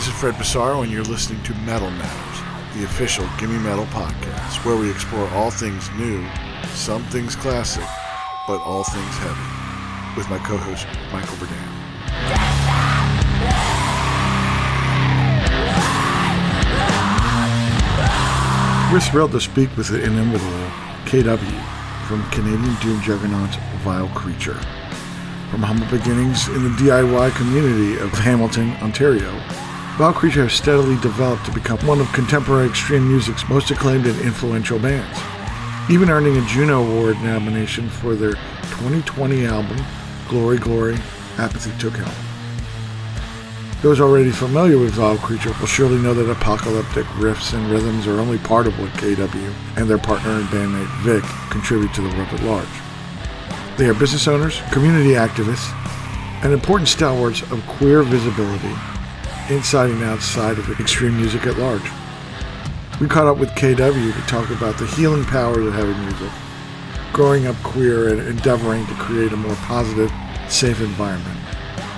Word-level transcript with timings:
This 0.00 0.08
is 0.08 0.14
Fred 0.14 0.34
Pessaro, 0.36 0.82
and 0.82 0.90
you're 0.90 1.04
listening 1.04 1.42
to 1.42 1.54
Metal 1.56 1.90
Matters, 1.90 2.74
the 2.74 2.86
official 2.86 3.28
Gimme 3.38 3.58
Metal 3.58 3.84
podcast, 3.88 4.64
where 4.64 4.74
we 4.74 4.90
explore 4.90 5.28
all 5.32 5.50
things 5.50 5.90
new, 5.90 6.26
some 6.72 7.02
things 7.12 7.36
classic, 7.36 7.84
but 8.46 8.62
all 8.62 8.82
things 8.82 9.18
heavy, 9.18 10.16
with 10.16 10.26
my 10.30 10.38
co 10.38 10.56
host, 10.56 10.86
Michael 11.12 11.36
Berdan. 11.36 11.70
We're 18.90 19.00
thrilled 19.00 19.32
to 19.32 19.40
speak 19.42 19.68
with 19.76 19.88
the 19.88 20.02
inimitable 20.02 20.70
KW 21.04 21.62
from 22.08 22.22
Canadian 22.30 22.74
Doom 22.76 23.02
Juggernaut 23.02 23.54
Vile 23.84 24.08
Creature. 24.14 24.58
From 25.50 25.62
humble 25.62 25.90
beginnings 25.90 26.48
in 26.48 26.62
the 26.62 26.70
DIY 26.70 27.36
community 27.36 27.98
of 27.98 28.12
Hamilton, 28.12 28.70
Ontario, 28.80 29.38
Vile 30.00 30.14
Creature 30.14 30.44
has 30.44 30.54
steadily 30.54 30.98
developed 31.02 31.44
to 31.44 31.52
become 31.52 31.78
one 31.86 32.00
of 32.00 32.10
contemporary 32.14 32.66
extreme 32.66 33.06
music's 33.06 33.46
most 33.50 33.70
acclaimed 33.70 34.06
and 34.06 34.18
influential 34.22 34.78
bands, 34.78 35.20
even 35.90 36.08
earning 36.08 36.38
a 36.38 36.46
Juno 36.46 36.82
Award 36.82 37.20
nomination 37.20 37.90
for 37.90 38.14
their 38.14 38.32
2020 38.80 39.44
album, 39.44 39.76
Glory 40.26 40.56
Glory 40.56 40.96
Apathy 41.36 41.70
Took 41.78 41.96
Helm. 41.96 42.14
Those 43.82 44.00
already 44.00 44.30
familiar 44.30 44.78
with 44.78 44.92
Vile 44.92 45.18
Creature 45.18 45.52
will 45.60 45.66
surely 45.66 45.98
know 45.98 46.14
that 46.14 46.30
apocalyptic 46.30 47.04
riffs 47.18 47.52
and 47.52 47.70
rhythms 47.70 48.06
are 48.06 48.20
only 48.20 48.38
part 48.38 48.66
of 48.66 48.80
what 48.80 48.88
KW 48.92 49.52
and 49.76 49.86
their 49.86 49.98
partner 49.98 50.30
and 50.30 50.46
bandmate 50.46 50.88
Vic 51.02 51.22
contribute 51.50 51.92
to 51.92 52.00
the 52.00 52.16
world 52.16 52.28
at 52.32 52.42
large. 52.44 53.76
They 53.76 53.86
are 53.86 53.92
business 53.92 54.26
owners, 54.26 54.62
community 54.72 55.10
activists, 55.10 55.70
and 56.42 56.54
important 56.54 56.88
stalwarts 56.88 57.42
of 57.52 57.62
queer 57.66 58.02
visibility 58.02 58.74
inside 59.50 59.90
and 59.90 60.02
outside 60.02 60.58
of 60.58 60.80
extreme 60.80 61.16
music 61.16 61.46
at 61.46 61.58
large. 61.58 61.90
We 63.00 63.08
caught 63.08 63.26
up 63.26 63.38
with 63.38 63.50
KW 63.50 64.12
to 64.14 64.26
talk 64.26 64.50
about 64.50 64.78
the 64.78 64.86
healing 64.86 65.24
powers 65.24 65.66
of 65.66 65.72
heavy 65.72 65.94
music, 65.94 66.30
growing 67.12 67.46
up 67.46 67.56
queer 67.62 68.10
and 68.10 68.20
endeavoring 68.28 68.86
to 68.86 68.94
create 68.94 69.32
a 69.32 69.36
more 69.36 69.56
positive, 69.56 70.12
safe 70.48 70.80
environment, 70.80 71.38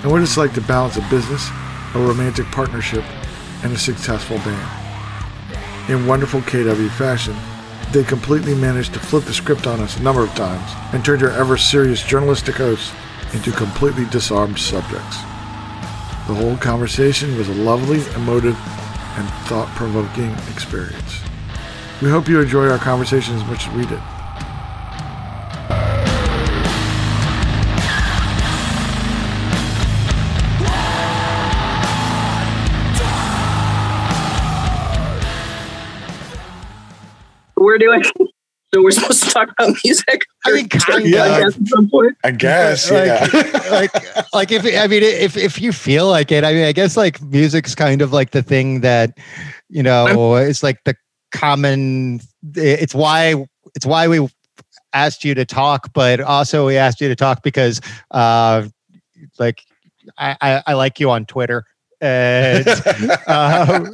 and 0.01 0.11
what 0.11 0.21
it's 0.21 0.37
like 0.37 0.53
to 0.53 0.61
balance 0.61 0.97
a 0.97 1.01
business, 1.09 1.49
a 1.93 1.99
romantic 1.99 2.45
partnership, 2.47 3.03
and 3.63 3.71
a 3.73 3.77
successful 3.77 4.37
band. 4.37 5.89
In 5.89 6.07
wonderful 6.07 6.41
KW 6.41 6.89
fashion, 6.91 7.35
they 7.91 8.03
completely 8.03 8.55
managed 8.55 8.93
to 8.93 8.99
flip 8.99 9.25
the 9.25 9.33
script 9.33 9.67
on 9.67 9.79
us 9.79 9.97
a 9.97 10.01
number 10.01 10.23
of 10.23 10.33
times 10.33 10.71
and 10.93 11.03
turned 11.05 11.21
your 11.21 11.31
ever 11.31 11.57
serious 11.57 12.01
journalistic 12.01 12.55
hosts 12.55 12.91
into 13.33 13.51
completely 13.51 14.05
disarmed 14.05 14.57
subjects. 14.57 15.17
The 16.27 16.33
whole 16.33 16.57
conversation 16.57 17.37
was 17.37 17.49
a 17.49 17.53
lovely, 17.53 18.01
emotive, 18.15 18.57
and 19.17 19.29
thought 19.47 19.67
provoking 19.75 20.31
experience. 20.51 21.21
We 22.01 22.09
hope 22.09 22.27
you 22.27 22.39
enjoy 22.41 22.69
our 22.69 22.77
conversation 22.77 23.35
as 23.35 23.43
much 23.45 23.67
as 23.67 23.73
we 23.73 23.85
did. 23.85 24.01
we're 37.63 37.77
doing. 37.77 38.03
So 38.73 38.81
we're 38.81 38.91
supposed 38.91 39.23
to 39.23 39.29
talk 39.29 39.49
about 39.51 39.75
music. 39.85 40.25
I 40.45 40.51
mean, 40.51 40.67
kind 40.67 41.05
Yeah. 41.05 41.47
of. 41.47 41.55
at 41.61 41.67
some 41.67 41.89
point. 41.89 42.17
I 42.23 42.31
guess, 42.31 42.89
like, 42.89 43.33
like, 43.71 44.33
like 44.33 44.51
if 44.51 44.65
I 44.65 44.87
mean, 44.87 45.03
if 45.03 45.37
if 45.37 45.61
you 45.61 45.71
feel 45.71 46.07
like 46.07 46.31
it, 46.31 46.43
I 46.43 46.53
mean, 46.53 46.65
I 46.65 46.71
guess 46.71 46.97
like 46.97 47.21
music's 47.21 47.75
kind 47.75 48.01
of 48.01 48.11
like 48.11 48.31
the 48.31 48.41
thing 48.41 48.81
that, 48.81 49.17
you 49.69 49.83
know, 49.83 50.35
it's 50.35 50.63
like 50.63 50.83
the 50.85 50.95
common. 51.31 52.19
It's 52.55 52.95
why 52.95 53.45
it's 53.75 53.85
why 53.85 54.07
we 54.07 54.27
asked 54.93 55.23
you 55.23 55.35
to 55.35 55.45
talk, 55.45 55.93
but 55.93 56.19
also 56.19 56.65
we 56.65 56.77
asked 56.77 56.99
you 56.99 57.09
to 57.09 57.15
talk 57.15 57.43
because, 57.43 57.79
uh, 58.11 58.67
like, 59.37 59.61
I 60.17 60.35
I, 60.41 60.63
I 60.67 60.73
like 60.73 60.99
you 60.99 61.11
on 61.11 61.25
Twitter. 61.25 61.65
And, 62.03 62.67
um, 63.27 63.91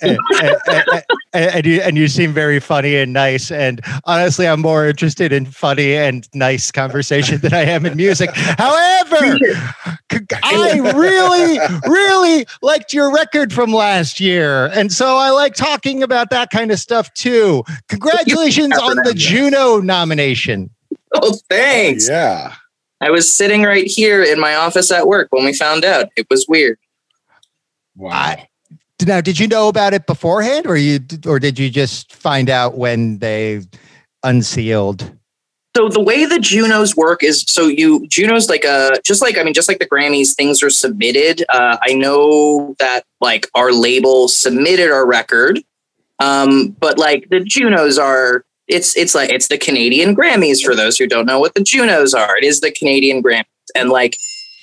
and, 0.00 0.18
and, 0.40 0.56
and- 0.68 1.04
and 1.34 1.64
you 1.64 1.80
and 1.80 1.96
you 1.96 2.08
seem 2.08 2.34
very 2.34 2.60
funny 2.60 2.94
and 2.96 3.12
nice. 3.12 3.50
And 3.50 3.80
honestly, 4.04 4.46
I'm 4.46 4.60
more 4.60 4.86
interested 4.86 5.32
in 5.32 5.46
funny 5.46 5.94
and 5.94 6.28
nice 6.34 6.70
conversation 6.70 7.38
than 7.40 7.54
I 7.54 7.62
am 7.62 7.86
in 7.86 7.96
music. 7.96 8.28
However, 8.34 9.38
I 10.42 10.92
really, 10.94 11.58
really 11.90 12.46
liked 12.60 12.92
your 12.92 13.10
record 13.12 13.50
from 13.52 13.72
last 13.72 14.20
year, 14.20 14.66
and 14.74 14.92
so 14.92 15.16
I 15.16 15.30
like 15.30 15.54
talking 15.54 16.02
about 16.02 16.28
that 16.30 16.50
kind 16.50 16.70
of 16.70 16.78
stuff 16.78 17.10
too. 17.14 17.64
Congratulations 17.88 18.76
on 18.78 18.96
the 18.96 19.14
Juno 19.14 19.80
nomination. 19.80 20.68
Oh, 21.14 21.34
thanks. 21.48 22.08
yeah. 22.08 22.54
I 23.00 23.10
was 23.10 23.32
sitting 23.32 23.62
right 23.62 23.86
here 23.86 24.22
in 24.22 24.38
my 24.38 24.54
office 24.54 24.90
at 24.92 25.06
work 25.08 25.28
when 25.30 25.44
we 25.44 25.52
found 25.54 25.84
out. 25.84 26.06
It 26.16 26.26
was 26.30 26.46
weird. 26.46 26.78
Wow. 28.02 28.10
I- 28.12 28.48
Now, 29.06 29.20
did 29.20 29.38
you 29.38 29.46
know 29.48 29.68
about 29.68 29.94
it 29.94 30.06
beforehand, 30.06 30.66
or 30.66 30.76
you, 30.76 31.00
or 31.26 31.38
did 31.40 31.58
you 31.58 31.70
just 31.70 32.14
find 32.14 32.48
out 32.50 32.76
when 32.76 33.18
they 33.18 33.60
unsealed? 34.22 35.10
So 35.76 35.88
the 35.88 36.00
way 36.00 36.26
the 36.26 36.38
Junos 36.38 36.94
work 36.96 37.22
is 37.22 37.44
so 37.48 37.66
you 37.66 38.06
Junos 38.06 38.48
like 38.50 38.62
a 38.64 39.00
just 39.04 39.22
like 39.22 39.38
I 39.38 39.42
mean 39.42 39.54
just 39.54 39.68
like 39.68 39.78
the 39.78 39.88
Grammys 39.88 40.34
things 40.34 40.62
are 40.62 40.68
submitted. 40.70 41.44
Uh, 41.48 41.78
I 41.82 41.94
know 41.94 42.76
that 42.78 43.04
like 43.22 43.46
our 43.54 43.72
label 43.72 44.28
submitted 44.28 44.90
our 44.92 45.06
record, 45.06 45.60
um, 46.18 46.76
but 46.78 46.98
like 46.98 47.28
the 47.30 47.40
Junos 47.40 47.98
are 47.98 48.44
it's 48.68 48.94
it's 48.98 49.14
like 49.14 49.30
it's 49.30 49.48
the 49.48 49.56
Canadian 49.58 50.14
Grammys 50.14 50.62
for 50.62 50.74
those 50.76 50.98
who 50.98 51.06
don't 51.06 51.24
know 51.26 51.40
what 51.40 51.54
the 51.54 51.62
Junos 51.62 52.12
are. 52.12 52.36
It 52.36 52.44
is 52.44 52.60
the 52.60 52.70
Canadian 52.70 53.22
Grammys, 53.22 53.44
and 53.74 53.88
like 53.88 54.16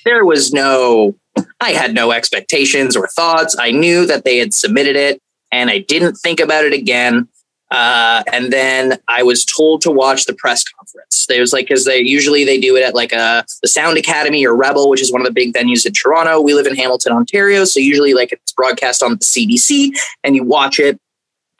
there 0.04 0.24
was 0.24 0.52
no 0.52 1.16
I 1.60 1.70
had 1.70 1.94
no 1.94 2.12
expectations 2.12 2.96
or 2.96 3.08
thoughts. 3.08 3.56
I 3.58 3.70
knew 3.70 4.06
that 4.06 4.24
they 4.24 4.38
had 4.38 4.54
submitted 4.54 4.96
it, 4.96 5.20
and 5.52 5.70
I 5.70 5.78
didn't 5.78 6.14
think 6.14 6.40
about 6.40 6.64
it 6.64 6.72
again. 6.72 7.28
Uh, 7.70 8.24
and 8.32 8.52
then 8.52 8.98
I 9.06 9.22
was 9.22 9.44
told 9.44 9.80
to 9.82 9.92
watch 9.92 10.24
the 10.24 10.34
press 10.34 10.64
conference. 10.64 11.26
There 11.26 11.40
was 11.40 11.52
like, 11.52 11.68
because 11.68 11.84
they 11.84 12.00
usually 12.00 12.44
they 12.44 12.58
do 12.58 12.76
it 12.76 12.82
at 12.82 12.96
like 12.96 13.12
a 13.12 13.44
the 13.62 13.68
Sound 13.68 13.96
Academy 13.96 14.44
or 14.44 14.56
Rebel, 14.56 14.88
which 14.88 15.00
is 15.00 15.12
one 15.12 15.20
of 15.20 15.26
the 15.26 15.32
big 15.32 15.54
venues 15.54 15.86
in 15.86 15.92
Toronto. 15.92 16.40
We 16.40 16.54
live 16.54 16.66
in 16.66 16.74
Hamilton, 16.74 17.12
Ontario, 17.12 17.64
so 17.64 17.78
usually 17.78 18.12
like 18.12 18.32
it's 18.32 18.52
broadcast 18.52 19.02
on 19.02 19.12
the 19.12 19.18
CBC, 19.18 19.96
and 20.24 20.34
you 20.34 20.42
watch 20.42 20.80
it. 20.80 20.98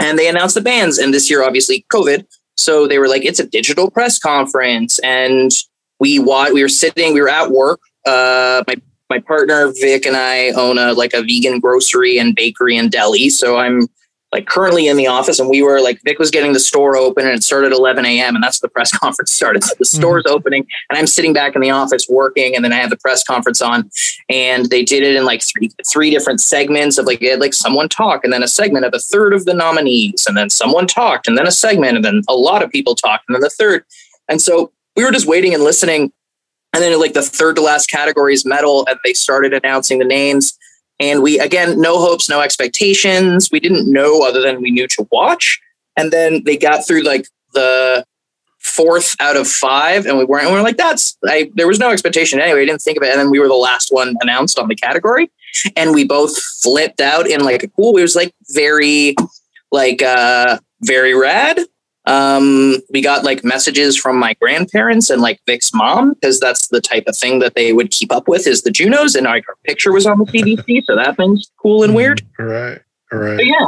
And 0.00 0.18
they 0.18 0.28
announce 0.28 0.54
the 0.54 0.62
bands, 0.62 0.98
and 0.98 1.14
this 1.14 1.30
year 1.30 1.44
obviously 1.44 1.84
COVID, 1.92 2.26
so 2.56 2.86
they 2.86 2.98
were 2.98 3.08
like, 3.08 3.24
it's 3.24 3.38
a 3.38 3.46
digital 3.46 3.90
press 3.90 4.18
conference, 4.18 4.98
and 5.00 5.50
we 6.00 6.18
wa- 6.18 6.50
we 6.52 6.62
were 6.62 6.68
sitting, 6.68 7.14
we 7.14 7.20
were 7.20 7.28
at 7.28 7.50
work. 7.50 7.80
Uh, 8.06 8.64
my 8.66 8.74
my 9.10 9.18
partner 9.18 9.72
Vic 9.80 10.06
and 10.06 10.16
I 10.16 10.50
own 10.50 10.78
a 10.78 10.92
like 10.92 11.12
a 11.12 11.22
vegan 11.22 11.60
grocery 11.60 12.18
and 12.18 12.34
bakery 12.34 12.76
and 12.76 12.90
deli, 12.90 13.28
so 13.28 13.58
I'm 13.58 13.88
like 14.32 14.46
currently 14.46 14.86
in 14.86 14.96
the 14.96 15.08
office 15.08 15.40
and 15.40 15.50
we 15.50 15.62
were 15.62 15.80
like 15.80 16.00
Vic 16.04 16.18
was 16.18 16.30
getting 16.30 16.52
the 16.52 16.60
store 16.60 16.96
open 16.96 17.26
and 17.26 17.34
it 17.34 17.42
started 17.42 17.72
at 17.72 17.78
11 17.78 18.04
a.m. 18.06 18.36
and 18.36 18.44
that's 18.44 18.62
when 18.62 18.68
the 18.68 18.72
press 18.72 18.92
conference 18.98 19.32
started. 19.32 19.64
So 19.64 19.74
the 19.78 19.88
hmm. 19.90 19.98
store's 19.98 20.24
opening 20.26 20.66
and 20.88 20.98
I'm 20.98 21.06
sitting 21.06 21.32
back 21.32 21.56
in 21.56 21.60
the 21.60 21.70
office 21.70 22.06
working 22.08 22.54
and 22.54 22.64
then 22.64 22.72
I 22.72 22.76
have 22.76 22.90
the 22.90 22.96
press 22.96 23.24
conference 23.24 23.60
on 23.60 23.90
and 24.28 24.66
they 24.70 24.84
did 24.84 25.02
it 25.02 25.16
in 25.16 25.24
like 25.24 25.42
three 25.42 25.70
three 25.92 26.10
different 26.10 26.40
segments 26.40 26.98
of 26.98 27.06
like 27.06 27.20
they 27.20 27.26
had 27.26 27.40
like 27.40 27.54
someone 27.54 27.88
talk 27.88 28.24
and 28.24 28.32
then 28.32 28.42
a 28.42 28.48
segment 28.48 28.84
of 28.84 28.94
a 28.94 29.00
third 29.00 29.34
of 29.34 29.44
the 29.44 29.54
nominees 29.54 30.26
and 30.28 30.36
then 30.36 30.48
someone 30.48 30.86
talked 30.86 31.26
and 31.26 31.36
then 31.36 31.46
a 31.46 31.52
segment 31.52 31.96
and 31.96 32.04
then 32.04 32.22
a 32.28 32.34
lot 32.34 32.62
of 32.62 32.70
people 32.70 32.94
talked 32.94 33.24
and 33.28 33.34
then 33.34 33.40
the 33.40 33.50
third. 33.50 33.84
And 34.28 34.40
so 34.40 34.70
we 34.96 35.04
were 35.04 35.10
just 35.10 35.26
waiting 35.26 35.54
and 35.54 35.64
listening 35.64 36.12
and 36.72 36.82
then 36.82 36.98
like 36.98 37.14
the 37.14 37.22
third 37.22 37.56
to 37.56 37.62
last 37.62 37.90
category 37.90 38.34
is 38.34 38.46
metal 38.46 38.86
and 38.88 38.98
they 39.04 39.12
started 39.12 39.52
announcing 39.52 39.98
the 39.98 40.04
names. 40.04 40.56
And 40.98 41.22
we 41.22 41.38
again 41.38 41.80
no 41.80 41.98
hopes 41.98 42.28
no 42.28 42.40
expectations. 42.40 43.50
We 43.50 43.60
didn't 43.60 43.90
know 43.90 44.22
other 44.22 44.40
than 44.40 44.60
we 44.60 44.70
knew 44.70 44.86
to 44.88 45.08
watch. 45.10 45.60
And 45.96 46.12
then 46.12 46.42
they 46.44 46.56
got 46.56 46.86
through 46.86 47.02
like 47.02 47.26
the 47.54 48.04
fourth 48.60 49.16
out 49.20 49.36
of 49.36 49.48
five 49.48 50.04
and 50.04 50.18
we 50.18 50.24
weren't 50.24 50.44
and 50.44 50.52
we 50.52 50.58
were 50.58 50.64
like 50.64 50.76
that's 50.76 51.16
I 51.26 51.50
there 51.54 51.66
was 51.66 51.78
no 51.78 51.90
expectation 51.90 52.40
anyway. 52.40 52.62
I 52.62 52.66
didn't 52.66 52.82
think 52.82 52.98
of 52.98 53.02
it. 53.02 53.10
And 53.10 53.18
then 53.18 53.30
we 53.30 53.40
were 53.40 53.48
the 53.48 53.54
last 53.54 53.88
one 53.90 54.14
announced 54.20 54.58
on 54.58 54.68
the 54.68 54.76
category. 54.76 55.30
And 55.76 55.94
we 55.94 56.04
both 56.04 56.38
flipped 56.62 57.00
out 57.00 57.28
in 57.28 57.40
like 57.40 57.62
a 57.62 57.68
cool 57.68 57.96
it 57.96 58.02
was 58.02 58.14
like 58.14 58.34
very 58.50 59.16
like 59.72 60.02
uh 60.02 60.58
very 60.82 61.14
rad 61.14 61.58
um 62.10 62.76
we 62.90 63.00
got 63.00 63.24
like 63.24 63.44
messages 63.44 63.96
from 63.96 64.18
my 64.18 64.34
grandparents 64.40 65.10
and 65.10 65.22
like 65.22 65.38
vic's 65.46 65.72
mom 65.72 66.12
because 66.14 66.40
that's 66.40 66.68
the 66.68 66.80
type 66.80 67.04
of 67.06 67.16
thing 67.16 67.38
that 67.38 67.54
they 67.54 67.72
would 67.72 67.90
keep 67.90 68.10
up 68.12 68.26
with 68.26 68.46
is 68.46 68.62
the 68.62 68.70
junos 68.70 69.14
and 69.14 69.24
like 69.26 69.48
our 69.48 69.56
picture 69.64 69.92
was 69.92 70.06
on 70.06 70.18
the 70.18 70.24
cbc 70.26 70.84
so 70.84 70.96
that 70.96 71.16
thing's 71.16 71.50
cool 71.62 71.82
and 71.84 71.94
weird 71.94 72.20
Right. 72.38 72.80
Right. 73.12 73.36
but 73.36 73.46
yeah 73.46 73.66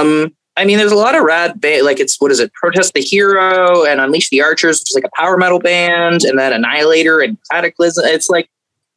um 0.00 0.34
i 0.56 0.64
mean 0.64 0.76
there's 0.78 0.92
a 0.92 0.96
lot 0.96 1.14
of 1.14 1.22
rad 1.22 1.60
ba- 1.60 1.82
like 1.82 2.00
it's 2.00 2.20
what 2.20 2.30
is 2.32 2.40
it 2.40 2.52
protest 2.54 2.94
the 2.94 3.00
hero 3.00 3.84
and 3.84 4.00
unleash 4.00 4.28
the 4.30 4.40
archers 4.42 4.80
which 4.80 4.90
is 4.90 4.94
like 4.94 5.04
a 5.04 5.16
power 5.16 5.36
metal 5.36 5.58
band 5.60 6.24
and 6.24 6.38
then 6.38 6.52
annihilator 6.52 7.20
and 7.20 7.36
Kataklysm 7.52 8.02
it's 8.06 8.28
like 8.28 8.48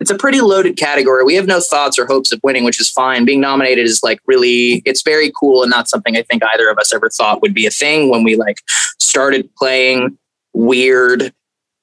it's 0.02 0.10
a 0.10 0.16
pretty 0.16 0.42
loaded 0.42 0.78
category. 0.78 1.24
We 1.24 1.36
have 1.36 1.46
no 1.46 1.60
thoughts 1.60 2.00
or 2.00 2.08
hopes 2.08 2.32
of 2.32 2.40
winning, 2.42 2.64
which 2.64 2.82
is 2.82 2.90
fine. 2.90 3.24
Being 3.24 3.40
nominated 3.40 3.86
is 3.86 4.02
like 4.02 4.20
really, 4.26 4.82
it's 4.84 5.04
very 5.04 5.32
cool 5.40 5.62
and 5.62 5.70
not 5.70 5.88
something 5.88 6.18
I 6.18 6.24
think 6.24 6.42
either 6.44 6.70
of 6.70 6.80
us 6.80 6.92
ever 6.92 7.08
thought 7.08 7.44
would 7.44 7.54
be 7.54 7.68
a 7.68 7.70
thing 7.70 8.10
when 8.10 8.24
we 8.24 8.36
like 8.36 8.58
started 9.00 9.48
playing 9.56 10.18
weird, 10.54 11.32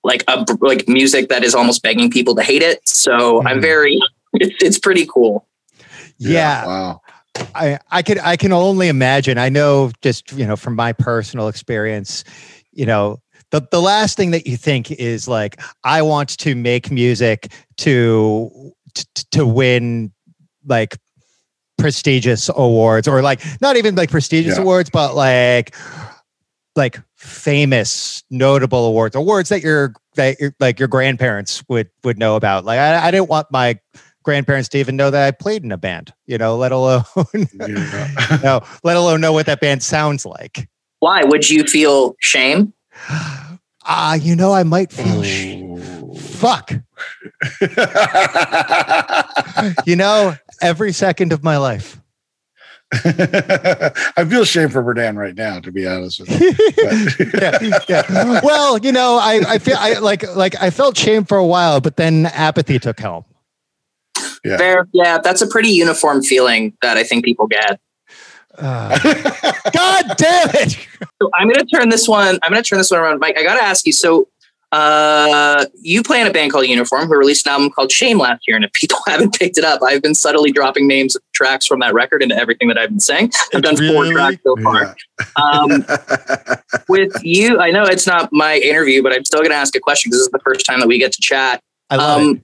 like 0.02 0.24
a 0.26 0.44
like 0.60 0.88
music 0.88 1.28
that 1.28 1.44
is 1.44 1.54
almost 1.54 1.80
begging 1.80 2.10
people 2.10 2.34
to 2.34 2.42
hate 2.42 2.60
it. 2.60 2.86
So 2.88 3.12
mm-hmm. 3.12 3.46
I'm 3.46 3.60
very, 3.60 4.00
it's, 4.32 4.64
it's 4.64 4.78
pretty 4.80 5.06
cool. 5.06 5.46
Yeah. 6.18 6.32
yeah. 6.32 6.66
Wow. 6.66 7.00
I, 7.54 7.78
I 7.88 8.02
could 8.02 8.18
I 8.18 8.36
can 8.36 8.52
only 8.52 8.88
imagine. 8.88 9.38
I 9.38 9.48
know 9.48 9.92
just 10.02 10.32
you 10.32 10.44
know 10.44 10.56
from 10.56 10.74
my 10.74 10.92
personal 10.92 11.46
experience, 11.46 12.24
you 12.72 12.84
know, 12.84 13.20
the, 13.50 13.66
the 13.70 13.80
last 13.80 14.16
thing 14.16 14.30
that 14.32 14.46
you 14.46 14.56
think 14.56 14.90
is 14.90 15.28
like 15.28 15.60
i 15.84 16.02
want 16.02 16.30
to 16.38 16.54
make 16.54 16.90
music 16.90 17.52
to 17.76 18.72
to, 18.94 19.26
to 19.30 19.46
win 19.46 20.12
like 20.66 20.96
prestigious 21.76 22.50
awards 22.56 23.06
or 23.06 23.22
like 23.22 23.40
not 23.60 23.76
even 23.76 23.94
like 23.94 24.10
prestigious 24.10 24.56
yeah. 24.56 24.62
awards 24.62 24.90
but 24.90 25.14
like 25.14 25.74
like 26.76 27.00
famous 27.14 28.22
notable 28.30 28.86
awards 28.86 29.14
awards 29.14 29.48
that 29.48 29.62
your 29.62 29.92
that 30.14 30.38
your, 30.40 30.54
like 30.60 30.78
your 30.78 30.88
grandparents 30.88 31.62
would 31.68 31.88
would 32.04 32.18
know 32.18 32.36
about 32.36 32.64
like 32.64 32.78
I, 32.78 33.06
I 33.06 33.10
didn't 33.10 33.28
want 33.28 33.46
my 33.50 33.78
grandparents 34.28 34.68
to 34.68 34.78
even 34.78 34.94
know 34.94 35.10
that 35.10 35.26
I 35.26 35.30
played 35.30 35.64
in 35.64 35.72
a 35.72 35.78
band, 35.78 36.12
you 36.26 36.36
know, 36.36 36.58
let 36.58 36.70
alone 36.70 37.02
yeah. 37.34 38.38
no, 38.44 38.60
let 38.84 38.94
alone 38.94 39.22
know 39.22 39.32
what 39.32 39.46
that 39.46 39.58
band 39.58 39.82
sounds 39.82 40.26
like. 40.26 40.68
Why 40.98 41.22
would 41.24 41.48
you 41.48 41.64
feel 41.64 42.14
shame? 42.20 42.74
Ah, 43.08 44.12
uh, 44.12 44.14
you 44.14 44.36
know, 44.36 44.52
I 44.52 44.64
might 44.64 44.92
feel 44.92 45.22
sh- 45.22 45.56
fuck. 46.20 46.70
you 49.86 49.96
know, 49.96 50.36
every 50.60 50.92
second 50.92 51.32
of 51.32 51.42
my 51.42 51.56
life. 51.56 51.98
I 52.92 54.24
feel 54.28 54.44
shame 54.44 54.70
for 54.70 54.82
Berdan 54.82 55.18
right 55.18 55.34
now, 55.34 55.60
to 55.60 55.70
be 55.70 55.86
honest 55.86 56.20
with 56.20 56.40
you. 56.40 56.52
yeah, 57.34 57.58
yeah. 57.86 58.40
Well, 58.42 58.78
you 58.78 58.92
know, 58.92 59.18
I, 59.20 59.42
I 59.46 59.58
feel 59.58 59.76
I 59.78 59.98
like 59.98 60.26
like 60.34 60.54
I 60.60 60.70
felt 60.70 60.96
shame 60.96 61.24
for 61.24 61.36
a 61.36 61.44
while, 61.44 61.82
but 61.82 61.96
then 61.96 62.26
apathy 62.26 62.78
took 62.78 62.98
helm. 62.98 63.26
Yeah. 64.42 64.56
Fair. 64.56 64.88
Yeah, 64.92 65.18
that's 65.18 65.42
a 65.42 65.46
pretty 65.46 65.68
uniform 65.68 66.22
feeling 66.22 66.72
that 66.80 66.96
I 66.96 67.04
think 67.04 67.26
people 67.26 67.46
get. 67.46 67.78
Uh, 68.60 68.98
God 69.72 70.16
damn 70.16 70.50
it! 70.54 70.86
So 71.20 71.30
I'm 71.34 71.48
gonna 71.48 71.64
turn 71.64 71.88
this 71.88 72.08
one. 72.08 72.38
I'm 72.42 72.50
gonna 72.50 72.62
turn 72.62 72.78
this 72.78 72.90
one 72.90 73.00
around, 73.00 73.20
Mike. 73.20 73.36
I 73.38 73.42
gotta 73.42 73.62
ask 73.62 73.86
you. 73.86 73.92
So, 73.92 74.28
uh, 74.72 75.64
you 75.80 76.02
play 76.02 76.20
in 76.20 76.26
a 76.26 76.32
band 76.32 76.52
called 76.52 76.66
Uniform, 76.66 77.06
who 77.06 77.16
released 77.16 77.46
an 77.46 77.52
album 77.52 77.70
called 77.70 77.92
Shame 77.92 78.18
last 78.18 78.46
year, 78.48 78.56
and 78.56 78.64
if 78.64 78.72
people 78.72 78.98
haven't 79.06 79.38
picked 79.38 79.58
it 79.58 79.64
up, 79.64 79.80
I've 79.82 80.02
been 80.02 80.14
subtly 80.14 80.50
dropping 80.50 80.88
names 80.88 81.14
of 81.14 81.22
tracks 81.32 81.66
from 81.66 81.80
that 81.80 81.94
record 81.94 82.22
into 82.22 82.36
everything 82.36 82.68
that 82.68 82.78
I've 82.78 82.90
been 82.90 83.00
saying. 83.00 83.32
I've 83.54 83.62
done 83.62 83.76
really? 83.76 83.94
four 83.94 84.12
tracks 84.12 84.38
so 84.44 84.56
far. 84.62 84.96
Yeah. 85.18 85.26
Um, 85.36 85.86
with 86.88 87.12
you, 87.22 87.60
I 87.60 87.70
know 87.70 87.84
it's 87.84 88.06
not 88.06 88.28
my 88.32 88.56
interview, 88.56 89.02
but 89.02 89.12
I'm 89.12 89.24
still 89.24 89.42
gonna 89.42 89.54
ask 89.54 89.74
a 89.76 89.80
question 89.80 90.10
because 90.10 90.20
this 90.20 90.26
is 90.26 90.32
the 90.32 90.40
first 90.40 90.66
time 90.66 90.80
that 90.80 90.88
we 90.88 90.98
get 90.98 91.12
to 91.12 91.20
chat. 91.20 91.62
I 91.90 91.96
love 91.96 92.20
um, 92.20 92.36
it. 92.36 92.42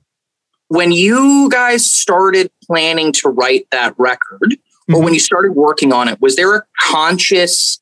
When 0.69 0.93
you 0.93 1.51
guys 1.51 1.89
started 1.89 2.51
planning 2.67 3.13
to 3.13 3.29
write 3.29 3.67
that 3.71 3.95
record 3.99 4.57
mm-hmm. 4.89 4.95
or 4.95 5.03
when 5.03 5.15
you 5.15 5.21
started 5.21 5.53
working 5.53 5.93
on 5.93 6.09
it, 6.09 6.21
was 6.21 6.37
there 6.37 6.55
a 6.55 6.63
conscious 6.81 7.81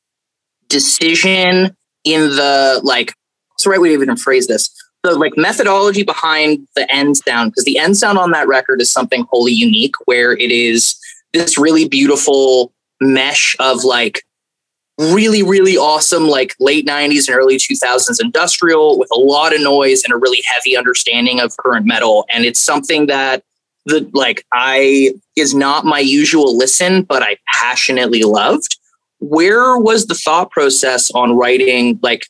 decision 0.67 1.75
in 2.03 2.29
the 2.31 2.81
like, 2.83 3.13
what's 3.49 3.63
the 3.63 3.69
right 3.69 3.81
way 3.81 3.89
to 3.89 3.93
even 3.93 4.17
phrase 4.17 4.47
this? 4.47 4.69
The 5.03 5.15
like 5.15 5.33
methodology 5.35 6.03
behind 6.03 6.67
the 6.75 6.89
end 6.93 7.17
sound, 7.17 7.51
because 7.51 7.65
the 7.65 7.77
end 7.77 7.97
sound 7.97 8.17
on 8.17 8.31
that 8.31 8.47
record 8.47 8.81
is 8.81 8.89
something 8.91 9.25
wholly 9.29 9.51
unique 9.51 9.95
where 10.05 10.33
it 10.33 10.51
is 10.51 10.95
this 11.33 11.57
really 11.57 11.87
beautiful 11.87 12.71
mesh 13.01 13.55
of 13.59 13.83
like 13.83 14.23
really 14.99 15.41
really 15.41 15.75
awesome 15.75 16.27
like 16.27 16.55
late 16.59 16.85
90s 16.85 17.27
and 17.27 17.35
early 17.35 17.57
2000s 17.57 18.21
industrial 18.21 18.99
with 18.99 19.09
a 19.11 19.19
lot 19.19 19.53
of 19.53 19.59
noise 19.59 20.03
and 20.03 20.13
a 20.13 20.17
really 20.17 20.41
heavy 20.45 20.77
understanding 20.77 21.39
of 21.39 21.57
current 21.57 21.85
metal 21.85 22.25
and 22.31 22.45
it's 22.45 22.61
something 22.61 23.07
that 23.07 23.43
the 23.85 24.09
like 24.13 24.45
I 24.53 25.13
is 25.35 25.53
not 25.53 25.85
my 25.85 25.99
usual 25.99 26.57
listen, 26.57 27.03
but 27.03 27.23
I 27.23 27.37
passionately 27.47 28.23
loved. 28.23 28.77
Where 29.19 29.77
was 29.77 30.07
the 30.07 30.15
thought 30.15 30.51
process 30.51 31.09
on 31.11 31.37
writing? 31.37 31.99
Like, 32.01 32.27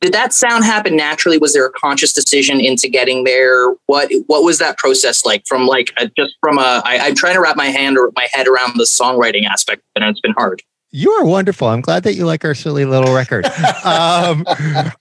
did 0.00 0.12
that 0.12 0.32
sound 0.32 0.64
happen 0.64 0.96
naturally? 0.96 1.38
Was 1.38 1.52
there 1.52 1.66
a 1.66 1.72
conscious 1.72 2.12
decision 2.12 2.60
into 2.60 2.88
getting 2.88 3.24
there? 3.24 3.70
What 3.86 4.10
what 4.26 4.42
was 4.42 4.58
that 4.58 4.78
process 4.78 5.24
like? 5.24 5.44
From 5.46 5.66
like 5.66 5.92
a, 5.98 6.10
just 6.18 6.36
from 6.40 6.58
a 6.58 6.82
I, 6.84 6.98
I'm 7.02 7.14
trying 7.14 7.34
to 7.34 7.40
wrap 7.40 7.56
my 7.56 7.66
hand 7.66 7.98
or 7.98 8.10
my 8.14 8.28
head 8.32 8.46
around 8.46 8.74
the 8.76 8.84
songwriting 8.84 9.46
aspect, 9.46 9.82
and 9.94 10.04
it's 10.04 10.20
been 10.20 10.34
hard. 10.36 10.62
You 10.90 11.10
are 11.12 11.24
wonderful. 11.24 11.68
I'm 11.68 11.80
glad 11.80 12.04
that 12.04 12.14
you 12.14 12.24
like 12.24 12.44
our 12.44 12.54
silly 12.54 12.84
little 12.84 13.14
record. 13.14 13.44
um, 13.84 14.44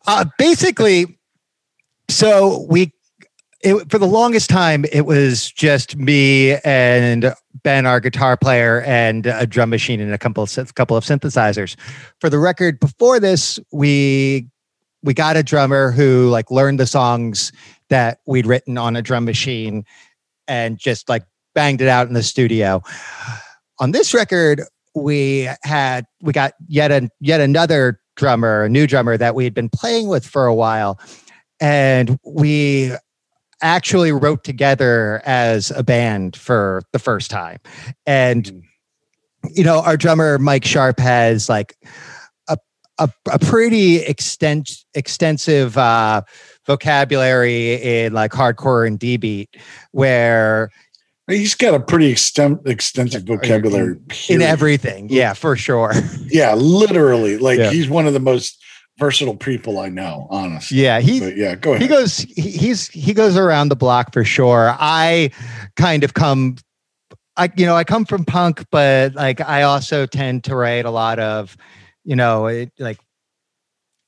uh, 0.08 0.26
basically, 0.38 1.18
so 2.10 2.66
we 2.70 2.92
it, 3.66 3.90
for 3.92 3.98
the 3.98 4.08
longest 4.08 4.50
time, 4.50 4.86
it 4.92 5.08
was 5.08 5.52
just 5.52 5.98
me 5.98 6.56
and 6.64 7.34
Ben, 7.64 7.88
our 7.88 8.00
guitar 8.00 8.38
player, 8.38 8.82
and 8.84 9.26
a 9.26 9.48
drum 9.48 9.72
machine 9.72 10.00
and 10.00 10.14
a 10.14 10.20
couple 10.20 10.44
of, 10.44 10.76
couple 10.76 10.96
of 10.96 11.04
synthesizers. 11.04 11.76
For 12.22 12.30
the 12.30 12.38
record, 12.38 12.80
before 12.80 13.20
this, 13.20 13.60
we 13.72 14.48
we 15.02 15.14
got 15.14 15.36
a 15.36 15.44
drummer 15.44 15.92
who 15.92 16.30
like 16.30 16.50
learned 16.52 16.80
the 16.80 16.88
songs 16.88 17.52
that 17.90 18.20
we'd 18.28 18.46
written 18.46 18.78
on 18.78 18.96
a 18.96 19.02
drum 19.02 19.26
machine 19.26 19.84
and 20.48 20.78
just 20.78 21.10
like 21.10 21.24
banged 21.54 21.82
it 21.82 21.88
out 21.88 22.08
in 22.08 22.14
the 22.14 22.24
studio. 22.24 22.82
On 23.80 23.92
this 23.92 24.14
record, 24.14 24.62
we 24.94 25.50
had 25.64 26.06
we 26.22 26.34
got 26.34 26.54
yet 26.68 26.92
a 26.92 27.10
yet 27.20 27.42
another 27.42 28.00
drummer, 28.16 28.64
a 28.64 28.70
new 28.70 28.86
drummer 28.86 29.18
that 29.18 29.34
we 29.34 29.44
had 29.44 29.56
been 29.56 29.70
playing 29.70 30.08
with 30.08 30.26
for 30.26 30.46
a 30.46 30.54
while, 30.54 31.00
and 31.60 32.20
we 32.24 32.92
actually 33.62 34.12
wrote 34.12 34.44
together 34.44 35.22
as 35.26 35.72
a 35.72 35.84
band 35.84 36.36
for 36.36 36.82
the 36.92 37.00
first 37.00 37.32
time. 37.32 37.60
And, 38.06 38.46
mm. 38.46 38.62
you 39.54 39.64
know, 39.64 39.80
our 39.82 39.98
drummer, 39.98 40.38
Mike 40.38 40.66
Sharp, 40.66 41.00
has 41.00 41.50
like 41.50 41.78
a, 42.48 42.58
a, 43.00 43.10
a 43.32 43.40
pretty 43.40 43.98
extent, 43.98 44.72
extensive 44.94 45.78
uh, 45.78 46.22
vocabulary 46.66 47.82
in 47.82 48.14
like 48.14 48.32
hardcore 48.32 48.88
and 48.88 49.00
D 49.00 49.18
beat, 49.18 49.56
where 49.92 50.70
He's 51.28 51.56
got 51.56 51.74
a 51.74 51.80
pretty 51.80 52.08
extent, 52.08 52.62
extensive 52.66 53.24
vocabulary 53.24 53.98
in, 54.30 54.36
in, 54.36 54.42
everything. 54.44 55.08
Yeah, 55.10 55.34
for 55.34 55.56
sure. 55.56 55.94
Yeah, 56.28 56.54
literally. 56.54 57.38
Like 57.38 57.58
yeah. 57.58 57.72
he's 57.72 57.88
one 57.88 58.08
of 58.08 58.14
the 58.14 58.20
most 58.20 58.62
versatile 58.98 59.36
people 59.36 59.80
I 59.80 59.90
know, 59.90 60.28
honestly. 60.30 60.82
Yeah, 60.82 61.00
he 61.00 61.20
but 61.20 61.38
yeah, 61.38 61.56
go 61.56 61.72
ahead. 61.72 61.82
He 61.82 61.88
goes 61.88 62.18
he's 62.18 62.88
he 62.90 63.14
goes 63.14 63.38
around 63.38 63.70
the 63.70 63.76
block 63.76 64.14
for 64.14 64.24
sure. 64.24 64.76
I 64.80 65.32
kind 65.76 66.04
of 66.04 66.14
come 66.14 66.58
I 67.38 67.52
you 67.58 67.66
know, 67.66 67.76
I 67.76 67.84
come 67.84 68.06
from 68.06 68.26
punk, 68.26 68.66
but 68.72 69.16
like 69.16 69.42
I 69.42 69.64
also 69.64 70.06
tend 70.06 70.44
to 70.46 70.56
write 70.56 70.86
a 70.86 70.92
lot 70.92 71.20
of, 71.20 71.58
you 72.04 72.16
know, 72.16 72.48
it, 72.48 72.72
like 72.80 73.00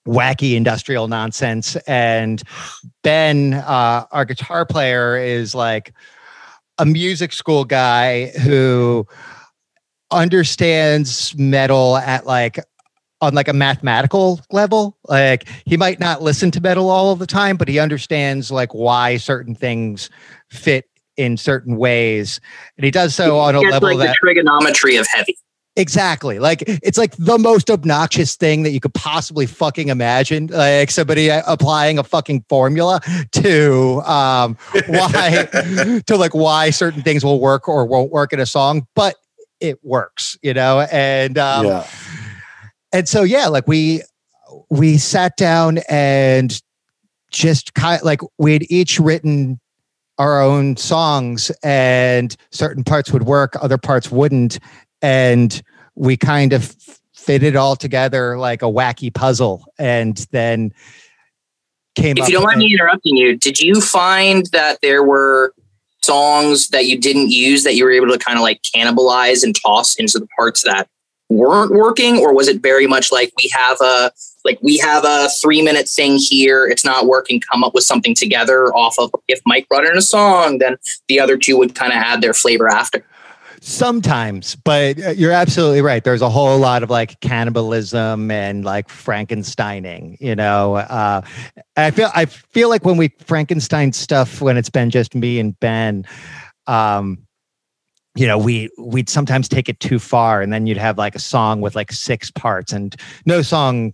wacky 0.07 0.55
industrial 0.55 1.09
nonsense 1.09 1.75
and 1.85 2.41
Ben 3.03 3.55
uh 3.55 4.05
our 4.11 4.23
guitar 4.23 4.65
player 4.65 5.17
is 5.17 5.53
like 5.53 5.93
a 6.77 6.85
music 6.85 7.33
school 7.33 7.65
guy 7.65 8.27
who 8.27 9.05
understands 10.11 11.35
metal 11.37 11.97
at 11.97 12.25
like 12.25 12.57
on 13.21 13.33
like 13.33 13.47
a 13.47 13.53
mathematical 13.53 14.39
level 14.51 14.97
like 15.05 15.47
he 15.65 15.77
might 15.77 15.99
not 15.99 16.21
listen 16.21 16.51
to 16.51 16.61
metal 16.61 16.89
all 16.89 17.11
of 17.11 17.19
the 17.19 17.27
time 17.27 17.57
but 17.57 17.67
he 17.67 17.79
understands 17.79 18.51
like 18.51 18.73
why 18.73 19.17
certain 19.17 19.55
things 19.55 20.09
fit 20.49 20.85
in 21.15 21.35
certain 21.35 21.77
ways 21.77 22.39
and 22.77 22.85
he 22.85 22.91
does 22.91 23.15
so 23.15 23.39
on 23.39 23.55
a 23.55 23.59
level 23.61 23.89
like 23.89 23.97
that 23.97 24.07
the 24.07 24.15
trigonometry 24.21 24.97
of 24.97 25.07
heavy 25.07 25.35
Exactly. 25.77 26.39
Like 26.39 26.63
it's 26.65 26.97
like 26.97 27.15
the 27.17 27.37
most 27.37 27.69
obnoxious 27.69 28.35
thing 28.35 28.63
that 28.63 28.71
you 28.71 28.79
could 28.79 28.95
possibly 28.95 29.45
fucking 29.45 29.89
imagine. 29.89 30.47
Like 30.47 30.89
somebody 30.89 31.29
applying 31.29 31.99
a 31.99 32.03
fucking 32.03 32.45
formula 32.49 32.99
to 33.33 34.01
um 34.01 34.57
why 34.87 35.47
to 36.07 36.17
like 36.17 36.33
why 36.33 36.71
certain 36.71 37.03
things 37.03 37.23
will 37.23 37.39
work 37.39 37.69
or 37.69 37.85
won't 37.85 38.11
work 38.11 38.33
in 38.33 38.39
a 38.39 38.45
song, 38.47 38.87
but 38.95 39.17
it 39.59 39.77
works, 39.83 40.35
you 40.41 40.55
know? 40.55 40.79
And 40.91 41.37
um 41.37 41.67
yeah 41.67 41.87
and 42.97 43.07
so 43.07 43.21
yeah, 43.21 43.47
like 43.47 43.67
we 43.67 44.01
we 44.71 44.97
sat 44.97 45.37
down 45.37 45.77
and 45.87 46.59
just 47.29 47.75
kind 47.75 48.01
of 48.01 48.05
like 48.05 48.21
we'd 48.39 48.65
each 48.71 48.99
written 48.99 49.59
our 50.17 50.41
own 50.41 50.75
songs 50.77 51.51
and 51.61 52.35
certain 52.49 52.83
parts 52.83 53.11
would 53.13 53.23
work 53.23 53.53
other 53.61 53.77
parts 53.77 54.09
wouldn't. 54.09 54.57
And 55.03 55.61
we 55.93 56.17
kind 56.17 56.53
of 56.53 56.75
fit 57.13 57.43
it 57.43 57.55
all 57.55 57.75
together 57.75 58.35
like 58.39 58.63
a 58.63 58.65
wacky 58.65 59.13
puzzle 59.13 59.63
and 59.77 60.25
then 60.31 60.71
came 61.95 62.17
if 62.17 62.27
you 62.27 62.33
don't 62.33 62.45
mind 62.45 62.59
me 62.59 62.73
interrupting 62.73 63.17
you 63.17 63.35
did 63.35 63.59
you 63.59 63.81
find 63.81 64.45
that 64.53 64.77
there 64.81 65.03
were 65.03 65.51
songs 66.03 66.69
that 66.69 66.85
you 66.85 66.97
didn't 66.97 67.29
use 67.29 67.63
that 67.63 67.75
you 67.75 67.83
were 67.83 67.91
able 67.91 68.07
to 68.07 68.17
kind 68.17 68.37
of 68.37 68.43
like 68.43 68.61
cannibalize 68.61 69.43
and 69.43 69.59
toss 69.61 69.95
into 69.95 70.19
the 70.19 70.27
parts 70.37 70.63
that 70.63 70.87
weren't 71.29 71.71
working 71.71 72.17
or 72.17 72.33
was 72.33 72.47
it 72.47 72.61
very 72.61 72.87
much 72.87 73.11
like 73.11 73.33
we 73.41 73.49
have 73.53 73.79
a 73.81 74.11
like 74.45 74.57
we 74.61 74.77
have 74.77 75.03
a 75.05 75.27
three 75.41 75.61
minute 75.61 75.87
thing 75.87 76.15
here 76.15 76.65
it's 76.65 76.85
not 76.85 77.05
working 77.05 77.41
come 77.51 77.63
up 77.63 77.73
with 77.73 77.83
something 77.83 78.15
together 78.15 78.73
off 78.75 78.95
of 78.97 79.11
if 79.27 79.41
mike 79.45 79.67
brought 79.67 79.85
in 79.85 79.97
a 79.97 80.01
song 80.01 80.57
then 80.59 80.77
the 81.09 81.19
other 81.19 81.37
two 81.37 81.57
would 81.57 81.75
kind 81.75 81.91
of 81.91 81.97
add 81.97 82.21
their 82.21 82.33
flavor 82.33 82.69
after. 82.69 83.03
Sometimes 83.59 84.55
but 84.55 85.03
uh, 85.03 85.09
you're 85.09 85.31
absolutely 85.31 85.81
right 85.81 86.03
there's 86.03 86.21
a 86.21 86.29
whole 86.29 86.59
lot 86.59 86.83
of 86.83 86.89
like 86.89 87.19
cannibalism 87.19 88.31
and 88.31 88.63
like 88.63 88.87
frankensteining 88.87 90.15
you 90.21 90.35
know 90.35 90.75
uh 90.75 91.21
i 91.75 91.91
feel 91.91 92.09
i 92.15 92.25
feel 92.25 92.69
like 92.69 92.85
when 92.85 92.97
we 92.97 93.09
frankenstein 93.19 93.91
stuff 93.91 94.41
when 94.41 94.57
it's 94.57 94.69
been 94.69 94.91
just 94.91 95.15
me 95.15 95.39
and 95.39 95.59
ben 95.59 96.05
um 96.67 97.26
you 98.17 98.27
know 98.27 98.37
we 98.37 98.69
we'd 98.77 99.09
sometimes 99.09 99.47
take 99.47 99.69
it 99.69 99.79
too 99.79 99.99
far 99.99 100.41
and 100.41 100.51
then 100.51 100.65
you'd 100.65 100.77
have 100.77 100.97
like 100.97 101.15
a 101.15 101.19
song 101.19 101.61
with 101.61 101.75
like 101.75 101.91
six 101.91 102.31
parts 102.31 102.73
and 102.73 102.95
no 103.25 103.41
song 103.41 103.93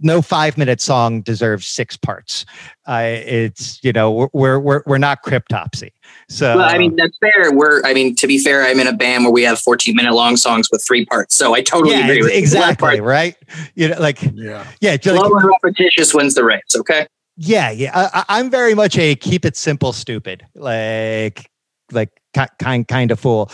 no 0.00 0.22
five 0.22 0.56
minute 0.56 0.80
song 0.80 1.20
deserves 1.20 1.66
six 1.66 1.96
parts. 1.96 2.44
Uh, 2.86 3.02
it's 3.04 3.82
you 3.82 3.92
know 3.92 4.28
we're 4.32 4.58
we're 4.58 4.82
we're 4.86 4.98
not 4.98 5.22
cryptopsy. 5.22 5.90
So 6.28 6.56
well, 6.56 6.68
i 6.68 6.78
mean 6.78 6.96
that's 6.96 7.16
fair. 7.18 7.52
We're 7.52 7.82
i 7.84 7.92
mean 7.92 8.14
to 8.16 8.26
be 8.26 8.38
fair 8.38 8.64
i'm 8.64 8.80
in 8.80 8.86
a 8.86 8.92
band 8.92 9.24
where 9.24 9.32
we 9.32 9.42
have 9.42 9.58
14 9.58 9.94
minute 9.94 10.12
long 10.12 10.36
songs 10.36 10.68
with 10.70 10.84
three 10.86 11.04
parts 11.04 11.34
so 11.34 11.54
i 11.54 11.62
totally 11.62 11.96
yeah, 11.96 12.04
agree 12.04 12.22
with 12.22 12.32
you. 12.32 12.38
exactly 12.38 13.00
right? 13.00 13.36
You 13.74 13.88
know 13.88 13.98
like 13.98 14.22
yeah. 14.34 14.66
yeah 14.80 14.96
slow 15.00 15.14
like, 15.14 15.42
and 15.42 15.50
repetitious 15.62 16.14
wins 16.14 16.34
the 16.34 16.44
race 16.44 16.62
okay? 16.76 17.06
Yeah 17.36 17.70
yeah 17.70 18.10
I, 18.14 18.24
i'm 18.28 18.50
very 18.50 18.74
much 18.74 18.96
a 18.98 19.16
keep 19.16 19.44
it 19.44 19.56
simple 19.56 19.92
stupid 19.92 20.46
like 20.54 21.50
like 21.92 22.10
kind 22.58 22.86
kind 22.86 23.10
of 23.10 23.20
fool. 23.20 23.50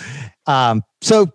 Um, 0.47 0.83
so 1.01 1.33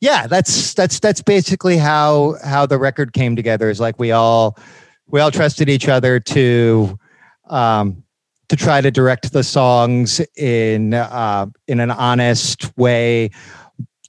yeah, 0.00 0.26
that's 0.26 0.74
that's 0.74 1.00
that's 1.00 1.22
basically 1.22 1.76
how 1.76 2.36
how 2.44 2.66
the 2.66 2.78
record 2.78 3.12
came 3.12 3.36
together. 3.36 3.70
Is 3.70 3.80
like 3.80 3.98
we 3.98 4.12
all 4.12 4.58
we 5.08 5.20
all 5.20 5.30
trusted 5.30 5.68
each 5.68 5.88
other 5.88 6.20
to 6.20 6.98
um, 7.48 8.02
to 8.48 8.56
try 8.56 8.80
to 8.80 8.90
direct 8.90 9.32
the 9.32 9.42
songs 9.42 10.20
in 10.36 10.94
uh, 10.94 11.46
in 11.66 11.80
an 11.80 11.90
honest 11.90 12.76
way 12.76 13.30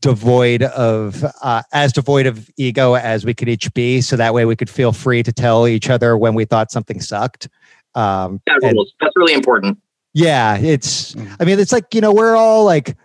devoid 0.01 0.63
of 0.63 1.25
uh, 1.41 1.62
as 1.74 1.91
devoid 1.91 2.25
of 2.25 2.50
ego 2.57 2.93
as 2.93 3.25
we 3.25 3.33
could 3.33 3.50
each 3.50 3.74
be 3.74 4.00
so 4.00 4.15
that 4.15 4.33
way 4.33 4.45
we 4.45 4.55
could 4.55 4.69
feel 4.69 4.93
free 4.93 5.21
to 5.21 5.33
tell 5.33 5.67
each 5.67 5.89
other 5.89 6.17
when 6.17 6.33
we 6.33 6.45
thought 6.45 6.71
something 6.71 7.01
sucked 7.01 7.50
um, 7.95 8.41
that 8.45 8.63
and, 8.63 8.79
that's 9.01 9.13
really 9.17 9.33
important 9.33 9.77
yeah, 10.13 10.58
it's. 10.58 11.13
Mm. 11.16 11.36
I 11.39 11.46
mean, 11.46 11.60
it's 11.60 11.72
like 11.72 11.94
you 11.94 12.01
know 12.01 12.13
we're 12.13 12.36
all 12.36 12.66
like 12.66 12.98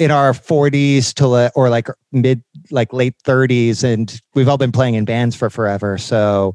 in 0.00 0.10
our 0.10 0.32
40s 0.32 1.12
to 1.14 1.52
or 1.54 1.68
like 1.68 1.88
mid 2.10 2.42
like 2.70 2.92
late 2.92 3.14
30s 3.24 3.84
and 3.84 4.18
we've 4.34 4.48
all 4.48 4.56
been 4.56 4.72
playing 4.72 4.94
in 4.94 5.04
bands 5.04 5.36
for 5.36 5.50
forever 5.50 5.98
so 5.98 6.54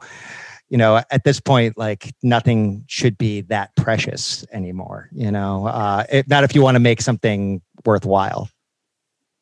you 0.69 0.77
know 0.77 0.99
at 1.11 1.23
this 1.23 1.39
point 1.39 1.77
like 1.77 2.11
nothing 2.23 2.83
should 2.87 3.15
be 3.19 3.41
that 3.41 3.69
precious 3.75 4.43
anymore 4.51 5.09
you 5.11 5.29
know 5.29 5.67
uh 5.67 6.03
it, 6.11 6.27
not 6.27 6.43
if 6.43 6.55
you 6.55 6.63
want 6.63 6.73
to 6.73 6.79
make 6.79 7.01
something 7.01 7.61
worthwhile 7.85 8.49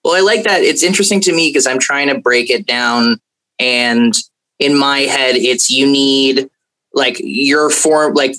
well 0.03 0.15
i 0.15 0.19
like 0.19 0.43
that 0.43 0.61
it's 0.61 0.83
interesting 0.83 1.21
to 1.21 1.31
me 1.31 1.47
because 1.47 1.65
i'm 1.65 1.79
trying 1.79 2.09
to 2.09 2.19
break 2.19 2.49
it 2.49 2.65
down 2.65 3.17
and 3.57 4.15
in 4.59 4.77
my 4.77 4.99
head 4.99 5.35
it's 5.35 5.69
you 5.69 5.89
need 5.89 6.49
like 6.93 7.15
your 7.21 7.69
form 7.69 8.13
like 8.15 8.35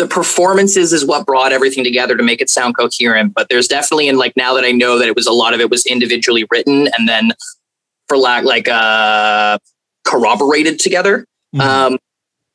the 0.00 0.06
performances 0.06 0.94
is 0.94 1.04
what 1.04 1.26
brought 1.26 1.52
everything 1.52 1.84
together 1.84 2.16
to 2.16 2.22
make 2.22 2.40
it 2.40 2.48
sound 2.48 2.74
coherent. 2.74 3.34
But 3.34 3.50
there's 3.50 3.68
definitely, 3.68 4.08
and 4.08 4.16
like 4.16 4.34
now 4.34 4.54
that 4.54 4.64
I 4.64 4.72
know 4.72 4.98
that 4.98 5.06
it 5.06 5.14
was 5.14 5.26
a 5.26 5.32
lot 5.32 5.52
of 5.52 5.60
it 5.60 5.70
was 5.70 5.84
individually 5.84 6.46
written 6.50 6.88
and 6.98 7.06
then 7.06 7.32
for 8.08 8.16
lack 8.16 8.44
like 8.44 8.66
uh 8.66 9.58
corroborated 10.04 10.78
together. 10.80 11.26
Mm-hmm. 11.54 11.60
Um 11.60 11.98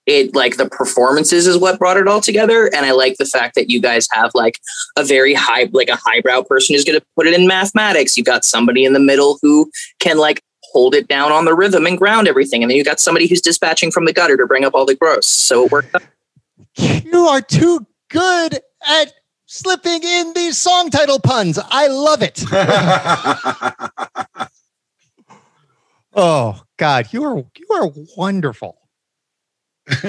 it 0.08 0.36
like 0.36 0.58
the 0.58 0.68
performances 0.68 1.46
is 1.46 1.58
what 1.58 1.78
brought 1.78 1.98
it 1.98 2.08
all 2.08 2.22
together. 2.22 2.66
And 2.76 2.86
I 2.86 2.92
like 2.92 3.18
the 3.18 3.26
fact 3.26 3.56
that 3.56 3.70
you 3.70 3.80
guys 3.80 4.08
have 4.12 4.32
like 4.34 4.60
a 4.98 5.04
very 5.04 5.34
high, 5.34 5.70
like 5.72 5.90
a 5.90 5.96
highbrow 5.96 6.44
person 6.44 6.76
who's 6.76 6.84
going 6.84 7.00
to 7.00 7.06
put 7.16 7.26
it 7.26 7.34
in 7.34 7.48
mathematics. 7.48 8.16
You 8.16 8.24
got 8.24 8.46
somebody 8.46 8.86
in 8.86 8.94
the 8.94 9.00
middle 9.00 9.40
who 9.42 9.72
can 10.00 10.20
like 10.20 10.44
hold 10.74 10.94
it 10.94 11.08
down 11.08 11.32
on 11.32 11.46
the 11.46 11.56
rhythm 11.56 11.88
and 11.88 11.98
ground 11.98 12.28
everything. 12.28 12.62
And 12.62 12.70
then 12.70 12.78
you 12.78 12.84
got 12.84 13.00
somebody 13.00 13.28
who's 13.28 13.42
dispatching 13.42 13.90
from 13.90 14.06
the 14.06 14.14
gutter 14.14 14.38
to 14.38 14.46
bring 14.46 14.64
up 14.64 14.76
all 14.76 14.86
the 14.86 14.96
gross. 14.96 15.26
So 15.26 15.66
it 15.66 15.72
worked 15.72 15.96
out. 15.96 16.04
You 16.78 17.28
are 17.28 17.42
too 17.42 17.86
good 18.10 18.60
at 18.88 19.14
slipping 19.46 20.04
in 20.04 20.34
these 20.34 20.58
song 20.58 20.90
title 20.90 21.20
puns. 21.20 21.60
I 21.64 21.88
love 21.88 22.22
it. 22.22 22.44
oh 26.14 26.62
God, 26.78 27.08
you 27.12 27.24
are 27.24 27.38
you 27.38 27.68
are 27.74 27.92
wonderful. 28.18 28.78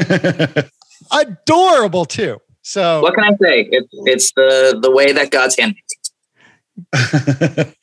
Adorable 1.12 2.04
too. 2.04 2.40
So 2.62 3.02
what 3.02 3.14
can 3.14 3.24
I 3.24 3.36
say? 3.36 3.68
It's 3.70 3.88
it's 3.92 4.32
the 4.32 4.78
the 4.80 4.90
way 4.90 5.12
that 5.12 5.30
God's 5.30 5.56
hand. 5.58 5.76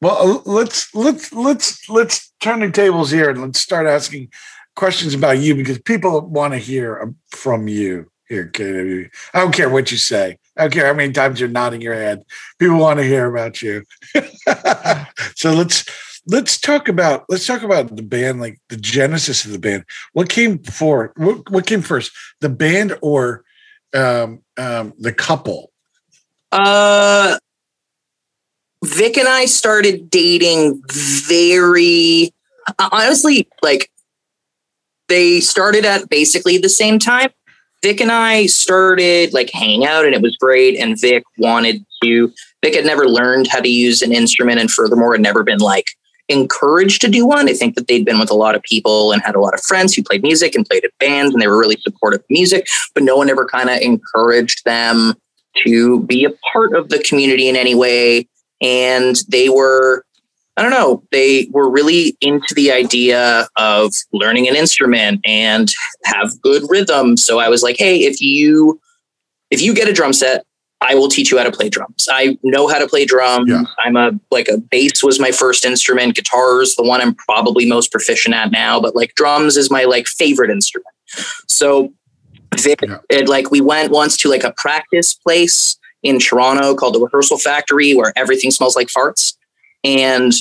well, 0.00 0.42
let's 0.44 0.94
let's 0.94 1.32
let's 1.32 1.88
let's 1.88 2.32
turn 2.40 2.60
the 2.60 2.70
tables 2.70 3.10
here 3.10 3.30
and 3.30 3.40
let's 3.40 3.60
start 3.60 3.86
asking 3.86 4.30
questions 4.74 5.14
about 5.14 5.38
you 5.38 5.54
because 5.54 5.78
people 5.78 6.20
want 6.22 6.52
to 6.52 6.58
hear 6.58 7.00
um, 7.00 7.16
from 7.30 7.68
you 7.68 8.10
here, 8.28 8.50
KW. 8.52 9.10
I 9.32 9.40
don't 9.40 9.54
care 9.54 9.68
what 9.68 9.90
you 9.90 9.96
say. 9.96 10.38
I 10.56 10.62
don't 10.62 10.72
care 10.72 10.86
how 10.86 10.94
many 10.94 11.12
times 11.12 11.40
you're 11.40 11.48
nodding 11.48 11.80
your 11.80 11.94
head. 11.94 12.22
People 12.58 12.78
want 12.78 12.98
to 12.98 13.04
hear 13.04 13.32
about 13.32 13.60
you. 13.62 13.84
so 15.36 15.52
let's 15.52 15.84
let's 16.26 16.58
talk 16.58 16.88
about 16.88 17.24
let's 17.28 17.46
talk 17.46 17.62
about 17.62 17.94
the 17.94 18.02
band, 18.02 18.40
like 18.40 18.58
the 18.68 18.76
genesis 18.76 19.44
of 19.44 19.52
the 19.52 19.58
band. 19.58 19.84
What 20.12 20.28
came 20.28 20.56
before? 20.56 21.12
What, 21.16 21.50
what 21.50 21.66
came 21.66 21.82
first, 21.82 22.12
the 22.40 22.48
band 22.48 22.96
or 23.02 23.44
um, 23.94 24.42
um, 24.56 24.92
the 24.98 25.12
couple? 25.12 25.70
Uh, 26.52 27.36
Vic 28.84 29.16
and 29.16 29.28
I 29.28 29.46
started 29.46 30.10
dating 30.10 30.82
very 30.88 32.32
honestly, 32.92 33.48
like 33.62 33.90
they 35.08 35.40
started 35.40 35.84
at 35.84 36.08
basically 36.08 36.58
the 36.58 36.68
same 36.68 36.98
time. 36.98 37.30
Vic 37.82 38.00
and 38.00 38.10
I 38.10 38.46
started 38.46 39.34
like 39.34 39.50
hanging 39.50 39.84
out 39.84 40.06
and 40.06 40.14
it 40.14 40.22
was 40.22 40.36
great. 40.36 40.78
And 40.78 40.98
Vic 40.98 41.22
wanted 41.36 41.84
to, 42.02 42.32
Vic 42.64 42.74
had 42.74 42.86
never 42.86 43.06
learned 43.06 43.46
how 43.48 43.60
to 43.60 43.68
use 43.68 44.00
an 44.00 44.12
instrument 44.12 44.58
and 44.58 44.70
furthermore 44.70 45.12
had 45.12 45.20
never 45.20 45.42
been 45.42 45.58
like 45.58 45.86
encouraged 46.28 47.02
to 47.02 47.08
do 47.08 47.26
one. 47.26 47.48
I 47.48 47.52
think 47.52 47.74
that 47.74 47.86
they'd 47.86 48.04
been 48.04 48.18
with 48.18 48.30
a 48.30 48.34
lot 48.34 48.54
of 48.54 48.62
people 48.62 49.12
and 49.12 49.20
had 49.20 49.34
a 49.34 49.40
lot 49.40 49.52
of 49.52 49.60
friends 49.60 49.94
who 49.94 50.02
played 50.02 50.22
music 50.22 50.54
and 50.54 50.64
played 50.64 50.84
at 50.84 50.96
bands 50.98 51.34
and 51.34 51.42
they 51.42 51.46
were 51.46 51.58
really 51.58 51.76
supportive 51.80 52.20
of 52.20 52.26
music, 52.30 52.66
but 52.94 53.02
no 53.02 53.16
one 53.16 53.28
ever 53.28 53.44
kind 53.44 53.68
of 53.68 53.78
encouraged 53.80 54.64
them 54.64 55.14
to 55.64 56.00
be 56.04 56.24
a 56.24 56.30
part 56.52 56.74
of 56.74 56.88
the 56.88 57.00
community 57.00 57.48
in 57.48 57.56
any 57.56 57.74
way. 57.74 58.26
And 58.62 59.16
they 59.28 59.50
were 59.50 60.04
I 60.56 60.62
don't 60.62 60.70
know, 60.70 61.02
they 61.10 61.48
were 61.50 61.68
really 61.68 62.16
into 62.20 62.54
the 62.54 62.70
idea 62.70 63.48
of 63.56 63.92
learning 64.12 64.48
an 64.48 64.54
instrument 64.54 65.20
and 65.24 65.68
have 66.04 66.40
good 66.42 66.62
rhythm. 66.68 67.16
So 67.16 67.40
I 67.40 67.48
was 67.48 67.62
like, 67.62 67.76
hey, 67.76 68.04
if 68.04 68.20
you 68.20 68.80
if 69.50 69.60
you 69.60 69.74
get 69.74 69.88
a 69.88 69.92
drum 69.92 70.12
set, 70.12 70.44
I 70.80 70.94
will 70.94 71.08
teach 71.08 71.30
you 71.30 71.38
how 71.38 71.44
to 71.44 71.52
play 71.52 71.68
drums. 71.68 72.08
I 72.10 72.38
know 72.42 72.68
how 72.68 72.78
to 72.78 72.86
play 72.86 73.04
drums. 73.04 73.50
Yeah. 73.50 73.64
I'm 73.84 73.96
a 73.96 74.12
like 74.30 74.48
a 74.48 74.58
bass 74.58 75.02
was 75.02 75.18
my 75.18 75.32
first 75.32 75.64
instrument. 75.64 76.14
Guitar 76.14 76.62
is 76.62 76.76
the 76.76 76.84
one 76.84 77.00
I'm 77.00 77.14
probably 77.14 77.66
most 77.66 77.90
proficient 77.90 78.34
at 78.34 78.52
now, 78.52 78.80
but 78.80 78.94
like 78.94 79.14
drums 79.14 79.56
is 79.56 79.70
my 79.70 79.84
like 79.84 80.06
favorite 80.06 80.50
instrument. 80.50 80.94
So 81.48 81.92
they, 82.62 82.76
yeah. 82.82 82.98
it, 83.10 83.28
like 83.28 83.50
we 83.50 83.60
went 83.60 83.90
once 83.90 84.16
to 84.18 84.28
like 84.28 84.44
a 84.44 84.52
practice 84.56 85.14
place 85.14 85.76
in 86.04 86.18
Toronto 86.18 86.74
called 86.74 86.94
the 86.94 87.00
Rehearsal 87.00 87.38
Factory 87.38 87.94
where 87.94 88.12
everything 88.14 88.50
smells 88.50 88.76
like 88.76 88.88
farts 88.88 89.34
and 89.84 90.32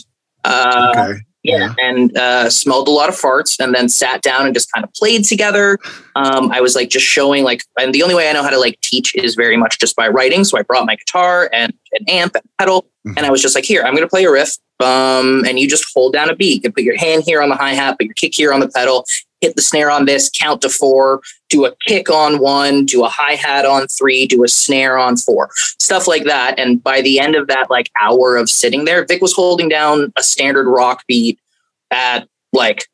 uh, 0.43 0.93
okay. 0.95 1.19
yeah, 1.43 1.73
and 1.77 2.15
uh, 2.17 2.49
smelled 2.49 2.87
a 2.87 2.91
lot 2.91 3.09
of 3.09 3.15
farts, 3.15 3.59
and 3.59 3.75
then 3.75 3.89
sat 3.89 4.21
down 4.21 4.45
and 4.45 4.53
just 4.53 4.71
kind 4.71 4.83
of 4.83 4.93
played 4.93 5.25
together. 5.25 5.77
Um, 6.15 6.51
I 6.51 6.61
was 6.61 6.75
like 6.75 6.89
just 6.89 7.05
showing 7.05 7.43
like, 7.43 7.63
and 7.79 7.93
the 7.93 8.03
only 8.03 8.15
way 8.15 8.29
I 8.29 8.33
know 8.33 8.43
how 8.43 8.49
to 8.49 8.59
like 8.59 8.79
teach 8.81 9.15
is 9.15 9.35
very 9.35 9.57
much 9.57 9.79
just 9.79 9.95
by 9.95 10.07
writing. 10.07 10.43
So 10.43 10.57
I 10.57 10.63
brought 10.63 10.85
my 10.85 10.95
guitar 10.95 11.49
and 11.53 11.73
an 11.91 12.09
amp 12.09 12.35
and 12.35 12.43
pedal, 12.57 12.83
mm-hmm. 13.05 13.17
and 13.17 13.25
I 13.25 13.31
was 13.31 13.41
just 13.41 13.55
like, 13.55 13.65
here, 13.65 13.83
I'm 13.83 13.93
going 13.93 14.03
to 14.03 14.09
play 14.09 14.25
a 14.25 14.31
riff. 14.31 14.57
Um, 14.79 15.45
and 15.47 15.59
you 15.59 15.69
just 15.69 15.85
hold 15.93 16.13
down 16.13 16.29
a 16.29 16.35
beat. 16.35 16.65
and 16.65 16.73
put 16.73 16.83
your 16.83 16.97
hand 16.97 17.23
here 17.25 17.41
on 17.41 17.49
the 17.49 17.55
hi 17.55 17.73
hat, 17.73 17.97
put 17.97 18.05
your 18.05 18.15
kick 18.15 18.33
here 18.35 18.51
on 18.51 18.59
the 18.59 18.67
pedal, 18.67 19.05
hit 19.43 19.55
the 19.55 19.61
snare 19.61 19.91
on 19.91 20.05
this, 20.05 20.29
count 20.29 20.61
to 20.61 20.69
four, 20.69 21.21
do 21.49 21.65
a 21.65 21.75
kick 21.85 22.09
on 22.09 22.39
one, 22.39 22.85
do 22.85 23.03
a 23.03 23.09
hi 23.09 23.35
hat 23.35 23.65
on 23.65 23.87
three, 23.87 24.25
do 24.25 24.43
a 24.43 24.47
snare 24.47 24.97
on 24.97 25.17
four, 25.17 25.49
stuff 25.79 26.07
like 26.07 26.23
that. 26.23 26.57
And 26.57 26.81
by 26.81 27.01
the 27.01 27.19
end 27.19 27.35
of 27.35 27.47
that 27.47 27.69
like 27.69 27.91
hour 28.01 28.37
of 28.37 28.49
sitting 28.49 28.85
there, 28.85 29.05
Vic 29.05 29.21
was 29.21 29.33
holding 29.33 29.69
down 29.69 30.13
a 30.15 30.23
standard 30.23 30.69
rock 30.69 31.03
beat 31.07 31.39
at 31.91 32.27
like 32.53 32.87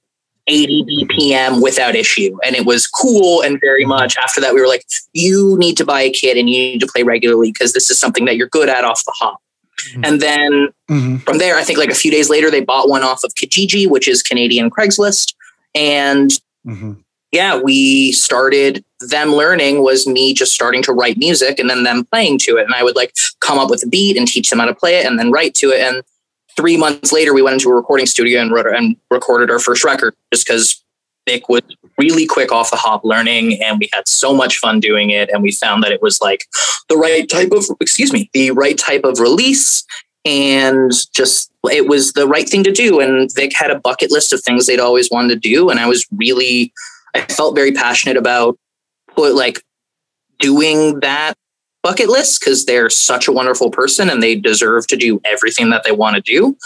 80 0.48 0.86
BPM 0.86 1.62
without 1.62 1.96
issue. 1.96 2.36
And 2.44 2.56
it 2.56 2.66
was 2.66 2.88
cool. 2.88 3.42
And 3.42 3.60
very 3.62 3.86
much 3.86 4.18
after 4.18 4.42
that, 4.42 4.54
we 4.54 4.60
were 4.60 4.68
like, 4.68 4.84
you 5.14 5.56
need 5.60 5.78
to 5.78 5.86
buy 5.86 6.02
a 6.02 6.10
kit 6.12 6.38
and 6.38 6.50
you 6.50 6.58
need 6.58 6.80
to 6.80 6.88
play 6.88 7.04
regularly 7.04 7.52
because 7.52 7.74
this 7.74 7.92
is 7.92 8.00
something 8.00 8.26
that 8.26 8.36
you're 8.36 8.50
good 8.50 8.70
at 8.70 8.84
off 8.84 9.06
the 9.06 9.14
hop. 9.16 9.40
Mm-hmm. 9.92 10.06
And 10.06 10.22
then 10.22 10.52
mm-hmm. 10.90 11.18
from 11.18 11.38
there, 11.38 11.56
I 11.56 11.64
think 11.64 11.80
like 11.80 11.92
a 11.92 11.96
few 11.96 12.12
days 12.12 12.30
later, 12.30 12.52
they 12.52 12.62
bought 12.62 12.90
one 12.90 13.04
off 13.04 13.24
of 13.24 13.34
Kijiji, 13.36 13.88
which 13.88 14.08
is 14.08 14.22
Canadian 14.22 14.70
Craigslist. 14.70 15.34
And 15.76 16.32
mm-hmm. 16.66 16.94
yeah, 17.32 17.60
we 17.60 18.12
started 18.12 18.84
them 19.02 19.32
learning 19.32 19.82
was 19.82 20.08
me 20.08 20.34
just 20.34 20.54
starting 20.54 20.84
to 20.84 20.94
write 20.94 21.18
music 21.18 21.60
and 21.60 21.70
then 21.70 21.84
them 21.84 22.06
playing 22.06 22.40
to 22.40 22.58
it. 22.58 22.66
And 22.66 22.74
I 22.74 22.84
would 22.84 22.96
like 22.96 23.16
come 23.40 23.58
up 23.58 23.70
with 23.70 23.84
a 23.84 23.88
beat 23.88 24.18
and 24.18 24.28
teach 24.28 24.50
them 24.50 24.60
how 24.60 24.66
to 24.66 24.76
play 24.76 25.00
it 25.00 25.06
and 25.06 25.18
then 25.18 25.32
write 25.32 25.54
to 25.56 25.70
it. 25.70 25.82
And 25.82 26.04
three 26.58 26.78
months 26.78 27.12
later, 27.12 27.34
we 27.34 27.42
went 27.42 27.54
into 27.54 27.70
a 27.70 27.76
recording 27.76 28.06
studio 28.06 28.42
and 28.42 28.52
wrote 28.52 28.68
and 28.68 28.98
recorded 29.10 29.50
our 29.50 29.60
first 29.60 29.84
record 29.84 30.16
just 30.34 30.46
because 30.46 30.84
Vic 31.28 31.48
was 31.48 31.62
really 31.98 32.26
quick 32.26 32.52
off 32.52 32.72
the 32.72 32.78
hop 32.78 33.04
learning 33.04 33.62
and 33.64 33.80
we 33.80 33.90
had 33.94 34.08
so 34.08 34.34
much 34.34 34.58
fun 34.58 34.80
doing 34.80 35.12
it. 35.12 35.30
And 35.30 35.42
we 35.42 35.52
found 35.52 35.84
that 35.84 35.92
it 35.92 36.02
was 36.02 36.20
like 36.22 36.46
the 36.90 36.98
right 36.98 37.30
type 37.30 37.52
of, 37.52 37.66
excuse 37.80 38.12
me, 38.12 38.30
the 38.34 38.52
right 38.52 38.78
type 38.78 39.04
of 39.04 39.20
release. 39.20 39.86
And 40.26 40.92
just 41.14 41.49
it 41.66 41.88
was 41.88 42.14
the 42.14 42.28
right 42.28 42.48
thing 42.48 42.64
to 42.64 42.72
do. 42.72 43.00
And 43.00 43.30
Vic 43.36 43.52
had 43.56 43.72
a 43.72 43.80
bucket 43.80 44.12
list 44.12 44.32
of 44.34 44.42
things 44.42 44.66
they'd 44.66 44.80
always 44.80 45.10
wanted 45.12 45.30
to 45.42 45.50
do. 45.50 45.70
And 45.70 45.80
I 45.80 45.88
was 45.88 46.08
really, 46.12 46.74
I 47.16 47.22
felt 47.22 47.56
very 47.56 47.72
passionate 47.72 48.18
about 48.18 48.58
put 49.16 49.36
like 49.36 49.62
doing 50.40 51.00
that 51.02 51.34
bucket 51.84 52.10
list 52.10 52.40
because 52.40 52.66
they're 52.66 52.90
such 52.90 53.28
a 53.28 53.32
wonderful 53.32 53.72
person 53.72 54.10
and 54.10 54.22
they 54.22 54.36
deserve 54.36 54.88
to 54.88 54.96
do 54.96 55.22
everything 55.26 55.70
that 55.70 55.84
they 55.84 55.92
want 55.92 56.16
to 56.16 56.22
do. 56.22 56.58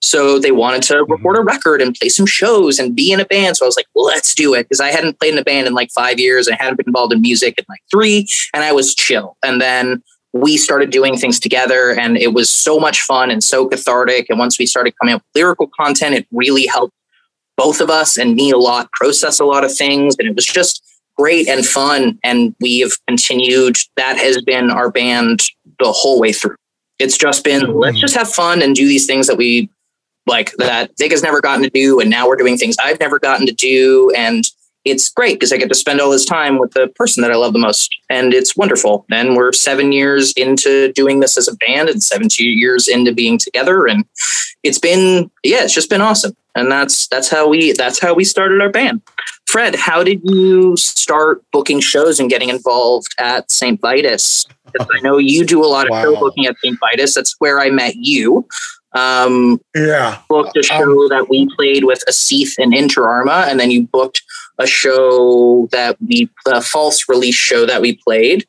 So 0.00 0.38
they 0.38 0.52
wanted 0.52 0.82
to 0.84 0.94
mm-hmm. 0.94 1.12
record 1.12 1.36
a 1.36 1.42
record 1.42 1.82
and 1.82 1.94
play 1.94 2.08
some 2.08 2.26
shows 2.26 2.78
and 2.78 2.94
be 2.94 3.12
in 3.12 3.20
a 3.20 3.24
band. 3.24 3.56
So 3.56 3.66
I 3.66 3.68
was 3.68 3.76
like, 3.76 3.88
let's 3.94 4.34
do 4.34 4.54
it. 4.54 4.64
Because 4.64 4.80
I 4.80 4.88
hadn't 4.88 5.18
played 5.18 5.32
in 5.32 5.38
a 5.38 5.44
band 5.44 5.66
in 5.66 5.74
like 5.74 5.90
five 5.90 6.18
years. 6.18 6.48
I 6.48 6.54
hadn't 6.54 6.76
been 6.76 6.86
involved 6.86 7.12
in 7.12 7.20
music 7.20 7.54
in 7.58 7.64
like 7.68 7.82
three. 7.90 8.26
And 8.54 8.64
I 8.64 8.72
was 8.72 8.94
chill. 8.94 9.36
And 9.44 9.60
then 9.60 10.02
we 10.32 10.56
started 10.56 10.90
doing 10.90 11.16
things 11.16 11.40
together 11.40 11.98
and 11.98 12.16
it 12.16 12.34
was 12.34 12.50
so 12.50 12.78
much 12.78 13.00
fun 13.02 13.30
and 13.30 13.42
so 13.42 13.66
cathartic. 13.66 14.26
And 14.28 14.38
once 14.38 14.58
we 14.58 14.66
started 14.66 14.94
coming 15.00 15.14
up 15.14 15.22
with 15.22 15.40
lyrical 15.40 15.68
content, 15.68 16.14
it 16.14 16.26
really 16.30 16.66
helped 16.66 16.94
both 17.56 17.80
of 17.80 17.90
us 17.90 18.18
and 18.18 18.34
me 18.34 18.50
a 18.50 18.56
lot 18.56 18.90
process 18.92 19.40
a 19.40 19.44
lot 19.44 19.64
of 19.64 19.74
things. 19.74 20.16
And 20.18 20.28
it 20.28 20.34
was 20.34 20.46
just 20.46 20.82
great 21.16 21.48
and 21.48 21.64
fun. 21.66 22.18
And 22.22 22.54
we 22.60 22.80
have 22.80 22.92
continued. 23.06 23.76
That 23.96 24.16
has 24.18 24.40
been 24.42 24.70
our 24.70 24.90
band 24.90 25.42
the 25.78 25.92
whole 25.92 26.20
way 26.20 26.32
through. 26.32 26.56
It's 26.98 27.16
just 27.16 27.44
been 27.44 27.62
mm-hmm. 27.62 27.78
let's 27.78 27.98
just 27.98 28.14
have 28.14 28.32
fun 28.32 28.62
and 28.62 28.74
do 28.74 28.86
these 28.86 29.06
things 29.06 29.26
that 29.26 29.36
we 29.36 29.70
like 30.26 30.52
that 30.58 30.90
Vic 30.98 31.10
has 31.10 31.22
never 31.22 31.40
gotten 31.40 31.62
to 31.62 31.70
do, 31.70 32.00
and 32.00 32.10
now 32.10 32.28
we're 32.28 32.36
doing 32.36 32.56
things 32.56 32.76
I've 32.84 33.00
never 33.00 33.18
gotten 33.18 33.46
to 33.46 33.52
do, 33.52 34.12
and 34.16 34.44
it's 34.90 35.08
great 35.08 35.34
because 35.34 35.52
I 35.52 35.56
get 35.56 35.68
to 35.68 35.74
spend 35.74 36.00
all 36.00 36.10
this 36.10 36.24
time 36.24 36.58
with 36.58 36.72
the 36.72 36.88
person 36.88 37.22
that 37.22 37.30
I 37.30 37.36
love 37.36 37.52
the 37.52 37.58
most, 37.58 37.94
and 38.08 38.34
it's 38.34 38.56
wonderful. 38.56 39.04
And 39.10 39.36
we're 39.36 39.52
seven 39.52 39.92
years 39.92 40.32
into 40.32 40.92
doing 40.92 41.20
this 41.20 41.36
as 41.36 41.48
a 41.48 41.56
band, 41.56 41.88
and 41.88 42.02
17 42.02 42.58
years 42.58 42.88
into 42.88 43.12
being 43.12 43.38
together, 43.38 43.86
and 43.86 44.04
it's 44.62 44.78
been 44.78 45.30
yeah, 45.44 45.64
it's 45.64 45.74
just 45.74 45.90
been 45.90 46.00
awesome. 46.00 46.36
And 46.54 46.70
that's 46.70 47.06
that's 47.08 47.28
how 47.28 47.48
we 47.48 47.72
that's 47.72 48.00
how 48.00 48.14
we 48.14 48.24
started 48.24 48.60
our 48.60 48.70
band. 48.70 49.02
Fred, 49.46 49.76
how 49.76 50.04
did 50.04 50.20
you 50.24 50.76
start 50.76 51.42
booking 51.52 51.80
shows 51.80 52.20
and 52.20 52.28
getting 52.28 52.50
involved 52.50 53.14
at 53.18 53.50
St. 53.50 53.80
Vitus? 53.80 54.44
Because 54.66 54.86
I 54.94 55.00
know 55.00 55.16
you 55.16 55.46
do 55.46 55.64
a 55.64 55.66
lot 55.66 55.86
of 55.86 55.90
wow. 55.92 56.02
show 56.02 56.16
booking 56.16 56.46
at 56.46 56.56
St. 56.58 56.78
Vitus. 56.78 57.14
That's 57.14 57.34
where 57.38 57.58
I 57.58 57.70
met 57.70 57.94
you. 57.96 58.46
Um, 58.92 59.60
yeah. 59.74 60.20
Booked 60.28 60.56
a 60.56 60.62
show 60.62 61.02
um, 61.02 61.08
that 61.08 61.28
we 61.30 61.48
played 61.56 61.84
with 61.84 62.02
Asif 62.08 62.54
and 62.58 62.74
Inter 62.74 63.06
Arma, 63.08 63.46
and 63.48 63.58
then 63.58 63.70
you 63.70 63.86
booked 63.86 64.22
a 64.58 64.66
show 64.66 65.68
that 65.72 65.96
we, 66.06 66.28
a 66.46 66.60
false 66.60 67.08
release 67.08 67.34
show 67.34 67.64
that 67.66 67.80
we 67.80 67.96
played, 67.96 68.46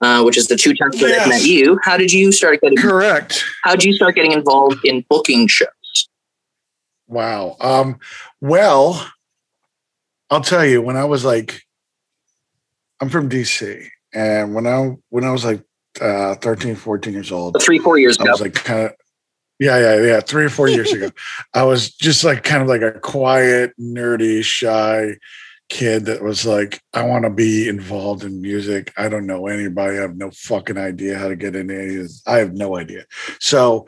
uh, 0.00 0.22
which 0.22 0.36
is 0.36 0.48
the 0.48 0.56
two 0.56 0.74
times 0.74 1.00
yes. 1.00 1.18
that 1.18 1.26
I 1.26 1.28
met 1.28 1.42
you. 1.44 1.78
How 1.82 1.96
did 1.96 2.12
you 2.12 2.32
start 2.32 2.60
getting 2.60 2.78
correct? 2.78 3.44
How 3.62 3.72
did 3.72 3.84
you 3.84 3.94
start 3.94 4.14
getting 4.14 4.32
involved 4.32 4.84
in 4.84 5.04
booking 5.08 5.46
shows? 5.46 5.68
Wow. 7.06 7.56
Um, 7.60 7.98
well, 8.40 9.10
I'll 10.30 10.40
tell 10.40 10.64
you, 10.64 10.80
when 10.80 10.96
I 10.96 11.04
was 11.04 11.24
like, 11.24 11.62
I'm 13.00 13.08
from 13.08 13.28
DC, 13.28 13.86
and 14.12 14.54
when 14.54 14.66
I 14.66 14.96
when 15.08 15.24
I 15.24 15.30
was 15.30 15.44
like 15.44 15.62
uh, 16.00 16.34
13, 16.36 16.76
14 16.76 17.12
years 17.12 17.32
old, 17.32 17.56
three, 17.60 17.78
four 17.78 17.98
years 17.98 18.18
I 18.18 18.22
ago, 18.22 18.30
I 18.30 18.32
was 18.32 18.40
like 18.40 18.54
kind 18.54 18.86
of 18.86 18.92
yeah, 19.58 19.78
yeah, 19.78 20.02
yeah. 20.02 20.20
Three 20.20 20.44
or 20.44 20.48
four 20.48 20.68
years 20.68 20.92
ago, 20.92 21.10
I 21.54 21.64
was 21.64 21.90
just 21.90 22.24
like 22.24 22.44
kind 22.44 22.62
of 22.62 22.68
like 22.68 22.82
a 22.82 22.92
quiet, 22.98 23.72
nerdy, 23.78 24.42
shy 24.42 25.16
kid 25.70 26.04
that 26.06 26.22
was 26.22 26.44
like, 26.44 26.82
I 26.92 27.04
want 27.04 27.24
to 27.24 27.30
be 27.30 27.68
involved 27.68 28.24
in 28.24 28.42
music. 28.42 28.92
I 28.96 29.08
don't 29.08 29.26
know 29.26 29.46
anybody. 29.46 29.96
I 29.96 30.02
have 30.02 30.16
no 30.16 30.30
fucking 30.30 30.76
idea 30.76 31.16
how 31.16 31.28
to 31.28 31.36
get 31.36 31.56
into 31.56 31.74
of. 31.74 32.22
I 32.26 32.38
have 32.38 32.52
no 32.52 32.76
idea. 32.76 33.06
So, 33.40 33.86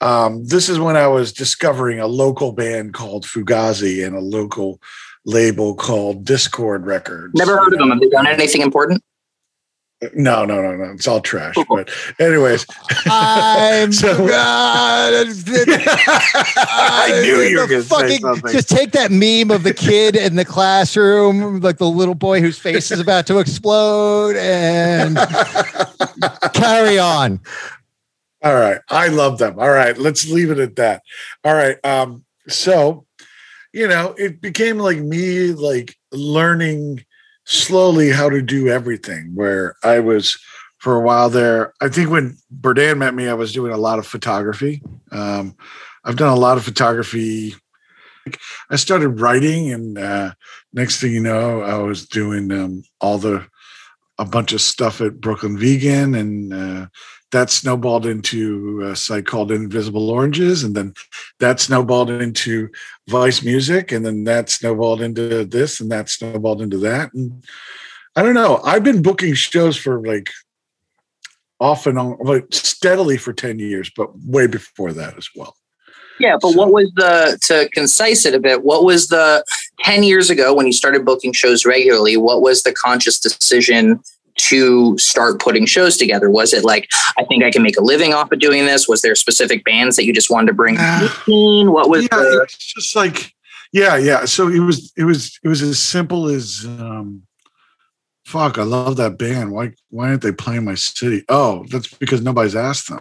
um, 0.00 0.44
this 0.44 0.68
is 0.68 0.78
when 0.78 0.96
I 0.96 1.06
was 1.06 1.32
discovering 1.32 2.00
a 2.00 2.06
local 2.06 2.52
band 2.52 2.94
called 2.94 3.24
Fugazi 3.24 4.06
and 4.06 4.16
a 4.16 4.20
local 4.20 4.80
label 5.24 5.74
called 5.74 6.24
Dischord 6.24 6.84
Records. 6.84 7.34
Never 7.34 7.56
heard 7.56 7.72
of 7.72 7.78
them. 7.78 7.90
Have 7.90 8.00
they 8.00 8.08
done 8.08 8.26
anything 8.26 8.62
important? 8.62 9.02
No, 10.14 10.44
no, 10.44 10.60
no, 10.62 10.76
no. 10.76 10.92
It's 10.92 11.08
all 11.08 11.20
trash. 11.20 11.54
But 11.68 11.90
anyways, 12.18 12.66
I'm 13.06 13.92
so, 13.92 14.26
God. 14.26 15.12
I 16.56 17.20
knew 17.22 17.40
you 17.40 17.60
were 17.60 17.66
going 17.66 17.82
to 17.82 17.88
say 17.88 18.18
something. 18.18 18.52
Just 18.52 18.68
take 18.68 18.92
that 18.92 19.10
meme 19.10 19.50
of 19.50 19.62
the 19.62 19.72
kid 19.74 20.16
in 20.16 20.36
the 20.36 20.44
classroom, 20.44 21.60
like 21.60 21.78
the 21.78 21.88
little 21.88 22.14
boy 22.14 22.40
whose 22.40 22.58
face 22.58 22.90
is 22.90 23.00
about 23.00 23.26
to 23.28 23.38
explode, 23.38 24.36
and 24.36 25.16
carry 26.54 26.98
on. 26.98 27.40
All 28.42 28.54
right, 28.54 28.80
I 28.90 29.08
love 29.08 29.38
them. 29.38 29.58
All 29.58 29.70
right, 29.70 29.96
let's 29.96 30.30
leave 30.30 30.50
it 30.50 30.58
at 30.58 30.76
that. 30.76 31.02
All 31.44 31.54
right, 31.54 31.82
um, 31.84 32.24
so 32.48 33.06
you 33.72 33.88
know, 33.88 34.14
it 34.16 34.40
became 34.40 34.78
like 34.78 34.98
me, 34.98 35.52
like 35.52 35.96
learning 36.12 37.04
slowly 37.44 38.10
how 38.10 38.28
to 38.28 38.42
do 38.42 38.68
everything. 38.68 39.32
Where 39.34 39.76
I 39.82 40.00
was 40.00 40.38
for 40.78 40.96
a 40.96 41.00
while 41.00 41.30
there, 41.30 41.72
I 41.80 41.88
think 41.88 42.10
when 42.10 42.36
Berdan 42.52 42.98
met 42.98 43.14
me, 43.14 43.28
I 43.28 43.34
was 43.34 43.52
doing 43.52 43.72
a 43.72 43.78
lot 43.78 43.98
of 43.98 44.06
photography. 44.06 44.82
Um, 45.10 45.56
I've 46.04 46.16
done 46.16 46.32
a 46.32 46.40
lot 46.40 46.58
of 46.58 46.64
photography. 46.64 47.54
I 48.70 48.76
started 48.76 49.20
writing, 49.20 49.72
and 49.72 49.98
uh, 49.98 50.34
next 50.72 51.00
thing 51.00 51.12
you 51.12 51.20
know, 51.20 51.60
I 51.62 51.76
was 51.78 52.06
doing 52.06 52.50
um, 52.52 52.82
all 53.00 53.18
the 53.18 53.46
a 54.18 54.24
bunch 54.24 54.52
of 54.52 54.60
stuff 54.60 55.00
at 55.00 55.20
Brooklyn 55.20 55.58
Vegan, 55.58 56.14
and 56.14 56.54
uh, 56.54 56.86
that 57.34 57.50
snowballed 57.50 58.06
into 58.06 58.80
uh, 58.84 58.92
a 58.92 58.96
site 58.96 59.26
called 59.26 59.50
Invisible 59.50 60.08
Oranges, 60.08 60.62
and 60.62 60.74
then 60.74 60.94
that 61.40 61.58
snowballed 61.58 62.08
into 62.08 62.70
Vice 63.08 63.42
Music, 63.42 63.90
and 63.90 64.06
then 64.06 64.22
that 64.22 64.48
snowballed 64.48 65.02
into 65.02 65.44
this, 65.44 65.80
and 65.80 65.90
that 65.90 66.08
snowballed 66.08 66.62
into 66.62 66.78
that. 66.78 67.12
And 67.12 67.42
I 68.14 68.22
don't 68.22 68.34
know. 68.34 68.60
I've 68.64 68.84
been 68.84 69.02
booking 69.02 69.34
shows 69.34 69.76
for 69.76 70.00
like 70.00 70.30
off 71.58 71.88
and 71.88 71.98
on, 71.98 72.18
like 72.22 72.46
steadily 72.52 73.16
for 73.16 73.32
10 73.32 73.58
years, 73.58 73.90
but 73.96 74.16
way 74.20 74.46
before 74.46 74.92
that 74.92 75.18
as 75.18 75.28
well. 75.34 75.56
Yeah, 76.20 76.36
but 76.40 76.52
so. 76.52 76.56
what 76.56 76.72
was 76.72 76.88
the 76.94 77.36
to 77.46 77.68
concise 77.70 78.24
it 78.24 78.34
a 78.34 78.40
bit? 78.40 78.62
What 78.62 78.84
was 78.84 79.08
the 79.08 79.44
10 79.80 80.04
years 80.04 80.30
ago 80.30 80.54
when 80.54 80.66
you 80.66 80.72
started 80.72 81.04
booking 81.04 81.32
shows 81.32 81.66
regularly? 81.66 82.16
What 82.16 82.42
was 82.42 82.62
the 82.62 82.72
conscious 82.72 83.18
decision 83.18 84.00
to 84.36 84.98
start 84.98 85.40
putting 85.40 85.66
shows 85.66 85.96
together? 85.96 86.28
Was 86.30 86.52
it 86.52 86.64
like, 86.64 86.88
I 87.18 87.24
think 87.24 87.44
I 87.44 87.50
can 87.50 87.62
make 87.62 87.76
a 87.78 87.82
living 87.82 88.12
off 88.12 88.32
of 88.32 88.40
doing 88.40 88.66
this? 88.66 88.88
Was 88.88 89.02
there 89.02 89.14
specific 89.14 89.64
bands 89.64 89.96
that 89.96 90.04
you 90.04 90.12
just 90.12 90.30
wanted 90.30 90.48
to 90.48 90.54
bring 90.54 90.76
uh, 90.78 91.08
What 91.26 91.88
was 91.88 92.02
yeah, 92.02 92.18
the- 92.18 92.40
it's 92.44 92.56
just 92.56 92.96
like, 92.96 93.34
yeah, 93.72 93.96
yeah. 93.96 94.24
So 94.24 94.48
it 94.48 94.60
was, 94.60 94.92
it 94.96 95.04
was, 95.04 95.38
it 95.42 95.48
was 95.48 95.62
as 95.62 95.80
simple 95.80 96.26
as, 96.28 96.64
um, 96.64 97.22
fuck, 98.24 98.58
I 98.58 98.62
love 98.62 98.96
that 98.96 99.18
band. 99.18 99.52
Why, 99.52 99.72
why 99.90 100.08
aren't 100.08 100.22
they 100.22 100.32
playing 100.32 100.64
my 100.64 100.74
city? 100.74 101.24
Oh, 101.28 101.64
that's 101.70 101.88
because 101.88 102.20
nobody's 102.22 102.56
asked 102.56 102.88
them, 102.88 103.00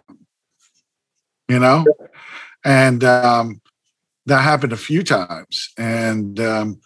you 1.48 1.60
know? 1.60 1.86
And, 2.64 3.04
um, 3.04 3.62
that 4.26 4.42
happened 4.42 4.72
a 4.74 4.78
few 4.78 5.04
times. 5.04 5.74
And, 5.78 6.40
um, 6.40 6.80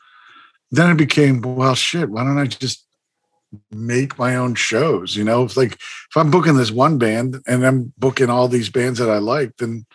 then 0.72 0.90
it 0.92 0.98
became, 0.98 1.42
well, 1.42 1.76
shit, 1.76 2.10
why 2.10 2.24
don't 2.24 2.40
I 2.40 2.46
just 2.46 2.87
make 3.72 4.18
my 4.18 4.36
own 4.36 4.56
shows. 4.56 5.16
You 5.16 5.24
know, 5.24 5.44
it's 5.44 5.58
like 5.58 5.74
if 5.74 6.16
I'm 6.16 6.32
booking 6.32 6.56
this 6.56 6.72
one 6.72 6.98
band 6.98 7.42
and 7.48 7.66
I'm 7.66 7.94
booking 7.98 8.30
all 8.30 8.48
these 8.48 8.70
bands 8.70 9.00
that 9.00 9.10
I 9.10 9.18
like, 9.18 9.56
then 9.58 9.86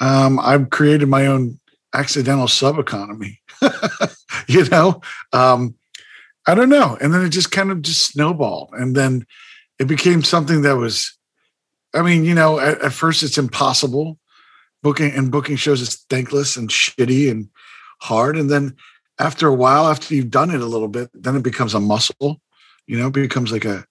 um, 0.00 0.38
I've 0.40 0.70
created 0.70 1.08
my 1.08 1.26
own 1.26 1.58
accidental 1.94 2.48
sub 2.48 2.78
economy. 2.78 3.40
you 4.48 4.64
know, 4.68 5.00
um, 5.32 5.74
I 6.46 6.54
don't 6.54 6.68
know. 6.68 6.98
And 7.00 7.14
then 7.14 7.22
it 7.22 7.30
just 7.30 7.50
kind 7.50 7.70
of 7.70 7.82
just 7.82 8.12
snowballed, 8.12 8.70
and 8.72 8.94
then 8.94 9.26
it 9.78 9.86
became 9.86 10.22
something 10.22 10.62
that 10.62 10.76
was. 10.76 11.16
I 11.94 12.02
mean, 12.02 12.24
you 12.24 12.34
know, 12.34 12.58
at, 12.58 12.80
at 12.80 12.92
first 12.92 13.22
it's 13.22 13.38
impossible 13.38 14.18
booking 14.82 15.12
and 15.12 15.30
booking 15.30 15.56
shows 15.56 15.80
is 15.80 16.04
thankless 16.10 16.56
and 16.56 16.68
shitty 16.68 17.30
and 17.30 17.48
hard, 18.00 18.36
and 18.36 18.50
then 18.50 18.76
after 19.18 19.46
a 19.46 19.54
while, 19.54 19.86
after 19.86 20.14
you've 20.14 20.30
done 20.30 20.50
it 20.50 20.60
a 20.60 20.66
little 20.66 20.88
bit, 20.88 21.08
then 21.14 21.36
it 21.36 21.42
becomes 21.42 21.74
a 21.74 21.80
muscle. 21.80 22.40
You 22.86 22.98
know, 22.98 23.08
it 23.08 23.12
becomes 23.12 23.52
like 23.52 23.64
a 23.64 23.84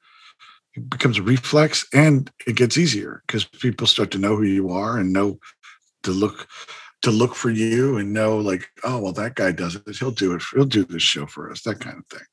it 0.76 0.90
becomes 0.90 1.20
a 1.20 1.24
reflex, 1.24 1.86
and 1.94 2.32
it 2.48 2.56
gets 2.56 2.78
easier 2.78 3.24
because 3.28 3.46
people 3.46 3.88
start 3.88 4.12
to 4.12 4.18
know 4.20 4.36
who 4.36 4.44
you 4.44 4.70
are 4.70 4.98
and 4.98 5.14
know 5.14 5.40
to 6.04 6.12
look 6.12 6.48
to 7.04 7.12
look 7.12 7.36
for 7.36 7.50
you 7.50 7.98
and 7.98 8.14
know 8.14 8.38
like, 8.38 8.66
oh 8.84 9.00
well, 9.00 9.14
that 9.14 9.36
guy 9.36 9.52
does 9.52 9.76
it. 9.76 9.84
He'll 9.98 10.12
do 10.12 10.34
it. 10.34 10.44
He'll 10.54 10.66
do 10.66 10.86
this 10.86 11.04
show 11.04 11.26
for 11.26 11.52
us. 11.52 11.62
That 11.64 11.80
kind 11.80 11.98
of 11.98 12.06
thing. 12.08 12.26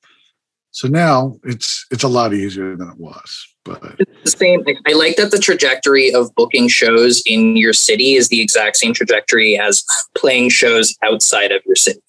So 0.73 0.89
now 0.89 1.37
it's 1.45 1.87
it's 1.91 2.05
a 2.05 2.09
lot 2.09 2.33
easier 2.33 2.77
than 2.77 2.89
it 2.89 2.99
was. 2.99 3.47
But 3.65 3.83
it's 3.99 4.23
the 4.25 4.31
same. 4.31 4.65
I 4.87 4.93
like 4.93 5.17
that 5.17 5.33
the 5.33 5.39
trajectory 5.39 6.15
of 6.15 6.35
booking 6.35 6.69
shows 6.69 7.23
in 7.27 7.57
your 7.57 7.73
city 7.73 8.15
is 8.15 8.29
the 8.29 8.41
exact 8.41 8.77
same 8.77 8.95
trajectory 8.95 9.59
as 9.59 9.85
playing 10.17 10.51
shows 10.51 10.97
outside 11.03 11.53
of 11.53 11.63
your 11.67 11.77
city, 11.77 12.01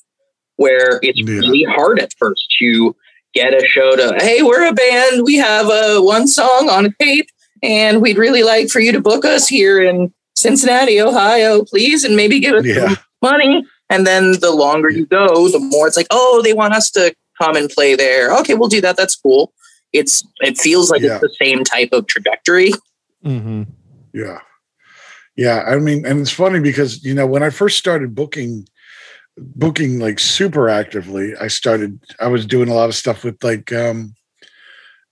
where 0.56 1.00
it's 1.02 1.20
yeah. 1.20 1.40
really 1.40 1.64
hard 1.64 2.00
at 2.00 2.14
first 2.18 2.46
to 2.60 2.96
get 3.34 3.54
a 3.54 3.66
show 3.66 3.96
to. 3.96 4.18
Hey, 4.20 4.42
we're 4.42 4.68
a 4.68 4.74
band. 4.74 5.24
We 5.24 5.38
have 5.38 5.68
a 5.68 6.02
one 6.02 6.28
song 6.28 6.70
on 6.70 6.86
a 6.86 6.92
tape, 7.00 7.30
and 7.64 8.02
we'd 8.02 8.18
really 8.18 8.44
like 8.44 8.70
for 8.70 8.80
you 8.80 8.92
to 8.92 9.02
book 9.02 9.26
us 9.26 9.48
here 9.48 9.82
in 9.82 10.14
Cincinnati, 10.36 11.00
Ohio, 11.00 11.64
please, 11.64 12.04
and 12.04 12.16
maybe 12.16 12.40
give 12.40 12.56
us 12.56 12.66
yeah. 12.66 12.96
money. 13.22 13.66
And 13.90 14.08
then 14.08 14.40
the 14.40 14.52
longer 14.52 14.90
you 14.90 15.06
go, 15.06 15.50
the 15.50 15.60
more 15.60 15.88
it's 15.88 15.98
like, 15.98 16.08
oh, 16.12 16.42
they 16.44 16.54
want 16.54 16.74
us 16.74 16.90
to 16.92 17.14
come 17.42 17.56
and 17.56 17.70
play 17.70 17.96
there. 17.96 18.34
Okay, 18.40 18.54
we'll 18.54 18.70
do 18.70 18.82
that. 18.82 18.98
That's 18.98 19.16
cool. 19.16 19.54
It's 19.94 20.26
it 20.40 20.58
feels 20.58 20.90
like 20.90 21.02
yeah. 21.02 21.14
it's 21.16 21.22
the 21.22 21.46
same 21.46 21.64
type 21.64 21.90
of 21.92 22.08
trajectory. 22.08 22.72
Mm-hmm. 23.26 23.64
Yeah, 24.14 24.40
yeah. 25.36 25.64
I 25.68 25.78
mean, 25.78 26.06
and 26.06 26.22
it's 26.22 26.32
funny 26.32 26.62
because 26.62 27.04
you 27.04 27.14
know 27.14 27.28
when 27.28 27.44
I 27.44 27.50
first 27.50 27.78
started 27.78 28.16
booking, 28.16 28.68
booking 29.38 30.00
like 30.00 30.20
super 30.20 30.70
actively, 30.70 31.36
I 31.40 31.48
started. 31.48 32.00
I 32.20 32.28
was 32.28 32.46
doing 32.46 32.70
a 32.70 32.74
lot 32.74 32.90
of 32.90 32.96
stuff 32.96 33.24
with 33.24 33.44
like 33.44 33.72
um, 33.72 34.14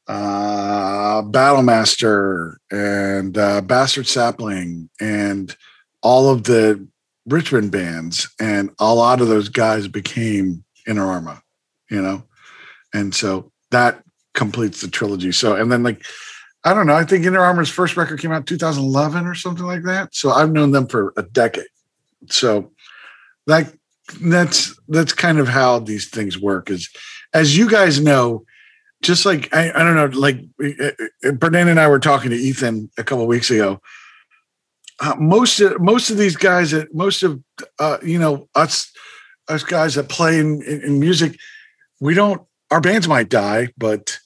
uh, 0.08 1.22
Battlemaster 1.24 2.56
and 2.72 3.38
uh, 3.38 3.62
Bastard 3.62 4.08
Sapling 4.08 4.90
and 5.00 5.56
all 6.02 6.30
of 6.30 6.44
the 6.44 6.88
Richmond 7.26 7.72
bands, 7.72 8.30
and 8.40 8.72
a 8.80 8.94
lot 8.94 9.22
of 9.22 9.28
those 9.28 9.50
guys 9.50 9.88
became 9.88 10.64
Inter 10.88 11.06
Arma 11.06 11.42
you 11.90 12.02
know? 12.02 12.24
And 12.94 13.14
so 13.14 13.52
that 13.72 14.04
completes 14.34 14.82
the 14.82 14.88
trilogy. 14.88 15.32
So, 15.32 15.56
and 15.56 15.72
then 15.72 15.84
like, 15.84 16.04
I 16.64 16.74
don't 16.74 16.88
know, 16.88 16.96
I 16.96 17.04
think 17.04 17.26
Inter 17.26 17.42
Arma's 17.42 17.70
first 17.70 17.98
record 17.98 18.20
came 18.20 18.32
out 18.32 18.46
2011 18.46 19.26
or 19.26 19.36
something 19.36 19.66
like 19.66 19.84
that. 19.84 20.14
So 20.14 20.32
I've 20.32 20.52
known 20.52 20.72
them 20.72 20.88
for 20.88 21.14
a 21.18 21.24
decade. 21.24 21.66
So 22.30 22.72
that 23.48 23.74
that's 24.22 24.78
that's 24.88 25.14
kind 25.14 25.40
of 25.40 25.48
how 25.48 25.80
these 25.80 26.10
things 26.10 26.40
work 26.40 26.70
is 26.70 26.90
as 27.34 27.58
you 27.58 27.70
guys 27.70 28.00
know 28.00 28.44
just 29.02 29.26
like 29.26 29.54
I, 29.54 29.72
I 29.72 29.84
don't 29.84 29.96
know 29.96 30.20
like 30.20 30.40
uh, 30.62 30.88
uh, 30.88 31.32
Berdan 31.32 31.70
and 31.70 31.80
I 31.80 31.88
were 31.88 32.00
talking 32.00 32.32
to 32.32 32.36
Ethan 32.36 32.90
a 32.98 33.04
couple 33.04 33.26
weeks 33.28 33.50
ago 33.50 33.82
uh, 35.00 35.16
most 35.18 35.60
of 35.60 35.80
most 35.80 36.10
of 36.10 36.18
these 36.18 36.36
guys 36.36 36.72
that 36.72 36.94
most 36.94 37.24
of 37.24 37.42
uh, 37.80 37.98
you 38.04 38.20
know 38.20 38.50
us 38.56 38.92
us 39.48 39.64
guys 39.64 39.96
that 39.96 40.10
play 40.10 40.40
in, 40.40 40.62
in, 40.64 40.82
in 40.82 41.00
music 41.00 41.38
we 42.00 42.14
don't 42.14 42.42
our 42.72 42.82
bands 42.82 43.08
might 43.08 43.30
die, 43.30 43.70
but 43.78 44.20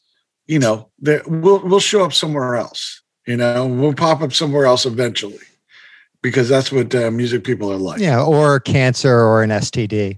you 0.47 0.59
know, 0.59 0.89
we'll 0.99 1.59
we'll 1.59 1.79
show 1.79 2.03
up 2.03 2.13
somewhere 2.13 2.55
else. 2.55 3.01
You 3.25 3.37
know, 3.37 3.65
we'll 3.65 3.93
pop 3.93 4.21
up 4.21 4.33
somewhere 4.33 4.65
else 4.65 4.85
eventually, 4.85 5.39
because 6.23 6.49
that's 6.49 6.71
what 6.71 6.95
uh, 6.95 7.11
music 7.11 7.43
people 7.43 7.71
are 7.71 7.77
like. 7.77 7.99
Yeah, 7.99 8.23
or 8.23 8.59
cancer 8.59 9.13
or 9.13 9.43
an 9.43 9.51
STD. 9.51 10.17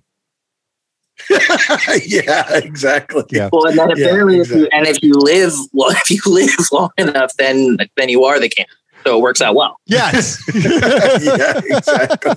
yeah, 2.05 2.55
exactly. 2.55 3.23
Yeah. 3.31 3.49
Well, 3.51 3.67
and 3.67 3.77
then 3.77 3.91
apparently, 3.91 4.35
yeah, 4.35 4.41
exactly. 4.41 4.61
if 4.63 4.71
you 4.71 4.77
and 4.77 4.87
if 4.87 5.03
you 5.03 5.13
live 5.15 5.53
well, 5.73 5.89
if 6.07 6.09
you 6.09 6.21
live 6.25 6.49
long 6.71 6.91
enough, 6.97 7.33
then 7.37 7.77
then 7.97 8.07
you 8.07 8.23
are 8.23 8.39
the 8.39 8.47
cancer 8.47 8.77
so 9.05 9.17
it 9.17 9.21
works 9.21 9.41
out 9.41 9.55
well. 9.55 9.77
Yes. 9.85 10.41
yeah, 10.55 11.61
exactly. 11.63 12.35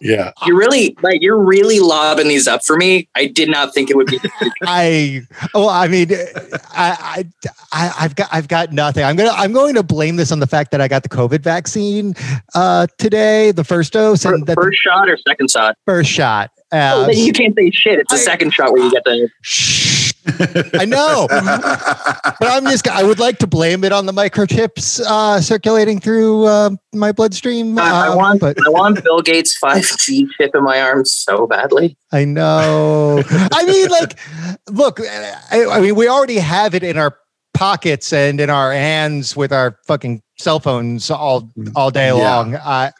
Yeah. 0.00 0.32
You're 0.46 0.56
really 0.56 0.96
like 1.02 1.22
you're 1.22 1.38
really 1.38 1.80
lobbing 1.80 2.28
these 2.28 2.46
up 2.46 2.64
for 2.64 2.76
me. 2.76 3.08
I 3.14 3.26
did 3.26 3.48
not 3.48 3.74
think 3.74 3.90
it 3.90 3.96
would 3.96 4.06
be. 4.06 4.18
I 4.62 5.22
well, 5.54 5.68
I 5.68 5.88
mean, 5.88 6.10
I, 6.72 7.24
I 7.72 7.92
I've 7.98 8.14
got 8.14 8.28
I've 8.32 8.48
got 8.48 8.72
nothing. 8.72 9.04
I'm 9.04 9.16
gonna 9.16 9.30
I'm 9.30 9.52
going 9.52 9.74
to 9.74 9.82
blame 9.82 10.16
this 10.16 10.32
on 10.32 10.40
the 10.40 10.46
fact 10.46 10.70
that 10.70 10.80
I 10.80 10.88
got 10.88 11.02
the 11.02 11.08
COVID 11.08 11.40
vaccine 11.40 12.14
uh, 12.54 12.86
today, 12.98 13.52
the 13.52 13.64
first 13.64 13.92
dose, 13.92 14.24
and 14.24 14.46
first, 14.46 14.56
first 14.56 14.78
shot 14.78 15.08
or 15.08 15.16
second 15.16 15.50
shot. 15.50 15.76
First 15.84 16.10
shot. 16.10 16.50
Oh, 16.70 17.08
you 17.10 17.32
can't 17.32 17.54
say 17.56 17.70
shit. 17.70 17.98
It's 17.98 18.12
the 18.12 18.18
second 18.18 18.52
shot 18.52 18.72
where 18.72 18.82
you 18.82 18.90
get 18.90 19.04
the. 19.04 19.30
Shh. 19.42 20.12
I 20.74 20.84
know, 20.84 21.26
but 21.30 22.42
I'm 22.42 22.64
just. 22.64 22.86
I 22.88 23.02
would 23.02 23.18
like 23.18 23.38
to 23.38 23.46
blame 23.46 23.84
it 23.84 23.92
on 23.92 24.04
the 24.04 24.12
microchips 24.12 25.00
uh, 25.00 25.40
circulating 25.40 26.00
through 26.00 26.44
uh, 26.44 26.70
my 26.92 27.12
bloodstream. 27.12 27.78
Uh, 27.78 27.82
I 27.82 28.14
want. 28.14 28.40
But 28.40 28.58
I 28.66 28.68
want 28.68 29.02
Bill 29.02 29.22
Gates' 29.22 29.56
five 29.56 29.84
G 29.98 30.28
chip 30.36 30.54
in 30.54 30.64
my 30.64 30.82
arm 30.82 31.06
so 31.06 31.46
badly. 31.46 31.96
I 32.12 32.26
know. 32.26 33.22
I 33.30 33.64
mean, 33.64 33.88
like, 33.88 34.18
look. 34.68 35.00
I, 35.00 35.66
I 35.70 35.80
mean, 35.80 35.94
we 35.94 36.08
already 36.08 36.38
have 36.38 36.74
it 36.74 36.82
in 36.82 36.98
our 36.98 37.16
pockets 37.54 38.12
and 38.12 38.40
in 38.40 38.50
our 38.50 38.72
hands 38.72 39.34
with 39.34 39.52
our 39.52 39.78
fucking 39.86 40.22
cell 40.38 40.60
phones 40.60 41.10
all 41.10 41.50
all 41.74 41.90
day 41.90 42.08
yeah. 42.08 42.12
long. 42.12 42.56
I, 42.56 42.92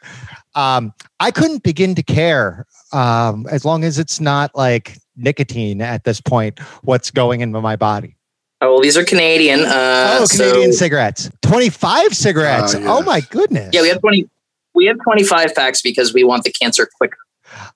um, 0.59 0.93
I 1.19 1.31
couldn't 1.31 1.63
begin 1.63 1.95
to 1.95 2.03
care 2.03 2.65
um, 2.91 3.47
as 3.49 3.63
long 3.63 3.83
as 3.83 3.97
it's 3.97 4.19
not 4.19 4.53
like 4.55 4.97
nicotine 5.15 5.81
at 5.81 6.03
this 6.03 6.19
point, 6.19 6.59
what's 6.83 7.11
going 7.11 7.41
into 7.41 7.61
my 7.61 7.75
body. 7.75 8.15
Oh, 8.61 8.73
well, 8.73 8.81
these 8.81 8.97
are 8.97 9.05
Canadian. 9.05 9.61
Uh, 9.61 10.19
oh, 10.19 10.27
Canadian 10.29 10.73
so, 10.73 10.79
cigarettes. 10.79 11.29
25 11.43 12.13
cigarettes. 12.13 12.75
Uh, 12.75 12.79
yes. 12.79 12.87
Oh, 12.89 13.01
my 13.03 13.21
goodness. 13.21 13.69
Yeah, 13.71 13.81
we 13.81 13.89
have 13.89 14.01
20. 14.01 14.29
We 14.75 14.85
have 14.85 14.97
25 15.01 15.55
packs 15.55 15.81
because 15.81 16.13
we 16.13 16.23
want 16.23 16.43
the 16.43 16.51
cancer 16.51 16.87
quicker. 16.97 17.17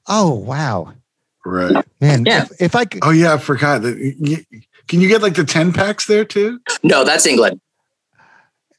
Oh, 0.08 0.34
wow. 0.34 0.94
Right. 1.46 1.86
Man, 2.02 2.26
yeah. 2.26 2.44
If, 2.44 2.62
if 2.62 2.76
I 2.76 2.86
could, 2.86 3.02
Oh, 3.04 3.12
yeah, 3.12 3.34
I 3.34 3.38
forgot 3.38 3.82
that. 3.84 4.46
Can 4.88 5.00
you 5.00 5.08
get 5.08 5.22
like 5.22 5.36
the 5.36 5.46
10 5.46 5.72
packs 5.72 6.06
there 6.06 6.26
too? 6.26 6.60
No, 6.84 7.06
that's 7.06 7.26
England. 7.26 7.62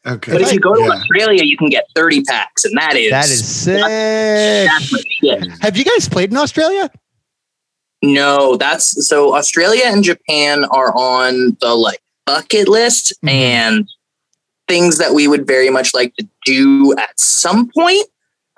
Okay. 0.07 0.33
But 0.33 0.43
if 0.43 0.53
you 0.53 0.61
go 0.61 0.75
to 0.75 0.83
yeah. 0.83 0.91
Australia, 0.91 1.45
you 1.45 1.57
can 1.57 1.71
get 1.71 1.87
30 1.95 2.25
packs, 2.25 2.65
and 2.65 2.77
that 2.77 2.95
is 2.95 3.11
that 3.11 3.25
is 3.25 3.47
sick. 3.47 3.81
That's, 3.81 4.91
that's 5.23 5.63
Have 5.63 5.77
you 5.79 5.85
guys 5.85 6.09
played 6.09 6.31
in 6.31 6.37
Australia? 6.37 6.91
No, 8.03 8.57
that's 8.57 9.07
so 9.07 9.35
Australia 9.35 9.85
and 9.87 10.05
Japan 10.05 10.65
are 10.67 10.95
on 10.95 11.57
the 11.61 11.75
like 11.75 12.01
bucket 12.27 12.69
list 12.69 13.15
mm-hmm. 13.25 13.29
and 13.29 13.89
things 14.69 14.99
that 14.99 15.13
we 15.13 15.27
would 15.27 15.47
very 15.47 15.71
much 15.71 15.95
like 15.95 16.15
to 16.17 16.29
do 16.45 16.95
at 16.99 17.19
some 17.19 17.71
point. 17.75 18.07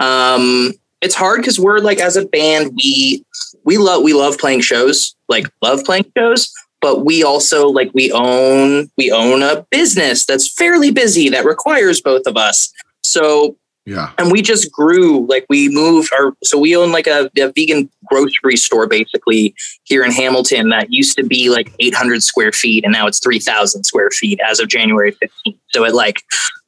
Um, 0.01 0.73
it's 1.01 1.15
hard 1.15 1.41
because 1.41 1.61
we're 1.61 1.79
like 1.79 2.01
as 2.01 2.17
a 2.17 2.27
band, 2.27 2.73
we 2.77 3.25
we 3.65 3.79
love 3.79 4.03
we 4.03 4.15
love 4.15 4.37
playing 4.39 4.63
shows, 4.63 5.15
like 5.29 5.47
love 5.63 5.85
playing 5.85 6.11
shows, 6.17 6.53
but 6.87 7.05
we 7.05 7.25
also 7.25 7.67
like 7.69 7.91
we 7.95 8.13
own 8.13 8.89
we 8.97 9.11
own 9.11 9.43
a 9.43 9.67
business 9.73 10.25
that's 10.25 10.49
fairly 10.49 10.93
busy 10.93 11.29
that 11.29 11.45
requires 11.45 12.01
both 12.01 12.29
of 12.29 12.37
us. 12.37 12.73
So 13.03 13.57
yeah. 13.87 14.13
And 14.19 14.31
we 14.31 14.41
just 14.43 14.71
grew, 14.71 15.27
like 15.29 15.47
we 15.49 15.69
moved 15.69 16.13
our, 16.13 16.33
so 16.43 16.59
we 16.59 16.77
own 16.77 16.91
like 16.91 17.07
a, 17.07 17.31
a, 17.39 17.53
vegan 17.53 17.89
grocery 18.07 18.57
store 18.57 18.89
basically 18.89 19.55
here 19.85 20.05
in 20.05 20.11
Hamilton 20.11 20.71
that 20.71 20.93
used 20.93 21.17
to 21.19 21.25
be 21.25 21.51
like 21.51 21.73
800 21.79 22.21
square 22.25 22.51
feet 22.51 22.83
and 22.83 22.93
now 22.93 23.07
it's 23.07 23.21
3,000 23.21 23.85
square 23.85 24.11
feet 24.11 24.41
as 24.49 24.59
of 24.59 24.67
January 24.67 25.13
15th. 25.13 25.59
So 25.69 25.85
it 25.85 25.95
like, 25.95 26.21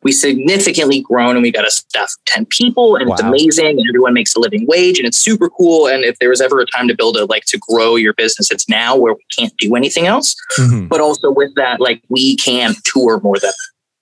we 0.08 0.12
significantly 0.12 1.02
grown 1.02 1.36
and 1.36 1.42
we 1.42 1.52
got 1.52 1.66
a 1.66 1.70
staff 1.70 2.04
of 2.04 2.24
10 2.24 2.46
people 2.46 2.96
and 2.96 3.10
wow. 3.10 3.14
it's 3.14 3.22
amazing 3.22 3.78
and 3.78 3.86
everyone 3.90 4.14
makes 4.14 4.34
a 4.34 4.40
living 4.40 4.64
wage 4.66 4.98
and 4.98 5.06
it's 5.06 5.18
super 5.18 5.50
cool. 5.50 5.86
And 5.86 6.02
if 6.02 6.18
there 6.18 6.30
was 6.30 6.40
ever 6.40 6.60
a 6.60 6.64
time 6.64 6.88
to 6.88 6.94
build 6.94 7.18
a, 7.18 7.26
like 7.26 7.44
to 7.48 7.58
grow 7.58 7.94
your 7.94 8.14
business, 8.14 8.50
it's 8.50 8.70
now 8.70 8.96
where 8.96 9.12
we 9.12 9.20
can't 9.38 9.54
do 9.58 9.76
anything 9.76 10.06
else. 10.06 10.34
Mm-hmm. 10.58 10.86
But 10.86 11.02
also 11.02 11.30
with 11.30 11.54
that, 11.56 11.78
like 11.78 12.02
we 12.08 12.36
can 12.36 12.74
tour 12.84 13.20
more 13.20 13.38
than 13.38 13.52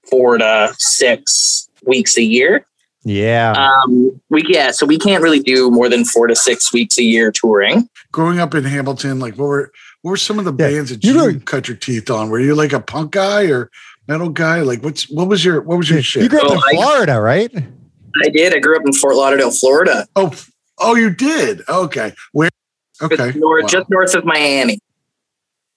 four 0.09 0.39
to 0.39 0.73
six 0.79 1.69
weeks 1.85 2.17
a 2.17 2.23
year. 2.23 2.65
Yeah. 3.03 3.53
Um, 3.53 4.21
we 4.31 4.45
yeah, 4.47 4.71
so 4.71 4.87
we 4.87 4.99
can't 4.99 5.25
really 5.25 5.41
do 5.41 5.73
more 5.73 5.89
than 5.89 6.05
four 6.05 6.29
to 6.29 6.37
six 6.37 6.73
weeks 6.73 6.99
a 6.99 7.03
year 7.03 7.33
touring. 7.33 7.89
Growing 8.13 8.39
up 8.39 8.55
in 8.55 8.63
Hamilton, 8.63 9.19
like 9.19 9.35
what 9.35 9.47
were 9.47 9.73
what 10.03 10.11
were 10.11 10.17
some 10.17 10.39
of 10.39 10.45
the 10.45 10.53
yeah. 10.53 10.71
bands 10.71 10.91
that 10.91 11.03
you, 11.03 11.15
you 11.15 11.23
were, 11.25 11.35
cut 11.41 11.67
your 11.67 11.77
teeth 11.77 12.11
on? 12.11 12.31
Were 12.31 12.39
you 12.39 12.55
like 12.55 12.73
a 12.73 12.81
punk 12.81 13.11
guy 13.11 13.47
or 13.47 13.73
metal 14.09 14.29
guy? 14.29 14.61
Like 14.63 14.83
what's 14.83 15.09
what 15.11 15.29
was 15.29 15.45
your 15.45 15.61
what 15.63 15.79
was 15.79 15.91
your 15.91 16.03
shit? 16.03 16.23
You 16.25 16.29
grew 16.29 16.41
up 16.41 16.53
in 16.53 16.77
Florida, 16.77 17.13
I, 17.13 17.19
right? 17.19 17.51
I 18.25 18.29
did. 18.29 18.55
I 18.55 18.59
grew 18.59 18.77
up 18.77 18.83
in 18.87 18.93
Fort 18.93 19.17
Lauderdale, 19.17 19.51
Florida. 19.51 20.07
Oh, 20.17 20.33
oh, 20.79 20.95
you 20.95 21.11
did. 21.11 21.63
Okay, 21.69 22.13
where? 22.33 22.51
Okay, 23.03 23.17
just 23.17 23.37
north, 23.37 23.65
wow. 23.65 23.69
just 23.69 23.91
north 23.91 24.15
of 24.15 24.25
Miami. 24.25 24.79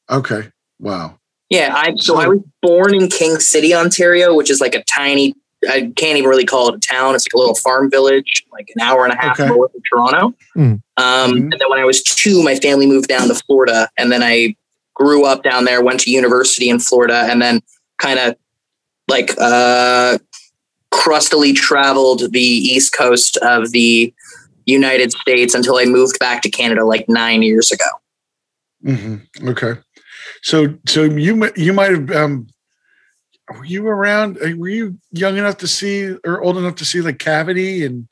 Okay, 0.10 0.50
wow. 0.80 1.20
Yeah, 1.50 1.74
I 1.76 1.96
so, 1.98 2.14
so 2.14 2.20
I 2.20 2.28
was 2.28 2.40
born 2.62 2.96
in 2.96 3.10
King 3.10 3.40
City, 3.40 3.74
Ontario, 3.74 4.36
which 4.36 4.50
is 4.50 4.62
like 4.62 4.76
a 4.76 4.84
tiny 4.84 5.36
I 5.68 5.92
can't 5.98 6.18
even 6.18 6.30
really 6.30 6.46
call 6.46 6.70
it 6.70 6.76
a 6.76 6.80
town. 6.80 7.16
It's 7.16 7.26
like 7.28 7.34
a 7.34 7.38
little 7.38 7.56
farm 7.56 7.92
village, 7.92 8.46
like 8.52 8.70
an 8.76 8.82
hour 8.82 9.04
and 9.04 9.14
a 9.14 9.18
half 9.18 9.38
Okay. 9.40 9.50
north 9.50 9.74
of 9.76 9.82
Toronto. 9.92 10.34
Mm. 10.56 10.82
Um, 10.96 11.32
Mhm. 11.32 11.38
And 11.38 11.52
then 11.52 11.70
when 11.70 11.80
I 11.80 11.84
was 11.86 12.02
two, 12.02 12.42
my 12.44 12.56
family 12.56 12.88
moved 12.88 13.10
down 13.10 13.28
to 13.28 13.36
Florida, 13.36 13.90
and 13.98 14.10
then 14.12 14.24
I 14.24 14.56
grew 14.94 15.26
up 15.26 15.44
down 15.44 15.66
there. 15.66 15.84
Went 15.84 16.00
to 16.02 16.12
university 16.12 16.70
in 16.70 16.80
Florida, 16.80 17.28
and 17.30 17.42
then 17.42 17.62
kind 18.00 18.20
of 18.20 18.36
like 19.08 19.32
uh, 19.40 20.18
crustily 20.92 21.54
traveled 21.54 22.32
the 22.32 22.42
east 22.42 22.94
coast 22.94 23.38
of 23.38 23.72
the 23.72 24.14
United 24.66 25.12
States 25.12 25.54
until 25.54 25.78
I 25.78 25.86
moved 25.86 26.20
back 26.20 26.42
to 26.44 26.50
Canada 26.50 26.86
like 26.86 27.08
nine 27.08 27.42
years 27.42 27.72
ago. 27.72 27.86
Mm-hmm. 28.86 29.50
Okay. 29.50 29.74
So 30.42 30.76
so 30.88 31.04
you 31.04 31.52
you 31.56 31.74
might 31.74 31.92
have 31.92 32.12
um 32.12 32.48
were 33.50 33.66
you 33.66 33.88
around 33.88 34.38
uh, 34.38 34.56
were 34.56 34.70
you 34.70 34.98
young 35.12 35.38
enough 35.38 35.58
to 35.58 35.68
see 35.68 36.16
or 36.26 36.42
old 36.42 36.58
enough 36.58 36.76
to 36.76 36.86
see 36.86 37.02
like 37.02 37.20
cavity 37.20 37.84
and 37.84 38.08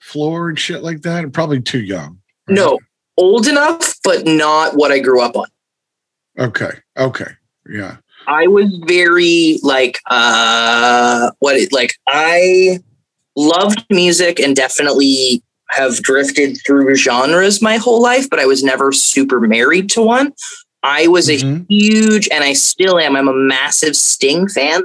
floor 0.00 0.48
and 0.48 0.58
shit 0.58 0.82
like 0.82 1.02
that? 1.02 1.32
Probably 1.32 1.60
too 1.60 1.82
young. 1.82 2.18
right? 2.48 2.56
No, 2.56 2.78
old 3.16 3.46
enough, 3.46 3.94
but 4.02 4.26
not 4.26 4.74
what 4.74 4.90
I 4.90 4.98
grew 4.98 5.20
up 5.20 5.36
on. 5.36 5.46
Okay. 6.38 6.72
Okay. 6.96 7.30
Yeah. 7.68 7.98
I 8.26 8.46
was 8.46 8.68
very 8.86 9.58
like 9.62 9.98
uh 10.10 11.30
what 11.40 11.56
it 11.56 11.72
like 11.72 11.94
I 12.08 12.80
loved 13.36 13.84
music 13.90 14.38
and 14.40 14.54
definitely 14.54 15.42
have 15.70 15.96
drifted 16.02 16.58
through 16.66 16.94
genres 16.96 17.62
my 17.62 17.76
whole 17.78 18.02
life, 18.02 18.28
but 18.28 18.38
I 18.38 18.44
was 18.46 18.62
never 18.62 18.92
super 18.92 19.40
married 19.40 19.90
to 19.92 20.02
one. 20.02 20.32
I 20.82 21.06
was 21.08 21.28
a 21.30 21.36
Mhm. 21.38 21.66
huge 21.68 22.28
and 22.30 22.44
I 22.44 22.52
still 22.52 22.98
am. 22.98 23.16
I'm 23.16 23.28
a 23.28 23.32
massive 23.34 23.96
Sting 23.96 24.48
fan. 24.48 24.82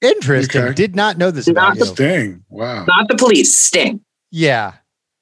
Interesting. 0.00 0.62
Okay. 0.62 0.74
Did 0.74 0.94
not 0.96 1.18
know 1.18 1.30
this 1.30 1.46
Not 1.48 1.52
about 1.76 1.78
the 1.78 1.86
you. 1.86 1.92
Sting. 1.92 2.44
Wow. 2.50 2.84
Not 2.86 3.08
the 3.08 3.16
police, 3.16 3.52
Sting. 3.56 4.00
Yeah. 4.30 4.74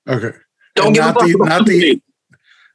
Okay. 0.09 0.33
Don't 0.77 0.87
And 0.89 0.95
give 0.95 1.05
a 1.05 1.07
not 1.07 1.15
fuck 1.15 1.27
the- 1.29 1.35
about 1.35 1.49
not 1.49 1.67
the- 1.67 1.79
police. 1.81 2.01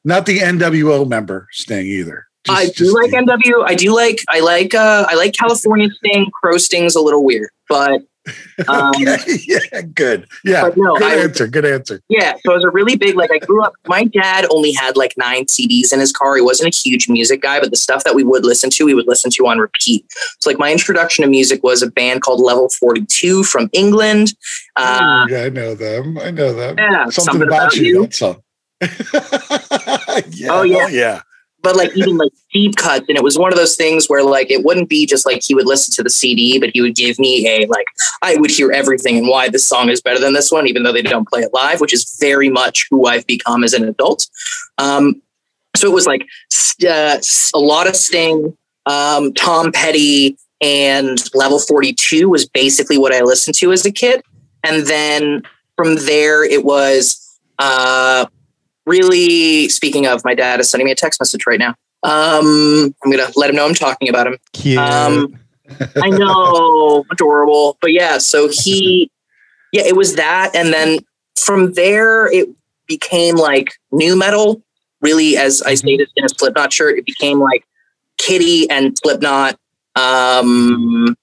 Not 0.04 0.26
the 0.28 0.40
NWO 0.40 1.06
member 1.06 1.48
Sting 1.52 1.86
either. 1.88 2.28
Just- 2.46 2.58
I 2.60 2.66
do 2.68 2.72
just 2.74 2.94
like 2.94 3.12
NW. 3.12 3.64
I 3.66 3.76
do 3.76 3.96
like 3.96 4.20
I 4.30 4.40
like 4.40 4.74
uh 4.74 5.06
I 5.10 5.16
like 5.16 5.34
California 5.34 5.90
Sting. 5.98 6.30
Crow 6.32 6.58
Sting's 6.58 6.96
a 6.96 7.02
little 7.02 7.24
weird, 7.24 7.50
but 7.68 8.02
um 8.68 8.92
Okay, 9.02 9.18
yeah, 9.46 9.82
good. 9.94 10.28
Yeah. 10.44 10.70
No, 10.76 10.96
good 10.96 11.04
I- 11.04 11.22
answer. 11.24 11.48
Good 11.48 11.66
answer. 11.66 12.02
Yeah, 12.10 12.34
so 12.44 12.52
I 12.54 12.56
was 12.56 12.64
a 12.64 12.70
really 12.72 12.96
big 12.96 13.16
like 13.16 13.32
I 13.32 13.38
grew 13.40 13.64
up. 13.64 13.74
My 13.88 14.04
dad 14.06 14.46
only 14.50 14.72
had 14.74 14.98
like 14.98 15.14
nine 15.18 15.46
CDs 15.46 15.94
in 15.94 16.00
his 16.00 16.12
car. 16.12 16.36
He 16.36 16.42
wasn't 16.42 16.74
a 16.74 16.78
huge 16.78 17.08
music 17.08 17.42
guy, 17.44 17.60
but 17.60 17.70
the 17.72 17.78
stuff 17.78 18.04
that 18.04 18.16
we 18.16 18.24
would 18.24 18.44
listen 18.44 18.70
to, 18.72 18.86
we 18.86 18.94
would 18.96 19.08
listen 19.08 19.30
to 19.32 19.46
on 19.48 19.60
repeat. 19.60 20.06
So 20.40 20.50
like 20.50 20.58
my 20.58 20.72
introduction 20.72 21.24
to 21.24 21.30
music 21.30 21.62
was 21.64 21.82
a 21.84 21.90
band 21.92 22.22
called 22.24 22.40
Level 22.42 22.70
Forty 22.70 23.06
Two 23.08 23.44
from 23.44 23.70
England. 23.74 24.34
Uh, 24.76 25.26
yeah, 25.30 25.44
I 25.44 25.50
know 25.50 25.76
them. 25.76 26.18
I 26.18 26.32
know 26.32 26.52
them. 26.54 26.76
yeah, 26.80 27.10
Something, 27.10 27.44
about, 27.44 27.76
you. 27.76 28.02
That's 28.02 28.22
all. 28.24 28.44
yeah, 30.32 30.48
Oh, 30.50 30.64
yeah. 30.64 30.88
yeah. 30.88 31.22
But 31.66 31.76
like 31.76 31.98
even 31.98 32.16
like 32.16 32.32
deep 32.54 32.76
cuts, 32.76 33.06
and 33.10 33.18
it 33.18 33.24
was 33.24 33.40
one 33.40 33.52
of 33.52 33.58
those 33.58 33.76
things 33.76 34.08
where 34.08 34.24
like 34.24 34.52
it 34.52 34.64
wouldn't 34.64 34.88
be 34.88 35.08
just 35.08 35.26
like 35.26 35.42
he 35.44 35.56
would 35.56 35.66
listen 35.66 35.92
to 35.96 36.04
the 36.04 36.12
CD, 36.12 36.60
but 36.60 36.70
he 36.74 36.82
would 36.82 36.96
give 36.96 37.18
me 37.18 37.48
a 37.48 37.66
like 37.66 37.88
I 38.22 38.36
would 38.38 38.52
hear 38.52 38.72
everything 38.72 39.18
and 39.18 39.28
why 39.28 39.50
this 39.50 39.68
song 39.68 39.90
is 39.90 40.00
better 40.00 40.20
than 40.20 40.34
this 40.34 40.52
one, 40.52 40.68
even 40.68 40.84
though 40.84 40.94
they 40.94 41.02
don't 41.02 41.28
play 41.28 41.42
it 41.42 41.54
live, 41.54 41.82
which 41.82 41.92
is 41.92 42.16
very 42.20 42.50
much 42.50 42.86
who 42.92 43.08
I've 43.08 43.26
become 43.26 43.64
as 43.64 43.74
an 43.74 43.84
adult. 43.84 44.28
Um, 44.78 45.24
so 45.76 45.90
it 45.90 45.94
was 45.94 46.06
like 46.06 46.22
uh, 46.88 47.18
a 47.56 47.60
lot 47.60 47.88
of 47.88 47.96
Sting, 47.96 48.56
um, 48.86 49.34
Tom 49.34 49.72
Petty, 49.72 50.38
and 50.62 51.18
Level 51.34 51.58
Forty 51.58 51.94
Two 51.94 52.30
was 52.30 52.48
basically 52.48 53.00
what 53.00 53.12
I 53.12 53.22
listened 53.22 53.56
to 53.56 53.72
as 53.72 53.88
a 53.88 53.92
kid, 53.92 54.22
and 54.64 54.86
then 54.86 55.42
from 55.76 55.96
there 55.96 56.46
it 56.46 56.64
was. 56.64 57.22
Uh, 57.58 58.26
really 58.86 59.70
speaking 59.70 60.06
of 60.08 60.24
my 60.24 60.36
dad 60.36 60.60
is 60.60 60.70
sending 60.70 60.86
me 60.86 60.92
a 60.92 60.96
text 60.96 61.20
message 61.20 61.46
right 61.48 61.60
now. 61.60 61.76
Um 62.04 62.94
i'm 63.04 63.12
gonna 63.12 63.28
let 63.36 63.50
him 63.50 63.56
know 63.56 63.66
i'm 63.66 63.74
talking 63.74 64.10
about 64.10 64.28
him. 64.28 64.38
Cute. 64.54 64.78
um 64.78 65.36
i 66.02 66.10
know. 66.10 67.06
Adorable. 67.12 67.78
But 67.82 67.94
yeah 67.94 68.18
so 68.18 68.50
he 68.52 69.10
yeah 69.72 69.84
it 69.86 69.96
was 69.96 70.16
that. 70.16 70.56
And 70.56 70.74
then 70.74 71.00
from 71.36 71.74
there 71.74 72.32
it 72.32 72.50
became 72.88 73.36
like 73.36 73.74
nu 73.92 74.16
metal 74.16 74.62
really 75.02 75.36
as 75.38 75.62
i 75.64 75.74
stated 75.74 76.08
in 76.16 76.24
a 76.24 76.30
slipknot 76.30 76.72
shirt 76.72 76.98
it 76.98 77.06
became 77.06 77.40
like 77.40 77.66
Kittie 78.18 78.70
and 78.70 78.98
slipknot. 78.98 79.60
Um 79.96 81.16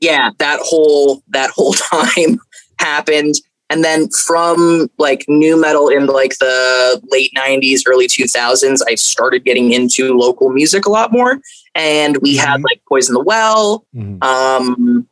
yeah 0.00 0.30
that 0.38 0.60
whole 0.62 1.22
that 1.28 1.50
whole 1.50 1.72
time 1.90 2.38
happened 2.78 3.34
and 3.70 3.84
then 3.84 4.08
from 4.10 4.88
like 4.98 5.24
nu 5.28 5.60
metal 5.60 5.88
in 5.88 6.06
like 6.06 6.36
the 6.38 7.00
late 7.10 7.30
90s 7.36 7.82
early 7.86 8.06
2000s 8.06 8.80
i 8.88 8.94
started 8.94 9.44
getting 9.44 9.72
into 9.72 10.14
local 10.16 10.50
music 10.50 10.86
a 10.86 10.90
lot 10.90 11.12
more 11.12 11.38
and 11.74 12.16
we 12.22 12.36
had 12.36 12.60
Mhm. 12.60 12.64
like 12.64 12.80
poison 12.88 13.14
the 13.14 13.22
well 13.22 13.84
Mhm. 13.94 14.22
um 14.24 15.06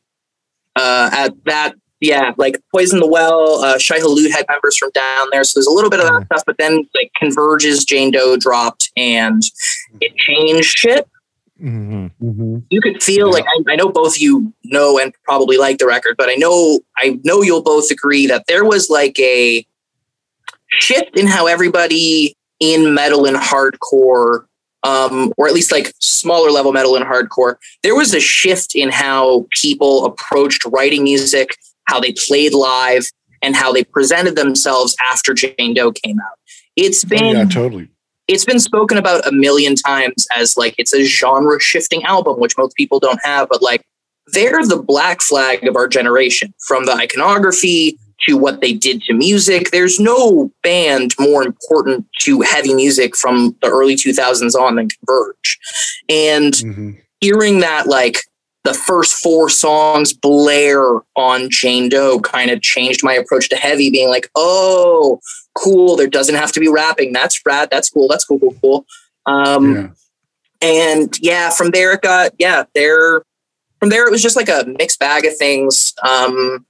uh 0.76 1.10
at 1.12 1.32
that 1.44 1.74
yeah 2.00 2.32
like 2.36 2.60
poison 2.74 3.00
the 3.00 3.06
well 3.06 3.62
uh 3.64 3.78
Shai 3.78 3.98
Hulud 3.98 4.30
had 4.30 4.44
members 4.48 4.76
from 4.76 4.90
down 4.90 5.28
there 5.32 5.44
so 5.44 5.58
there's 5.58 5.66
a 5.66 5.70
little 5.72 5.90
bit 5.90 6.00
of 6.00 6.06
that 6.06 6.26
stuff 6.26 6.42
but 6.46 6.58
then 6.58 6.86
like 6.94 7.10
converges 7.18 7.84
jane 7.84 8.10
doe 8.10 8.36
dropped 8.36 8.90
and 8.96 9.42
it 10.00 10.14
changed 10.16 10.64
shit 10.76 11.08
Mhm. 11.62 12.64
you 12.70 12.80
could 12.80 13.02
feel 13.02 13.28
Yeah. 13.28 13.32
like 13.32 13.44
I, 13.44 13.72
I 13.72 13.76
know 13.76 13.88
both 13.88 14.16
of 14.16 14.18
you 14.18 14.52
know 14.64 14.98
and 14.98 15.14
probably 15.24 15.56
like 15.56 15.78
the 15.78 15.86
record, 15.86 16.16
but 16.18 16.28
I 16.28 16.34
know 16.34 16.80
I 16.98 17.18
know 17.24 17.42
you'll 17.42 17.62
both 17.62 17.90
agree 17.90 18.26
that 18.26 18.44
there 18.46 18.64
was 18.64 18.90
like 18.90 19.18
a 19.18 19.66
shift 20.68 21.16
in 21.16 21.26
how 21.26 21.46
everybody 21.46 22.36
in 22.60 22.92
metal 22.94 23.26
and 23.26 23.36
hardcore, 23.36 24.44
um, 24.82 25.32
or 25.36 25.46
at 25.48 25.54
least 25.54 25.72
like 25.72 25.92
smaller 26.00 26.50
level 26.50 26.72
metal 26.72 26.96
and 26.96 27.04
hardcore, 27.04 27.56
there 27.82 27.94
was 27.94 28.14
a 28.14 28.20
shift 28.20 28.74
in 28.74 28.90
how 28.90 29.46
people 29.50 30.04
approached 30.06 30.64
writing 30.66 31.04
music, 31.04 31.56
how 31.84 32.00
they 32.00 32.12
played 32.12 32.52
live, 32.52 33.06
and 33.42 33.54
how 33.56 33.72
they 33.72 33.84
presented 33.84 34.36
themselves 34.36 34.96
after 35.10 35.34
Jane 35.34 35.74
Doe 35.74 35.92
came 35.92 36.18
out. 36.20 36.38
It's 36.76 37.04
been 37.04 37.36
yeah, 37.36 37.44
totally. 37.44 37.88
It's 38.28 38.44
been 38.44 38.58
spoken 38.58 38.98
about 38.98 39.26
a 39.26 39.32
million 39.32 39.74
times 39.74 40.26
as 40.36 40.56
like 40.56 40.74
it's 40.78 40.92
a 40.92 41.04
genre 41.04 41.60
shifting 41.60 42.02
album, 42.04 42.40
which 42.40 42.56
most 42.58 42.74
people 42.76 42.98
don't 42.98 43.20
have, 43.22 43.48
but 43.48 43.62
like 43.62 43.82
they're 44.32 44.64
the 44.64 44.82
black 44.82 45.22
flag 45.22 45.64
of 45.66 45.76
our 45.76 45.86
generation 45.86 46.52
from 46.66 46.84
the 46.84 46.92
iconography 46.92 47.98
to 48.26 48.36
what 48.36 48.60
they 48.60 48.72
did 48.72 49.02
to 49.02 49.12
music. 49.12 49.70
There's 49.70 50.00
no 50.00 50.50
band 50.62 51.14
more 51.20 51.44
important 51.44 52.06
to 52.22 52.40
heavy 52.40 52.74
music 52.74 53.14
from 53.16 53.54
the 53.62 53.68
early 53.68 53.94
2000s 53.94 54.54
on 54.54 54.76
than 54.76 54.88
Converge. 54.88 55.58
And 56.08 56.54
Mhm. 56.54 56.96
hearing 57.20 57.60
that 57.60 57.86
like 57.86 58.22
the 58.64 58.74
first 58.74 59.14
four 59.14 59.48
songs 59.48 60.12
blare 60.12 61.02
on 61.14 61.48
Jane 61.50 61.88
Doe 61.88 62.18
kind 62.18 62.50
of 62.50 62.62
changed 62.62 63.04
my 63.04 63.14
approach 63.14 63.48
to 63.50 63.56
heavy, 63.56 63.90
being 63.90 64.08
like, 64.08 64.28
oh, 64.34 65.20
cool. 65.56 65.96
There 65.96 66.06
doesn't 66.06 66.34
have 66.34 66.52
to 66.52 66.60
be 66.60 66.68
rapping. 66.68 67.12
That's 67.12 67.40
rad. 67.46 67.68
That's 67.70 67.90
cool. 67.90 68.08
That's 68.08 68.24
cool, 68.24 68.38
cool, 68.38 68.54
cool. 68.60 68.86
Um, 69.26 69.74
yeah. 69.74 69.88
and 70.62 71.14
yeah, 71.20 71.50
from 71.50 71.70
there 71.70 71.92
it 71.94 72.02
got 72.02 72.32
yeah, 72.38 72.64
there 72.74 73.22
from 73.80 73.88
there 73.90 74.06
it 74.06 74.10
was 74.10 74.22
just 74.22 74.36
like 74.36 74.48
a 74.48 74.64
mixed 74.78 74.98
bag 74.98 75.24
of 75.24 75.36
things. 75.36 75.94
Um 76.02 76.64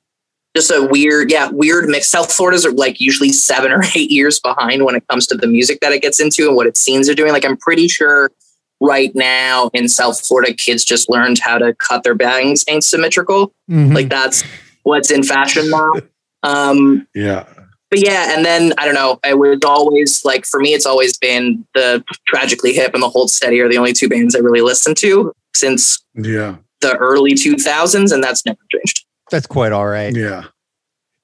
just 0.56 0.70
a 0.70 0.88
weird, 0.90 1.30
yeah, 1.30 1.50
weird 1.50 1.86
mix. 1.86 2.06
South 2.06 2.32
Florida's 2.32 2.64
are 2.64 2.72
like 2.72 2.98
usually 2.98 3.28
seven 3.30 3.70
or 3.72 3.82
eight 3.94 4.10
years 4.10 4.40
behind 4.40 4.84
when 4.86 4.94
it 4.94 5.06
comes 5.08 5.26
to 5.26 5.36
the 5.36 5.46
music 5.46 5.80
that 5.80 5.92
it 5.92 6.00
gets 6.00 6.18
into 6.18 6.46
and 6.46 6.56
what 6.56 6.66
its 6.66 6.80
scenes 6.80 7.10
are 7.10 7.14
doing. 7.14 7.30
Like 7.32 7.44
I'm 7.44 7.58
pretty 7.58 7.88
sure 7.88 8.30
right 8.80 9.14
now 9.14 9.70
in 9.74 9.86
South 9.88 10.24
Florida, 10.26 10.54
kids 10.54 10.82
just 10.84 11.10
learned 11.10 11.38
how 11.40 11.58
to 11.58 11.74
cut 11.74 12.04
their 12.04 12.14
bangs 12.14 12.64
asymmetrical. 12.70 13.52
Mhm. 13.70 13.94
Like 13.94 14.08
that's 14.08 14.44
what's 14.82 15.10
in 15.10 15.22
fashion 15.22 15.68
now. 15.70 15.92
Um, 16.42 17.08
Yeah. 17.14 17.44
But 17.90 18.04
yeah, 18.04 18.34
and 18.36 18.44
then 18.44 18.72
I 18.78 18.84
don't 18.84 18.94
know. 18.94 19.18
It 19.24 19.38
was 19.38 19.58
always 19.64 20.24
like 20.24 20.44
for 20.46 20.60
me, 20.60 20.74
it's 20.74 20.86
always 20.86 21.16
been 21.18 21.66
the 21.74 22.02
Tragically 22.26 22.72
Hip 22.72 22.94
and 22.94 23.02
the 23.02 23.08
Hold 23.08 23.30
Steady 23.30 23.60
are 23.60 23.68
the 23.68 23.78
only 23.78 23.92
two 23.92 24.08
bands 24.08 24.34
I 24.34 24.40
really 24.40 24.60
listened 24.60 24.96
to 24.98 25.32
since 25.54 25.98
Yeah. 26.14 26.56
the 26.80 26.96
early 26.96 27.32
2000s, 27.32 28.12
and 28.12 28.22
that's 28.22 28.44
never 28.44 28.58
changed. 28.72 29.04
That's 29.30 29.46
quite 29.46 29.72
all 29.72 29.86
right. 29.86 30.14
Yeah. 30.14 30.44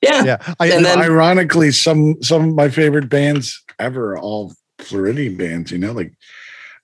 Yeah, 0.02 0.24
Yeah. 0.24 0.54
I, 0.58 0.66
And 0.72 0.84
then- 0.84 0.98
Ironically, 1.00 1.70
some 1.72 2.20
some 2.22 2.48
of 2.48 2.54
my 2.54 2.68
favorite 2.68 3.08
bands 3.08 3.62
ever 3.78 4.12
are 4.14 4.18
all 4.18 4.54
Floridian 4.78 5.36
bands, 5.36 5.70
you 5.70 5.78
know, 5.78 5.92
like 5.92 6.12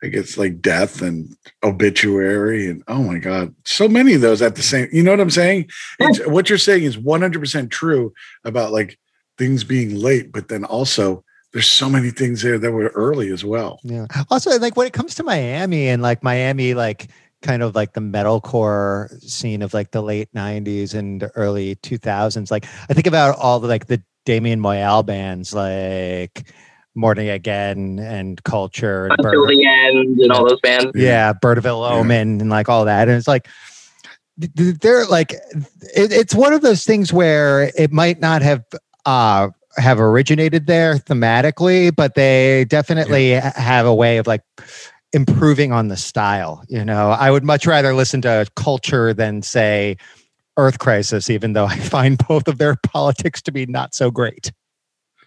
I 0.05 0.07
guess 0.07 0.39
like 0.39 0.61
Death 0.61 1.03
and 1.03 1.35
Obituary 1.65 2.69
and 2.69 2.83
oh 2.89 3.03
my 3.03 3.19
god, 3.19 3.55
so 3.65 3.89
many 3.89 4.15
of 4.15 4.21
those 4.21 4.41
at 4.43 4.55
the 4.55 4.63
same. 4.63 4.89
You 4.93 5.03
know 5.03 5.11
what 5.11 5.21
I'm 5.21 5.31
saying? 5.31 5.69
It's, 5.99 6.25
what 6.27 6.49
you're 6.49 6.59
saying 6.59 6.85
is 6.85 6.97
100% 6.97 7.71
true 7.71 8.13
about 8.45 8.71
like 8.73 8.97
things 9.39 9.65
being 9.65 9.95
late, 9.95 10.33
but 10.33 10.49
then 10.49 10.65
also 10.65 11.25
there's 11.53 11.69
so 11.69 11.89
many 11.89 12.11
things 12.11 12.43
there 12.43 12.59
that 12.59 12.73
were 12.73 12.89
early 12.95 13.31
as 13.31 13.45
well. 13.45 13.81
Yeah. 13.83 14.07
Also, 14.31 14.59
like 14.59 14.77
when 14.77 14.87
it 14.87 14.93
comes 14.93 15.15
to 15.15 15.23
Miami 15.23 15.89
and 15.89 16.03
like 16.03 16.23
Miami, 16.23 16.75
like 16.75 17.09
kind 17.43 17.63
of 17.63 17.75
like 17.75 17.93
the 17.93 18.01
metalcore 18.01 19.09
scene 19.23 19.63
of 19.63 19.73
like 19.73 19.93
the 19.93 20.03
late 20.03 20.33
90s 20.35 20.95
and 20.95 21.31
early 21.37 21.77
2000s 21.77 22.51
like 22.51 22.67
i 22.91 22.95
think 22.95 23.07
about 23.07 23.39
all 23.39 23.61
the 23.61 23.69
like 23.69 23.87
the 23.87 24.03
damien 24.27 24.61
moyal 24.61 25.07
bands 25.07 25.55
like 25.55 26.53
morning 26.97 27.29
again 27.29 28.01
and 28.01 28.43
culture 28.43 29.07
and 29.07 29.15
until 29.19 29.47
the 29.47 29.65
end 29.65 30.19
and 30.19 30.33
all 30.33 30.49
those 30.49 30.61
bands 30.63 30.91
yeah 30.97 31.33
bird 31.33 31.59
of 31.59 31.65
ill 31.65 31.85
omen 31.85 32.41
and 32.41 32.51
like 32.51 32.69
all 32.69 32.85
that 32.85 33.09
and 33.09 33.17
it's 33.17 33.29
like 33.29 33.47
they're 34.37 35.07
like 35.07 35.33
it, 35.33 36.13
it's 36.13 36.35
one 36.35 36.53
of 36.53 36.61
those 36.61 36.85
things 36.85 37.13
where 37.13 37.71
it 37.77 37.93
might 37.93 38.21
not 38.21 38.43
have 38.43 38.65
uh 39.07 39.49
have 39.77 40.01
originated 40.01 40.67
there 40.67 40.95
thematically 40.97 41.95
but 41.95 42.15
they 42.15 42.65
definitely 42.69 43.31
yeah. 43.31 43.59
have 43.59 43.87
a 43.87 43.95
way 43.95 44.19
of 44.19 44.27
like 44.27 44.43
improving 45.13 45.73
on 45.73 45.89
the 45.89 45.97
style. 45.97 46.65
You 46.69 46.85
know, 46.85 47.11
I 47.11 47.31
would 47.31 47.45
much 47.45 47.67
rather 47.67 47.95
listen 47.95 48.21
to 48.23 48.47
culture 48.57 49.15
than 49.15 49.43
say 49.43 49.97
Earth 50.57 50.79
Crisis, 50.79 51.31
even 51.31 51.53
though 51.53 51.65
I 51.67 51.79
find 51.79 52.19
both 52.29 52.49
of 52.49 52.59
their 52.59 52.77
politics 52.77 53.43
to 53.43 53.53
be 53.53 53.67
not 53.67 53.95
so 53.95 54.11
great. 54.11 54.53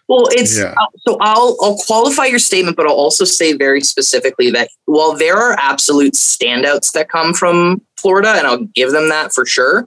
Well, 0.08 0.24
it's 0.32 0.58
yeah. 0.58 0.74
uh, 0.76 0.86
so 1.06 1.16
I'll 1.20 1.56
I'll 1.62 1.78
qualify 1.86 2.26
your 2.26 2.40
statement, 2.40 2.76
but 2.76 2.86
I'll 2.86 2.92
also 2.92 3.24
say 3.24 3.54
very 3.54 3.80
specifically 3.80 4.50
that 4.50 4.68
while 4.84 5.16
there 5.16 5.36
are 5.36 5.56
absolute 5.58 6.14
standouts 6.14 6.92
that 6.92 7.08
come 7.08 7.32
from 7.32 7.80
Florida, 7.96 8.30
and 8.30 8.46
I'll 8.46 8.64
give 8.74 8.90
them 8.90 9.08
that 9.08 9.32
for 9.32 9.46
sure. 9.46 9.86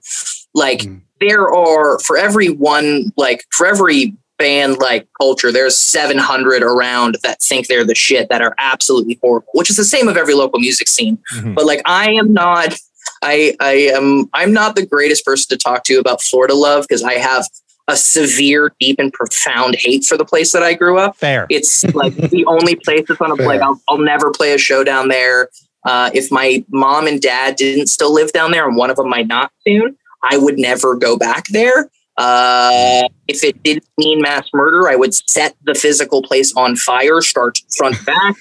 Like 0.56 0.80
mm. 0.80 1.02
There 1.19 1.54
are 1.54 1.99
for 1.99 2.17
every 2.17 2.49
one, 2.49 3.12
like 3.17 3.43
for 3.51 3.65
every 3.65 4.15
band 4.38 4.78
like 4.80 5.08
culture 5.19 5.51
there's 5.51 5.78
700 5.78 6.62
around 6.62 7.17
that 7.23 7.41
think 7.41 7.67
they're 7.67 7.86
the 7.86 7.95
shit 7.95 8.28
that 8.30 8.41
are 8.41 8.54
absolutely 8.58 9.17
horrible 9.21 9.47
which 9.54 9.69
is 9.69 9.78
the 9.78 9.86
same 9.86 10.08
of 10.08 10.17
every 10.17 10.34
local 10.34 10.60
music 10.60 10.88
scene. 10.88 11.17
Mm-hmm. 11.34 11.54
but 11.54 11.65
like 11.65 11.82
i 11.86 12.12
am 12.12 12.34
not 12.34 12.75
i 13.23 13.56
i 13.62 13.71
am 13.71 14.30
i'm 14.34 14.51
not 14.51 14.75
the 14.75 14.86
greatest 14.86 15.23
person 15.23 15.47
to 15.49 15.58
talk 15.58 15.84
to 15.86 15.99
about 15.99 16.21
florida 16.21 16.54
love 16.54 16.86
because 16.88 17.01
i 17.01 17.13
have 17.13 17.47
a 17.88 17.95
severe 17.95 18.73
deep 18.80 18.99
and 18.99 19.13
profound 19.13 19.75
hate 19.80 20.04
for 20.04 20.17
the 20.17 20.25
place 20.25 20.51
that 20.51 20.63
i 20.63 20.73
grew 20.73 20.97
up. 20.97 21.15
Fair. 21.15 21.45
It's 21.49 21.84
like 21.93 22.15
the 22.15 22.43
only 22.47 22.75
place 22.75 23.06
that's 23.08 23.21
on 23.21 23.30
a 23.30 23.36
like 23.36 23.62
I'll, 23.62 23.80
I'll 23.88 23.99
never 23.99 24.32
play 24.32 24.54
a 24.54 24.58
show 24.58 24.84
down 24.84 25.08
there. 25.08 25.49
Uh, 25.86 26.10
if 26.12 26.32
my 26.32 26.65
mom 26.69 27.06
and 27.06 27.21
dad 27.21 27.56
didn't 27.58 27.86
still 27.86 28.12
live 28.12 28.32
down 28.32 28.49
there 28.49 28.67
and 28.67 28.75
one 28.75 28.89
of 28.89 28.95
them 28.95 29.08
might 29.08 29.28
not 29.28 29.51
soon 29.67 29.95
i 30.29 30.38
would 30.38 30.57
never 30.57 30.95
go 30.95 31.17
back 31.17 31.45
there 31.49 31.89
uh, 32.17 33.07
if 33.27 33.43
it 33.43 33.61
didn't 33.63 33.88
mean 33.97 34.21
mass 34.21 34.47
murder, 34.53 34.88
I 34.88 34.95
would 34.95 35.13
set 35.13 35.55
the 35.63 35.75
physical 35.75 36.21
place 36.21 36.53
on 36.55 36.75
fire, 36.75 37.21
start 37.21 37.59
front 37.77 38.03
back. 38.05 38.35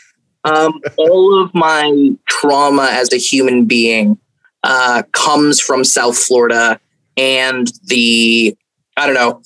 Um, 0.44 0.80
all 0.96 1.42
of 1.42 1.52
my 1.54 2.10
trauma 2.28 2.88
as 2.92 3.12
a 3.12 3.16
human 3.16 3.64
being 3.64 4.18
uh, 4.62 5.02
comes 5.12 5.60
from 5.60 5.84
South 5.84 6.16
Florida 6.16 6.78
and 7.16 7.72
the, 7.84 8.56
I 8.96 9.06
don't 9.06 9.14
know, 9.14 9.42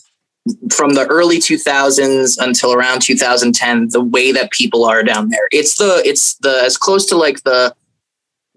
from 0.71 0.95
the 0.95 1.07
early 1.07 1.39
2000s 1.39 2.39
until 2.41 2.73
around 2.73 3.03
2010, 3.03 3.89
the 3.91 4.01
way 4.01 4.33
that 4.33 4.51
people 4.51 4.85
are 4.85 5.03
down 5.03 5.29
there. 5.29 5.49
It's 5.53 5.77
the, 5.77 6.03
it's 6.05 6.35
the, 6.37 6.63
as 6.65 6.77
close 6.77 7.07
to 7.07 7.17
like 7.17 7.43
the, 7.45 7.75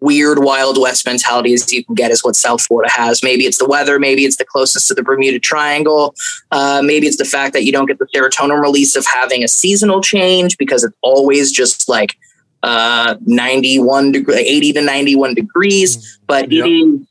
weird 0.01 0.39
Wild 0.39 0.79
West 0.79 1.05
mentality 1.05 1.53
as 1.53 1.71
you 1.71 1.85
can 1.85 1.95
get 1.95 2.11
is 2.11 2.23
what 2.23 2.35
South 2.35 2.61
Florida 2.61 2.91
has. 2.91 3.23
Maybe 3.23 3.45
it's 3.45 3.59
the 3.59 3.67
weather, 3.67 3.99
maybe 3.99 4.25
it's 4.25 4.37
the 4.37 4.45
closest 4.45 4.87
to 4.87 4.93
the 4.93 5.03
Bermuda 5.03 5.39
Triangle, 5.39 6.13
uh, 6.51 6.81
maybe 6.83 7.07
it's 7.07 7.17
the 7.17 7.25
fact 7.25 7.53
that 7.53 7.63
you 7.63 7.71
don't 7.71 7.85
get 7.85 7.99
the 7.99 8.07
serotonin 8.13 8.61
release 8.61 8.95
of 8.95 9.05
having 9.05 9.43
a 9.43 9.47
seasonal 9.47 10.01
change 10.01 10.57
because 10.57 10.83
it's 10.83 10.97
always 11.01 11.51
just 11.51 11.87
like 11.87 12.17
uh, 12.63 13.15
91 13.25 14.11
degree, 14.11 14.35
80 14.35 14.73
to 14.73 14.81
91 14.81 15.33
degrees. 15.35 15.97
Mm, 15.97 16.19
but 16.27 16.51
yep. 16.51 16.65
it 16.67 17.07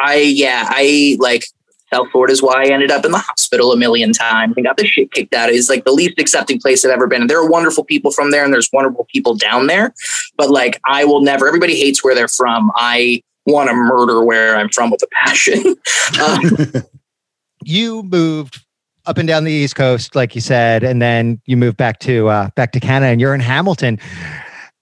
I, 0.00 0.16
yeah, 0.16 0.64
I 0.66 1.16
like 1.20 1.44
South 1.92 2.10
Florida 2.10 2.32
is 2.32 2.42
why 2.42 2.64
I 2.64 2.66
ended 2.66 2.90
up 2.90 3.04
in 3.04 3.10
the 3.10 3.18
hospital 3.18 3.72
a 3.72 3.76
million 3.76 4.12
times 4.12 4.54
and 4.56 4.64
got 4.64 4.76
the 4.76 4.86
shit 4.86 5.12
kicked 5.12 5.34
out. 5.34 5.50
It's 5.50 5.68
like 5.68 5.84
the 5.84 5.92
least 5.92 6.18
accepting 6.18 6.60
place 6.60 6.84
I've 6.84 6.92
ever 6.92 7.06
been. 7.06 7.22
And 7.22 7.30
there 7.30 7.40
are 7.40 7.48
wonderful 7.48 7.84
people 7.84 8.12
from 8.12 8.30
there 8.30 8.44
and 8.44 8.52
there's 8.52 8.70
wonderful 8.72 9.06
people 9.12 9.34
down 9.34 9.66
there. 9.66 9.92
But 10.36 10.50
like, 10.50 10.80
I 10.86 11.04
will 11.04 11.20
never, 11.20 11.48
everybody 11.48 11.76
hates 11.76 12.04
where 12.04 12.14
they're 12.14 12.28
from. 12.28 12.70
I 12.76 13.22
want 13.46 13.68
to 13.70 13.74
murder 13.74 14.24
where 14.24 14.56
I'm 14.56 14.68
from 14.68 14.90
with 14.90 15.02
a 15.02 15.08
passion. 15.24 15.76
um, 16.22 16.82
you 17.64 18.04
moved 18.04 18.64
up 19.06 19.18
and 19.18 19.26
down 19.26 19.44
the 19.44 19.52
East 19.52 19.74
Coast, 19.74 20.14
like 20.14 20.34
you 20.34 20.40
said, 20.40 20.84
and 20.84 21.02
then 21.02 21.40
you 21.46 21.56
moved 21.56 21.76
back 21.76 21.98
to, 22.00 22.28
uh, 22.28 22.50
back 22.54 22.70
to 22.72 22.80
Canada 22.80 23.10
and 23.10 23.20
you're 23.20 23.34
in 23.34 23.40
Hamilton. 23.40 23.98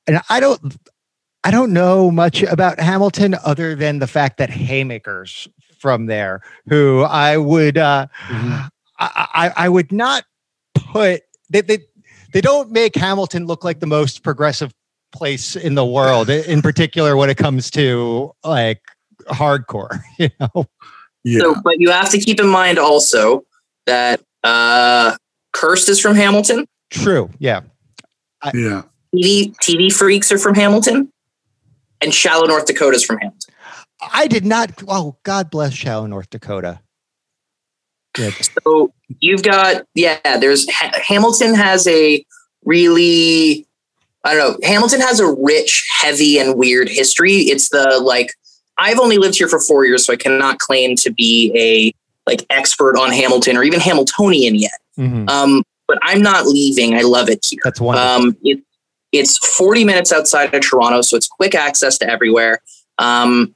And 0.06 0.20
I 0.28 0.40
don't, 0.40 0.76
I 1.44 1.50
don't 1.50 1.72
know 1.72 2.10
much 2.10 2.42
about 2.42 2.80
Hamilton 2.80 3.34
other 3.44 3.74
than 3.74 4.00
the 4.00 4.06
fact 4.06 4.38
that 4.38 4.50
Haymakers 4.50 5.48
from 5.78 6.06
there 6.06 6.40
who 6.68 7.02
I 7.02 7.36
would 7.36 7.78
uh, 7.78 8.06
mm-hmm. 8.26 8.66
I, 8.98 9.52
I 9.56 9.68
would 9.68 9.92
not 9.92 10.24
put 10.74 11.22
they, 11.50 11.60
they 11.60 11.78
they 12.32 12.40
don't 12.40 12.70
make 12.70 12.94
Hamilton 12.94 13.46
look 13.46 13.64
like 13.64 13.80
the 13.80 13.86
most 13.86 14.22
progressive 14.22 14.72
place 15.12 15.56
in 15.56 15.74
the 15.74 15.84
world, 15.84 16.28
in 16.30 16.62
particular 16.62 17.16
when 17.16 17.30
it 17.30 17.36
comes 17.36 17.70
to 17.72 18.32
like 18.44 18.82
hardcore, 19.28 20.00
you 20.18 20.30
know. 20.40 20.66
Yeah. 21.24 21.40
So, 21.40 21.56
but 21.62 21.80
you 21.80 21.90
have 21.90 22.10
to 22.10 22.18
keep 22.18 22.40
in 22.40 22.48
mind 22.48 22.78
also 22.78 23.44
that 23.86 24.20
uh 24.44 25.16
Cursed 25.52 25.88
is 25.88 26.00
from 26.00 26.14
Hamilton. 26.14 26.66
True. 26.90 27.30
Yeah. 27.38 27.62
I, 28.42 28.52
yeah. 28.54 28.82
TV 29.14 29.54
TV 29.56 29.92
freaks 29.92 30.30
are 30.30 30.38
from 30.38 30.54
Hamilton, 30.54 31.10
and 32.00 32.12
Shallow, 32.12 32.46
North 32.46 32.66
Dakota 32.66 32.96
is 32.96 33.04
from 33.04 33.18
Hamilton. 33.18 33.54
I 34.00 34.26
did 34.26 34.44
not. 34.44 34.82
Oh, 34.86 35.16
God 35.22 35.50
bless 35.50 35.72
Shallow, 35.72 36.06
North 36.06 36.30
Dakota. 36.30 36.80
Good. 38.14 38.34
So 38.64 38.92
you've 39.20 39.42
got 39.42 39.84
yeah. 39.94 40.18
There's 40.38 40.68
Hamilton 40.70 41.54
has 41.54 41.86
a 41.86 42.24
really 42.64 43.66
I 44.24 44.34
don't 44.34 44.60
know. 44.60 44.68
Hamilton 44.68 45.00
has 45.00 45.20
a 45.20 45.26
rich, 45.26 45.86
heavy, 46.00 46.38
and 46.38 46.56
weird 46.56 46.88
history. 46.88 47.34
It's 47.34 47.68
the 47.68 48.00
like 48.02 48.34
I've 48.76 48.98
only 48.98 49.18
lived 49.18 49.36
here 49.36 49.48
for 49.48 49.60
four 49.60 49.84
years, 49.84 50.04
so 50.04 50.12
I 50.12 50.16
cannot 50.16 50.58
claim 50.58 50.96
to 50.96 51.12
be 51.12 51.52
a 51.56 51.94
like 52.28 52.44
expert 52.50 52.98
on 52.98 53.10
Hamilton 53.10 53.56
or 53.56 53.62
even 53.62 53.80
Hamiltonian 53.80 54.54
yet. 54.54 54.78
Mm-hmm. 54.98 55.28
Um, 55.28 55.62
but 55.86 55.98
I'm 56.02 56.20
not 56.20 56.46
leaving. 56.46 56.94
I 56.94 57.02
love 57.02 57.30
it 57.30 57.46
here. 57.48 57.60
That's 57.64 57.80
wonderful. 57.80 58.28
Um, 58.28 58.36
it, 58.42 58.62
it's 59.12 59.38
40 59.56 59.84
minutes 59.84 60.12
outside 60.12 60.52
of 60.52 60.60
Toronto, 60.60 61.00
so 61.00 61.16
it's 61.16 61.26
quick 61.26 61.54
access 61.54 61.96
to 61.98 62.10
everywhere. 62.10 62.60
Um, 62.98 63.54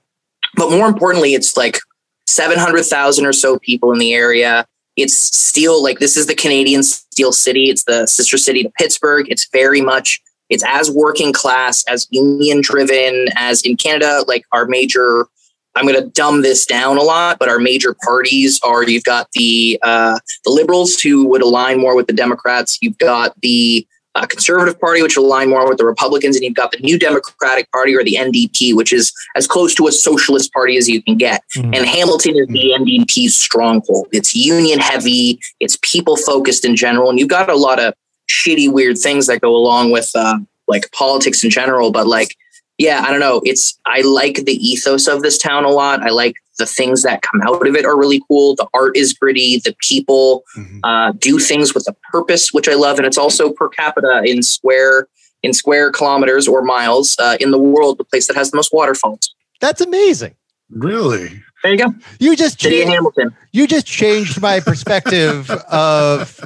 but 0.54 0.70
more 0.70 0.86
importantly, 0.86 1.34
it's 1.34 1.56
like 1.56 1.78
700,000 2.26 3.26
or 3.26 3.32
so 3.32 3.58
people 3.58 3.92
in 3.92 3.98
the 3.98 4.14
area. 4.14 4.66
It's 4.96 5.14
steel, 5.14 5.82
like 5.82 5.98
this 5.98 6.16
is 6.16 6.26
the 6.26 6.34
Canadian 6.34 6.82
steel 6.82 7.32
city. 7.32 7.70
It's 7.70 7.84
the 7.84 8.06
sister 8.06 8.36
city 8.36 8.62
to 8.62 8.70
Pittsburgh. 8.78 9.26
It's 9.30 9.48
very 9.52 9.80
much, 9.80 10.20
it's 10.50 10.64
as 10.66 10.90
working 10.90 11.32
class, 11.32 11.84
as 11.88 12.06
union 12.10 12.60
driven 12.60 13.28
as 13.36 13.62
in 13.62 13.76
Canada, 13.76 14.24
like 14.28 14.44
our 14.52 14.66
major, 14.66 15.26
I'm 15.74 15.86
going 15.86 15.98
to 16.02 16.10
dumb 16.10 16.42
this 16.42 16.66
down 16.66 16.98
a 16.98 17.02
lot, 17.02 17.38
but 17.38 17.48
our 17.48 17.58
major 17.58 17.96
parties 18.04 18.60
are 18.62 18.82
you've 18.82 19.04
got 19.04 19.28
the 19.32 19.78
uh, 19.82 20.18
the 20.44 20.50
liberals 20.50 21.00
who 21.00 21.26
would 21.28 21.40
align 21.40 21.80
more 21.80 21.96
with 21.96 22.06
the 22.06 22.12
Democrats. 22.12 22.78
You've 22.82 22.98
got 22.98 23.40
the 23.40 23.86
uh, 24.14 24.26
Conservative 24.26 24.78
Party, 24.78 25.02
which 25.02 25.16
align 25.16 25.50
more 25.50 25.68
with 25.68 25.78
the 25.78 25.86
Republicans, 25.86 26.36
and 26.36 26.44
you've 26.44 26.54
got 26.54 26.72
the 26.72 26.78
New 26.78 26.98
Democratic 26.98 27.70
Party 27.72 27.94
or 27.94 28.04
the 28.04 28.16
NDP, 28.18 28.74
which 28.74 28.92
is 28.92 29.12
as 29.36 29.46
close 29.46 29.74
to 29.76 29.86
a 29.86 29.92
socialist 29.92 30.52
party 30.52 30.76
as 30.76 30.88
you 30.88 31.02
can 31.02 31.16
get. 31.16 31.42
Mm-hmm. 31.56 31.74
And 31.74 31.86
Hamilton 31.86 32.36
is 32.36 32.46
the 32.48 32.74
NDP's 32.78 33.34
stronghold. 33.34 34.08
It's 34.12 34.34
union 34.34 34.78
heavy, 34.78 35.40
it's 35.60 35.78
people 35.82 36.16
focused 36.16 36.64
in 36.64 36.76
general, 36.76 37.08
and 37.08 37.18
you've 37.18 37.28
got 37.28 37.48
a 37.48 37.56
lot 37.56 37.80
of 37.80 37.94
shitty, 38.30 38.72
weird 38.72 38.98
things 38.98 39.26
that 39.26 39.40
go 39.40 39.54
along 39.54 39.92
with 39.92 40.10
uh, 40.14 40.38
like 40.68 40.90
politics 40.92 41.42
in 41.42 41.50
general. 41.50 41.90
But 41.90 42.06
like, 42.06 42.36
yeah, 42.78 43.02
I 43.06 43.10
don't 43.10 43.20
know. 43.20 43.40
It's 43.44 43.78
I 43.86 44.02
like 44.02 44.44
the 44.44 44.54
ethos 44.54 45.06
of 45.06 45.22
this 45.22 45.38
town 45.38 45.64
a 45.64 45.70
lot. 45.70 46.02
I 46.02 46.10
like 46.10 46.36
the 46.58 46.66
things 46.66 47.02
that 47.02 47.22
come 47.22 47.40
out 47.42 47.66
of 47.66 47.74
it 47.74 47.84
are 47.84 47.98
really 47.98 48.20
cool. 48.28 48.54
The 48.54 48.68
art 48.74 48.96
is 48.96 49.12
gritty. 49.12 49.58
The 49.58 49.74
people 49.80 50.44
mm-hmm. 50.56 50.78
uh, 50.84 51.12
do 51.12 51.38
things 51.38 51.74
with 51.74 51.88
a 51.88 51.94
purpose, 52.10 52.52
which 52.52 52.68
I 52.68 52.74
love, 52.74 52.98
and 52.98 53.06
it's 53.06 53.18
also 53.18 53.52
per 53.52 53.68
capita 53.68 54.22
in 54.24 54.42
square 54.42 55.08
in 55.42 55.52
square 55.52 55.90
kilometers 55.90 56.46
or 56.46 56.62
miles 56.62 57.16
uh, 57.18 57.36
in 57.40 57.50
the 57.50 57.58
world, 57.58 57.98
the 57.98 58.04
place 58.04 58.28
that 58.28 58.36
has 58.36 58.52
the 58.52 58.56
most 58.56 58.72
waterfalls. 58.72 59.34
That's 59.60 59.80
amazing. 59.80 60.36
Really? 60.70 61.42
There 61.62 61.72
you 61.72 61.78
go. 61.78 61.94
You 62.18 62.36
just 62.36 62.58
changed, 62.58 62.88
Hamilton. 62.88 63.36
You 63.52 63.66
just 63.66 63.86
changed 63.86 64.40
my 64.40 64.60
perspective 64.60 65.50
of 65.68 66.40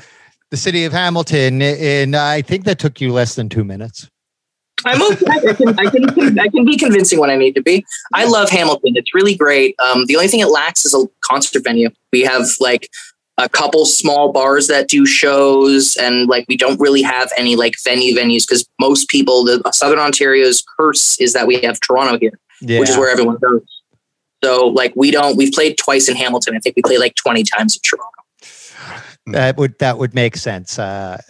the 0.50 0.56
city 0.56 0.84
of 0.84 0.92
Hamilton, 0.92 1.62
and 1.62 2.16
I 2.16 2.42
think 2.42 2.64
that 2.64 2.78
took 2.78 3.00
you 3.00 3.12
less 3.12 3.34
than 3.34 3.48
two 3.48 3.64
minutes. 3.64 4.08
I'm 4.86 5.02
okay. 5.02 5.26
I 5.30 5.54
can, 5.54 5.78
I 5.78 5.90
can, 5.90 6.38
I 6.38 6.48
can 6.48 6.64
be 6.64 6.76
convincing 6.76 7.18
when 7.18 7.30
I 7.30 7.36
need 7.36 7.54
to 7.54 7.62
be. 7.62 7.84
I 8.14 8.24
love 8.24 8.50
Hamilton. 8.50 8.92
It's 8.96 9.14
really 9.14 9.34
great. 9.34 9.74
Um, 9.80 10.06
the 10.06 10.16
only 10.16 10.28
thing 10.28 10.40
it 10.40 10.46
lacks 10.46 10.84
is 10.84 10.94
a 10.94 11.06
concert 11.24 11.64
venue. 11.64 11.90
We 12.12 12.22
have 12.22 12.46
like 12.60 12.88
a 13.38 13.48
couple 13.48 13.84
small 13.84 14.32
bars 14.32 14.68
that 14.68 14.88
do 14.88 15.04
shows, 15.04 15.96
and 15.96 16.28
like 16.28 16.46
we 16.48 16.56
don't 16.56 16.80
really 16.80 17.02
have 17.02 17.30
any 17.36 17.56
like 17.56 17.74
venue 17.84 18.14
venues 18.16 18.46
because 18.46 18.66
most 18.80 19.08
people, 19.08 19.44
the 19.44 19.60
Southern 19.72 19.98
Ontario's 19.98 20.62
curse 20.78 21.20
is 21.20 21.32
that 21.32 21.46
we 21.46 21.60
have 21.60 21.80
Toronto 21.80 22.18
here. 22.18 22.38
Yeah. 22.60 22.80
which 22.80 22.88
is 22.88 22.96
where 22.96 23.10
everyone 23.10 23.36
goes. 23.36 23.62
So 24.42 24.68
like 24.68 24.92
we 24.96 25.10
don't 25.10 25.36
we've 25.36 25.52
played 25.52 25.78
twice 25.78 26.08
in 26.08 26.16
Hamilton. 26.16 26.56
I 26.56 26.60
think 26.60 26.76
we 26.76 26.82
played 26.82 27.00
like 27.00 27.14
20 27.16 27.42
times 27.44 27.76
in 27.76 27.80
Toronto. 27.82 28.10
that 29.26 29.56
would 29.56 29.78
that 29.78 29.98
would 29.98 30.14
make 30.14 30.36
sense. 30.36 30.78
Uh, 30.78 31.20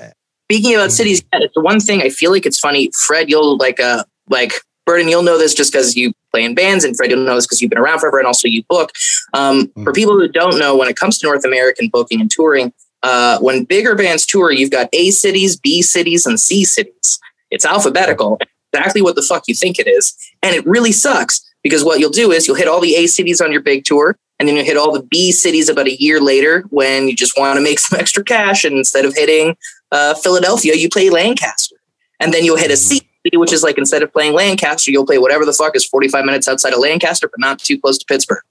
Speaking 0.51 0.76
about 0.76 0.92
cities, 0.92 1.24
it's 1.32 1.55
the 1.55 1.61
one 1.61 1.80
thing 1.80 2.03
I 2.03 2.09
feel 2.09 2.30
like 2.30 2.47
it's 2.47 2.59
funny. 2.59 2.90
Fred, 2.94 3.28
you'll 3.28 3.57
like 3.57 3.80
uh 3.80 4.05
like 4.28 4.53
Berdan, 4.88 5.11
you'll 5.11 5.24
know 5.24 5.38
this 5.38 5.55
just 5.55 5.72
because 5.72 5.97
you 5.97 6.12
play 6.30 6.44
in 6.44 6.55
bands, 6.55 6.84
and 6.84 6.97
Fred, 6.97 7.11
you'll 7.11 7.24
know 7.24 7.34
this 7.34 7.47
because 7.47 7.61
you've 7.61 7.70
been 7.70 7.78
around 7.78 7.99
forever, 7.99 8.18
and 8.18 8.26
also 8.26 8.47
you 8.47 8.62
book. 8.68 8.92
Um, 9.34 9.72
For 9.82 9.92
people 9.92 10.14
who 10.14 10.28
don't 10.28 10.59
know, 10.59 10.76
when 10.76 10.88
it 10.88 10.97
comes 10.97 11.18
to 11.18 11.26
North 11.26 11.44
American 11.44 11.88
booking 11.88 12.20
and 12.20 12.30
touring, 12.30 12.72
uh, 13.03 13.38
when 13.40 13.64
bigger 13.64 13.97
bands 13.97 14.24
tour, 14.24 14.53
you've 14.53 14.70
got 14.70 14.88
A 14.92 15.11
cities, 15.11 15.57
B 15.57 15.82
cities, 15.82 16.26
and 16.26 16.38
C 16.38 16.64
cities. 16.64 17.18
It's 17.51 17.64
alphabetical, 17.64 18.38
exactly 18.72 19.03
what 19.03 19.16
the 19.16 19.22
fuck 19.22 19.44
you 19.49 19.55
think 19.55 19.80
it 19.80 19.88
is, 19.88 20.14
and 20.42 20.55
it 20.55 20.64
really 20.64 20.92
sucks 20.92 21.40
because 21.64 21.82
what 21.82 21.99
you'll 21.99 22.11
do 22.11 22.30
is 22.30 22.47
you'll 22.47 22.57
hit 22.57 22.68
all 22.68 22.80
the 22.80 22.94
A 22.94 23.09
cities 23.09 23.40
on 23.40 23.51
your 23.51 23.62
big 23.62 23.84
tour, 23.84 24.16
and 24.38 24.49
then 24.49 24.55
you'll 24.55 24.64
hit 24.64 24.76
all 24.76 24.92
the 24.92 25.03
B 25.03 25.32
cities 25.32 25.68
about 25.68 25.88
a 25.88 26.01
year 26.01 26.20
later 26.20 26.64
when 26.70 27.09
you 27.09 27.16
just 27.16 27.36
want 27.36 27.57
to 27.57 27.61
make 27.61 27.78
some 27.80 27.99
extra 27.99 28.22
cash, 28.22 28.64
and 28.64 28.76
instead 28.76 29.05
of 29.05 29.16
hitting 29.16 29.57
uh, 29.93 30.14
Philadelphia, 30.14 30.74
you 30.74 30.89
play 30.89 31.11
Lancaster, 31.11 31.76
and 32.20 32.32
then 32.32 32.45
you'll 32.45 32.57
hit 32.57 32.70
a 32.70 32.76
C 32.76 32.97
city, 33.24 33.37
which 33.37 33.53
is 33.53 33.62
like 33.62 33.78
instead 33.78 34.03
of 34.03 34.12
playing 34.12 34.32
Lancaster, 34.34 34.91
you'll 34.91 35.07
play 35.07 35.18
whatever 35.18 35.45
the 35.45 35.53
fuck 35.53 35.76
is 35.76 35.84
45 35.87 36.24
minutes 36.24 36.49
outside 36.49 36.72
of 36.72 36.78
Lancaster, 36.80 37.28
but 37.28 37.39
not 37.39 37.59
too 37.59 37.80
close 37.80 37.99
to 37.99 38.05
Pittsburgh. 38.07 38.43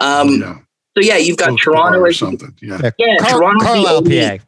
Um, 0.00 0.40
yeah. 0.40 0.58
So 0.96 1.02
yeah, 1.02 1.16
you've 1.16 1.36
got 1.36 1.48
Close 1.48 1.62
Toronto 1.62 2.00
or 2.00 2.12
something. 2.12 2.54
Yeah. 2.62 2.80
yeah, 2.82 2.90
Yeah, 2.98 3.16
Car- 3.18 3.30
Toronto's 3.38 3.62
the 3.62 3.66
Carlisle, 3.66 4.38
PA. 4.38 4.44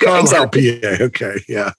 Carlisle, 0.00 0.20
exactly. 0.20 0.80
PA. 0.80 1.04
Okay. 1.04 1.36
Yeah. 1.48 1.72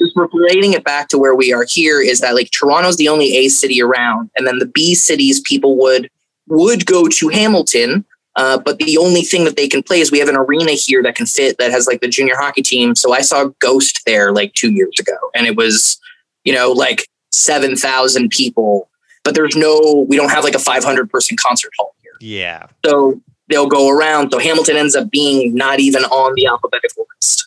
just 0.00 0.16
relating 0.16 0.74
it 0.74 0.84
back 0.84 1.08
to 1.08 1.18
where 1.18 1.34
we 1.34 1.52
are 1.52 1.64
here 1.68 2.00
is 2.00 2.20
that 2.20 2.34
like 2.34 2.50
Toronto's 2.50 2.96
the 2.96 3.08
only 3.08 3.36
A 3.36 3.48
city 3.48 3.80
around, 3.80 4.30
and 4.36 4.46
then 4.46 4.58
the 4.58 4.66
B 4.66 4.94
cities 4.94 5.40
people 5.40 5.76
would 5.78 6.10
would 6.48 6.86
go 6.86 7.08
to 7.08 7.28
Hamilton. 7.28 8.04
Uh, 8.38 8.56
but 8.56 8.78
the 8.78 8.96
only 8.96 9.22
thing 9.22 9.44
that 9.44 9.56
they 9.56 9.66
can 9.66 9.82
play 9.82 10.00
is 10.00 10.12
we 10.12 10.20
have 10.20 10.28
an 10.28 10.36
arena 10.36 10.70
here 10.70 11.02
that 11.02 11.16
can 11.16 11.26
fit 11.26 11.58
that 11.58 11.72
has 11.72 11.88
like 11.88 12.00
the 12.00 12.08
junior 12.08 12.36
hockey 12.36 12.62
team. 12.62 12.94
So 12.94 13.12
I 13.12 13.20
saw 13.20 13.46
Ghost 13.58 14.00
there 14.06 14.32
like 14.32 14.54
two 14.54 14.70
years 14.70 14.96
ago, 14.98 15.16
and 15.34 15.46
it 15.46 15.56
was 15.56 16.00
you 16.44 16.54
know 16.54 16.70
like 16.70 17.08
seven 17.32 17.76
thousand 17.76 18.30
people. 18.30 18.88
But 19.24 19.34
there's 19.34 19.56
no, 19.56 20.06
we 20.08 20.16
don't 20.16 20.30
have 20.30 20.44
like 20.44 20.54
a 20.54 20.58
500 20.58 21.10
person 21.10 21.36
concert 21.36 21.72
hall 21.78 21.94
here. 22.00 22.12
Yeah. 22.20 22.68
So 22.86 23.20
they'll 23.48 23.66
go 23.66 23.90
around. 23.90 24.30
So 24.30 24.38
Hamilton 24.38 24.76
ends 24.76 24.94
up 24.94 25.10
being 25.10 25.54
not 25.54 25.80
even 25.80 26.04
on 26.04 26.34
the 26.34 26.46
alphabetical 26.46 27.06
list. 27.14 27.44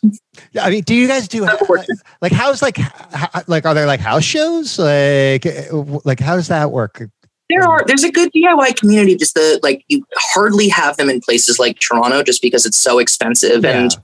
Yeah, 0.52 0.64
I 0.64 0.70
mean, 0.70 0.82
do 0.82 0.94
you 0.94 1.08
guys 1.08 1.26
do 1.26 1.44
Unfortunate. 1.44 1.98
like 2.20 2.30
how's 2.30 2.62
like 2.62 2.76
how, 2.76 3.42
like 3.46 3.64
are 3.64 3.74
there 3.74 3.86
like 3.86 4.00
house 4.00 4.22
shows 4.22 4.78
like 4.78 5.46
like 6.04 6.20
how 6.20 6.36
does 6.36 6.48
that 6.48 6.70
work? 6.70 7.02
There 7.52 7.68
are 7.68 7.84
there's 7.86 8.04
a 8.04 8.10
good 8.10 8.30
DIY 8.32 8.76
community. 8.76 9.16
Just 9.16 9.34
the 9.34 9.60
like 9.62 9.84
you 9.88 10.04
hardly 10.16 10.68
have 10.68 10.96
them 10.96 11.10
in 11.10 11.20
places 11.20 11.58
like 11.58 11.78
Toronto, 11.78 12.22
just 12.22 12.42
because 12.42 12.66
it's 12.66 12.76
so 12.76 12.98
expensive. 12.98 13.64
Yeah. 13.64 13.70
And 13.70 13.96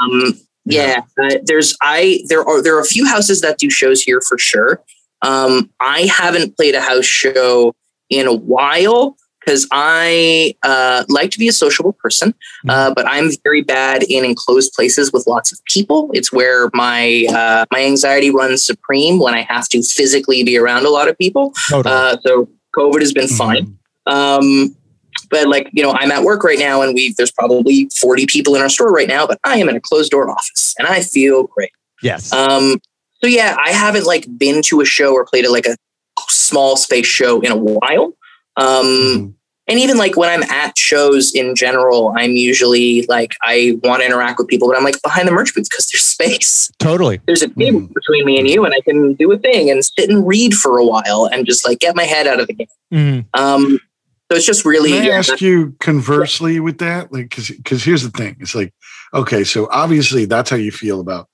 um, 0.00 0.34
yeah, 0.64 1.02
uh, 1.22 1.36
there's 1.44 1.76
I 1.82 2.20
there 2.28 2.46
are 2.46 2.62
there 2.62 2.76
are 2.76 2.80
a 2.80 2.86
few 2.86 3.06
houses 3.06 3.40
that 3.40 3.58
do 3.58 3.70
shows 3.70 4.02
here 4.02 4.20
for 4.20 4.38
sure. 4.38 4.82
Um, 5.22 5.70
I 5.80 6.02
haven't 6.02 6.56
played 6.56 6.74
a 6.74 6.80
house 6.80 7.06
show 7.06 7.74
in 8.10 8.26
a 8.26 8.34
while 8.34 9.16
because 9.44 9.66
I 9.72 10.54
uh, 10.62 11.04
like 11.08 11.30
to 11.32 11.38
be 11.38 11.48
a 11.48 11.52
sociable 11.52 11.92
person, 11.92 12.34
uh, 12.68 12.92
but 12.94 13.06
I'm 13.06 13.30
very 13.42 13.62
bad 13.62 14.02
in 14.04 14.24
enclosed 14.24 14.72
places 14.72 15.12
with 15.12 15.26
lots 15.26 15.52
of 15.52 15.62
people. 15.66 16.10
It's 16.14 16.32
where 16.32 16.70
my 16.72 17.26
uh, 17.28 17.64
my 17.70 17.84
anxiety 17.84 18.30
runs 18.30 18.64
supreme 18.64 19.18
when 19.18 19.34
I 19.34 19.42
have 19.42 19.68
to 19.70 19.82
physically 19.82 20.44
be 20.44 20.56
around 20.56 20.86
a 20.86 20.90
lot 20.90 21.08
of 21.08 21.18
people. 21.18 21.52
Totally. 21.68 21.94
Uh, 21.94 22.16
so 22.24 22.48
COVID 22.76 23.00
has 23.00 23.12
been 23.12 23.28
fine. 23.28 23.78
Um, 24.06 24.76
but 25.30 25.48
like, 25.48 25.70
you 25.72 25.82
know, 25.82 25.92
I'm 25.92 26.10
at 26.10 26.22
work 26.22 26.44
right 26.44 26.58
now 26.58 26.82
and 26.82 26.94
we 26.94 27.12
there's 27.14 27.32
probably 27.32 27.88
40 27.94 28.26
people 28.26 28.54
in 28.54 28.62
our 28.62 28.68
store 28.68 28.92
right 28.92 29.08
now, 29.08 29.26
but 29.26 29.38
I 29.44 29.58
am 29.58 29.68
in 29.68 29.76
a 29.76 29.80
closed 29.80 30.10
door 30.10 30.28
office 30.30 30.74
and 30.78 30.86
I 30.86 31.00
feel 31.00 31.44
great. 31.44 31.72
yes. 32.02 32.32
Um, 32.32 32.80
so 33.20 33.28
yeah, 33.28 33.56
I 33.64 33.70
haven't 33.70 34.04
like 34.04 34.26
been 34.36 34.60
to 34.66 34.80
a 34.80 34.84
show 34.84 35.14
or 35.14 35.24
played 35.24 35.44
at 35.46 35.50
like 35.50 35.66
a 35.66 35.76
small 36.28 36.76
space 36.76 37.06
show 37.06 37.40
in 37.40 37.52
a 37.52 37.56
while. 37.56 38.12
Um, 38.56 38.84
Mm-hmm. 38.84 39.30
And 39.66 39.78
even 39.78 39.96
like 39.96 40.16
when 40.16 40.28
I'm 40.28 40.42
at 40.50 40.76
shows 40.76 41.32
in 41.34 41.54
general, 41.54 42.12
I'm 42.16 42.32
usually 42.32 43.02
like 43.08 43.32
I 43.42 43.78
want 43.82 44.00
to 44.02 44.06
interact 44.06 44.38
with 44.38 44.48
people, 44.48 44.68
but 44.68 44.76
I'm 44.76 44.84
like 44.84 45.00
behind 45.02 45.26
the 45.26 45.32
merch 45.32 45.54
booth 45.54 45.68
because 45.70 45.86
there's 45.86 46.02
space 46.14 46.70
totally. 46.78 47.20
there's 47.26 47.42
a 47.42 47.48
table 47.48 47.80
Mhm. 47.80 47.94
between 47.94 48.24
me 48.26 48.38
and 48.38 48.48
you, 48.48 48.64
and 48.64 48.74
I 48.74 48.80
can 48.80 49.14
do 49.14 49.30
a 49.32 49.38
thing 49.38 49.70
and 49.70 49.84
sit 49.84 50.08
and 50.10 50.26
read 50.26 50.54
for 50.54 50.78
a 50.78 50.84
while 50.84 51.28
and 51.32 51.46
just 51.46 51.66
like 51.66 51.78
get 51.78 51.96
my 51.96 52.04
head 52.04 52.26
out 52.26 52.40
of 52.40 52.46
the 52.46 52.54
game. 52.54 52.66
Mhm. 52.92 53.24
Um, 53.34 53.80
so 54.30 54.36
it's 54.38 54.46
just 54.46 54.64
really 54.64 54.90
Can 54.90 55.02
I 55.02 55.06
yeah, 55.06 55.12
ask 55.18 55.40
you 55.40 55.74
conversely 55.80 56.58
with 56.60 56.78
that? 56.78 57.12
Like, 57.12 57.28
because 57.30 57.48
because 57.48 57.84
here's 57.84 58.02
the 58.02 58.10
thing. 58.10 58.36
It's 58.40 58.54
like, 58.54 58.72
okay, 59.12 59.44
so 59.44 59.68
obviously 59.70 60.24
that's 60.24 60.48
how 60.50 60.56
you 60.56 60.72
feel 60.72 61.00
about, 61.00 61.28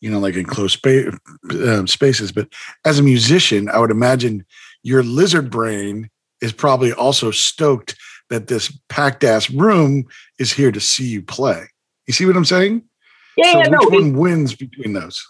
you 0.00 0.10
know, 0.10 0.18
like 0.20 0.36
enclosed 0.36 0.74
space 0.74 1.12
um, 1.50 1.86
spaces. 1.86 2.30
But 2.32 2.48
as 2.84 2.98
a 2.98 3.02
musician, 3.02 3.68
I 3.68 3.78
would 3.78 3.90
imagine 3.90 4.44
your 4.82 5.02
lizard 5.02 5.50
brain 5.50 6.08
is 6.46 6.52
probably 6.52 6.92
also 6.92 7.30
stoked 7.30 7.96
that 8.30 8.46
this 8.46 8.72
packed 8.88 9.22
ass 9.24 9.50
room 9.50 10.04
is 10.38 10.52
here 10.52 10.72
to 10.72 10.80
see 10.80 11.06
you 11.06 11.22
play. 11.22 11.64
You 12.06 12.12
see 12.14 12.24
what 12.26 12.36
I'm 12.36 12.44
saying? 12.44 12.82
yeah, 13.36 13.52
so 13.52 13.58
yeah, 13.58 13.64
no, 13.68 13.78
which 13.80 13.88
it- 13.88 14.02
one 14.02 14.16
wins 14.16 14.54
between 14.54 14.94
those? 14.94 15.22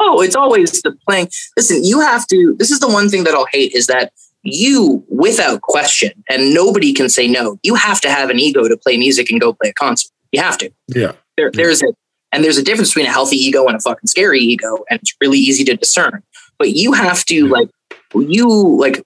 oh, 0.00 0.20
it's 0.20 0.36
always 0.36 0.82
the 0.82 0.92
playing. 1.08 1.28
Listen, 1.56 1.82
you 1.84 2.00
have 2.00 2.26
to. 2.26 2.54
This 2.58 2.70
is 2.70 2.80
the 2.80 2.88
one 2.88 3.08
thing 3.08 3.24
that 3.24 3.32
I'll 3.34 3.46
hate 3.52 3.72
is 3.72 3.86
that 3.86 4.12
you, 4.42 5.02
without 5.08 5.62
question, 5.62 6.12
and 6.28 6.52
nobody 6.52 6.92
can 6.92 7.08
say 7.08 7.26
no. 7.26 7.58
You 7.62 7.74
have 7.76 8.00
to 8.02 8.10
have 8.10 8.28
an 8.28 8.38
ego 8.38 8.68
to 8.68 8.76
play 8.76 8.98
music 8.98 9.30
and 9.30 9.40
go 9.40 9.54
play 9.54 9.70
a 9.70 9.72
concert. 9.72 10.10
You 10.32 10.42
have 10.42 10.58
to. 10.58 10.70
Yeah. 10.88 11.12
There, 11.38 11.50
there's 11.50 11.82
a 11.82 11.86
and 12.32 12.42
there's 12.44 12.58
a 12.58 12.62
difference 12.62 12.90
between 12.90 13.06
a 13.06 13.12
healthy 13.12 13.36
ego 13.36 13.66
and 13.66 13.76
a 13.76 13.80
fucking 13.80 14.08
scary 14.08 14.40
ego, 14.40 14.84
and 14.90 15.00
it's 15.00 15.14
really 15.20 15.38
easy 15.38 15.64
to 15.64 15.76
discern. 15.76 16.22
But 16.58 16.72
you 16.72 16.92
have 16.92 17.24
to 17.26 17.46
like 17.46 17.70
you 18.14 18.48
like 18.76 19.02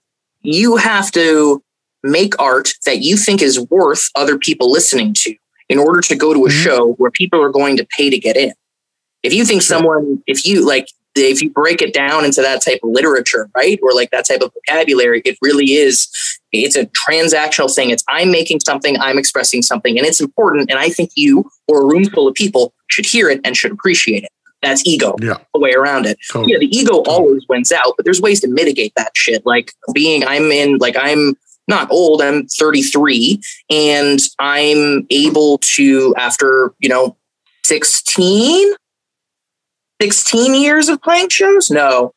you 0.50 0.76
have 0.76 1.10
to 1.12 1.62
make 2.02 2.38
art 2.40 2.70
that 2.86 3.02
you 3.02 3.16
think 3.16 3.42
is 3.42 3.60
worth 3.70 4.08
other 4.14 4.38
people 4.38 4.70
listening 4.72 5.12
to 5.12 5.34
in 5.68 5.78
order 5.78 6.00
to 6.00 6.16
go 6.16 6.32
to 6.32 6.46
a 6.46 6.48
Mhm. 6.48 6.62
show 6.64 6.92
where 6.94 7.10
people 7.10 7.42
are 7.42 7.50
going 7.50 7.76
to 7.76 7.86
pay 7.96 8.08
to 8.08 8.18
get 8.18 8.36
in. 8.36 8.54
If 9.22 9.34
you 9.34 9.44
think 9.44 9.60
Sure. 9.62 9.76
someone, 9.76 10.22
if 10.26 10.46
you 10.46 10.64
like, 10.66 10.86
if 11.14 11.42
you 11.42 11.50
break 11.50 11.82
it 11.82 11.92
down 11.92 12.24
into 12.24 12.40
that 12.40 12.64
type 12.64 12.78
of 12.82 12.90
literature, 12.90 13.50
right, 13.54 13.78
or 13.82 13.92
like 13.92 14.10
that 14.10 14.26
type 14.26 14.40
of 14.40 14.52
vocabulary, 14.54 15.20
it 15.24 15.36
really 15.42 15.74
is. 15.74 16.08
It's 16.52 16.76
a 16.76 16.86
transactional 16.86 17.74
thing. 17.74 17.90
It's 17.90 18.04
I'm 18.08 18.30
making 18.30 18.60
something, 18.64 18.98
I'm 19.00 19.18
expressing 19.18 19.60
something, 19.60 19.98
and 19.98 20.06
it's 20.06 20.20
important. 20.20 20.70
And 20.70 20.78
I 20.78 20.88
think 20.88 21.10
you 21.14 21.50
or 21.66 21.82
a 21.82 21.84
room 21.84 22.04
full 22.08 22.26
of 22.28 22.34
people 22.34 22.72
should 22.88 23.04
hear 23.04 23.28
it 23.28 23.40
and 23.44 23.54
should 23.54 23.72
appreciate 23.72 24.22
it. 24.24 24.30
That's 24.62 24.84
ego. 24.86 25.14
Yeah. 25.20 25.36
A 25.54 25.58
way 25.58 25.72
around 25.72 26.06
it. 26.06 26.18
Totally. 26.30 26.52
Yeah, 26.52 26.58
the 26.58 26.76
ego 26.76 27.02
always 27.06 27.46
wins 27.48 27.70
out, 27.70 27.94
but 27.96 28.04
there's 28.04 28.20
ways 28.20 28.40
to 28.40 28.48
mitigate 28.48 28.92
that 28.96 29.12
shit. 29.16 29.46
Like 29.46 29.72
being, 29.92 30.24
I'm 30.26 30.50
in, 30.50 30.78
like 30.78 30.96
I'm 30.98 31.34
not 31.68 31.90
old. 31.90 32.22
I'm 32.22 32.46
33, 32.46 33.40
and 33.70 34.20
I'm 34.38 35.06
able 35.10 35.58
to, 35.58 36.14
after 36.16 36.74
you 36.80 36.88
know, 36.88 37.16
16, 37.64 38.74
16 40.00 40.54
years 40.54 40.88
of 40.88 41.00
playing 41.02 41.28
shows. 41.28 41.70
No, 41.70 42.12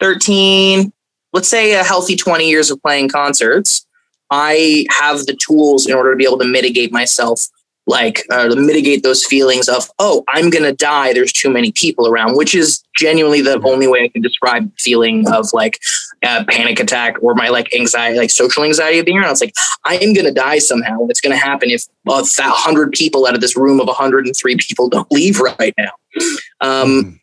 13. 0.00 0.92
Let's 1.32 1.48
say 1.48 1.72
a 1.74 1.82
healthy 1.82 2.16
20 2.16 2.48
years 2.48 2.70
of 2.70 2.80
playing 2.82 3.08
concerts. 3.08 3.86
I 4.30 4.86
have 4.90 5.26
the 5.26 5.34
tools 5.34 5.86
in 5.86 5.94
order 5.94 6.12
to 6.12 6.16
be 6.16 6.24
able 6.24 6.38
to 6.38 6.46
mitigate 6.46 6.92
myself 6.92 7.48
like 7.86 8.22
uh, 8.30 8.48
to 8.48 8.56
mitigate 8.56 9.02
those 9.02 9.24
feelings 9.24 9.68
of 9.68 9.90
oh 9.98 10.22
i'm 10.28 10.50
gonna 10.50 10.72
die 10.72 11.12
there's 11.12 11.32
too 11.32 11.50
many 11.50 11.72
people 11.72 12.06
around 12.06 12.36
which 12.36 12.54
is 12.54 12.82
genuinely 12.96 13.40
the 13.40 13.60
only 13.64 13.88
way 13.88 14.04
i 14.04 14.08
can 14.08 14.22
describe 14.22 14.64
the 14.64 14.76
feeling 14.78 15.26
of 15.32 15.48
like 15.52 15.78
a 16.24 16.44
panic 16.44 16.78
attack 16.78 17.16
or 17.22 17.34
my 17.34 17.48
like 17.48 17.74
anxiety 17.74 18.16
like 18.18 18.30
social 18.30 18.62
anxiety 18.62 18.98
of 19.00 19.06
being 19.06 19.18
around. 19.18 19.32
It's 19.32 19.40
like 19.40 19.54
i 19.84 19.96
am 19.96 20.12
gonna 20.12 20.32
die 20.32 20.58
somehow. 20.58 21.06
It's 21.08 21.20
gonna 21.20 21.36
happen 21.36 21.70
if 21.70 21.84
a 22.06 22.22
hundred 22.42 22.92
people 22.92 23.26
out 23.26 23.34
of 23.34 23.40
this 23.40 23.56
room 23.56 23.80
of 23.80 23.86
103 23.88 24.56
people 24.56 24.88
don't 24.88 25.10
leave 25.10 25.40
right 25.40 25.74
now. 25.76 25.90
Um 26.60 26.88
Mhm. 26.88 27.18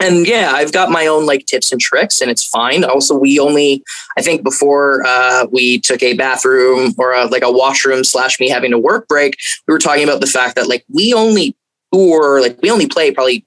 And 0.00 0.26
yeah, 0.26 0.52
I've 0.54 0.72
got 0.72 0.90
my 0.90 1.06
own 1.06 1.24
like 1.24 1.46
tips 1.46 1.72
and 1.72 1.80
tricks, 1.80 2.20
and 2.20 2.30
it's 2.30 2.44
fine. 2.44 2.84
Also, 2.84 3.16
we 3.16 3.38
only, 3.38 3.82
I 4.18 4.22
think, 4.22 4.42
before 4.42 5.04
uh, 5.06 5.46
we 5.50 5.80
took 5.80 6.02
a 6.02 6.14
bathroom 6.14 6.92
or 6.98 7.12
a, 7.12 7.26
like 7.26 7.42
a 7.42 7.52
washroom 7.52 8.04
slash 8.04 8.40
me 8.40 8.48
having 8.48 8.72
a 8.72 8.78
work 8.78 9.06
break, 9.08 9.36
we 9.66 9.72
were 9.72 9.78
talking 9.78 10.04
about 10.04 10.20
the 10.20 10.26
fact 10.26 10.56
that 10.56 10.68
like 10.68 10.84
we 10.92 11.14
only 11.14 11.56
tour, 11.92 12.40
like 12.40 12.58
we 12.60 12.70
only 12.70 12.86
play 12.86 13.12
probably 13.12 13.46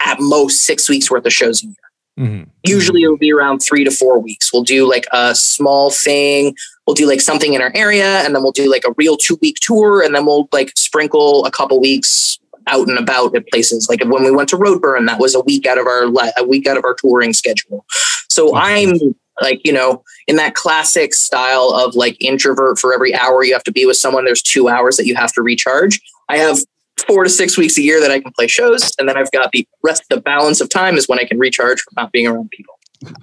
at 0.00 0.18
most 0.20 0.62
six 0.62 0.88
weeks 0.88 1.10
worth 1.10 1.26
of 1.26 1.32
shows 1.32 1.62
a 1.62 1.66
year. 1.66 1.74
Mhm. 2.18 2.46
Usually, 2.66 3.02
it'll 3.02 3.16
be 3.16 3.32
around 3.32 3.58
three 3.58 3.84
to 3.84 3.90
four 3.90 4.18
weeks. 4.18 4.52
We'll 4.52 4.62
do 4.62 4.88
like 4.88 5.06
a 5.12 5.34
small 5.34 5.90
thing. 5.90 6.54
We'll 6.86 6.94
do 6.94 7.06
like 7.06 7.20
something 7.20 7.54
in 7.54 7.62
our 7.62 7.72
area, 7.74 8.20
and 8.24 8.34
then 8.34 8.42
we'll 8.42 8.52
do 8.52 8.70
like 8.70 8.84
a 8.86 8.92
real 8.96 9.16
two 9.16 9.38
week 9.42 9.56
tour, 9.60 10.02
and 10.02 10.14
then 10.14 10.24
we'll 10.24 10.48
like 10.52 10.72
sprinkle 10.76 11.44
a 11.46 11.50
couple 11.50 11.80
weeks 11.80 12.39
out 12.70 12.88
and 12.88 12.98
about 12.98 13.34
at 13.36 13.46
places. 13.48 13.88
Like 13.88 14.02
when 14.04 14.24
we 14.24 14.30
went 14.30 14.48
to 14.50 14.56
Roadburn, 14.56 15.06
that 15.06 15.20
was 15.20 15.34
a 15.34 15.40
week 15.40 15.66
out 15.66 15.78
of 15.78 15.86
our 15.86 16.06
li- 16.06 16.32
a 16.36 16.44
week 16.44 16.66
out 16.66 16.76
of 16.76 16.84
our 16.84 16.94
touring 16.94 17.32
schedule. 17.32 17.84
So 18.28 18.54
I'm 18.56 18.94
like 19.40 19.60
you 19.64 19.72
know 19.72 20.02
in 20.26 20.36
that 20.36 20.54
classic 20.54 21.14
style 21.14 21.70
of 21.74 21.94
like 21.94 22.16
introvert 22.20 22.78
for 22.78 22.92
every 22.94 23.14
hour 23.14 23.42
you 23.42 23.52
have 23.52 23.64
to 23.64 23.72
be 23.72 23.86
with 23.86 23.96
someone 23.96 24.24
there's 24.24 24.42
two 24.42 24.68
hours 24.68 24.96
that 24.96 25.06
you 25.06 25.14
have 25.14 25.32
to 25.32 25.42
recharge 25.42 26.00
i 26.28 26.36
have 26.36 26.58
four 27.06 27.24
to 27.24 27.30
six 27.30 27.56
weeks 27.56 27.78
a 27.78 27.82
year 27.82 28.00
that 28.00 28.10
i 28.10 28.20
can 28.20 28.32
play 28.32 28.46
shows 28.46 28.92
and 28.98 29.08
then 29.08 29.16
i've 29.16 29.30
got 29.32 29.50
the 29.52 29.66
rest 29.82 30.04
the 30.10 30.20
balance 30.20 30.60
of 30.60 30.68
time 30.68 30.96
is 30.96 31.08
when 31.08 31.18
i 31.18 31.24
can 31.24 31.38
recharge 31.38 31.80
from 31.80 31.94
not 31.96 32.12
being 32.12 32.26
around 32.26 32.50
people 32.50 32.74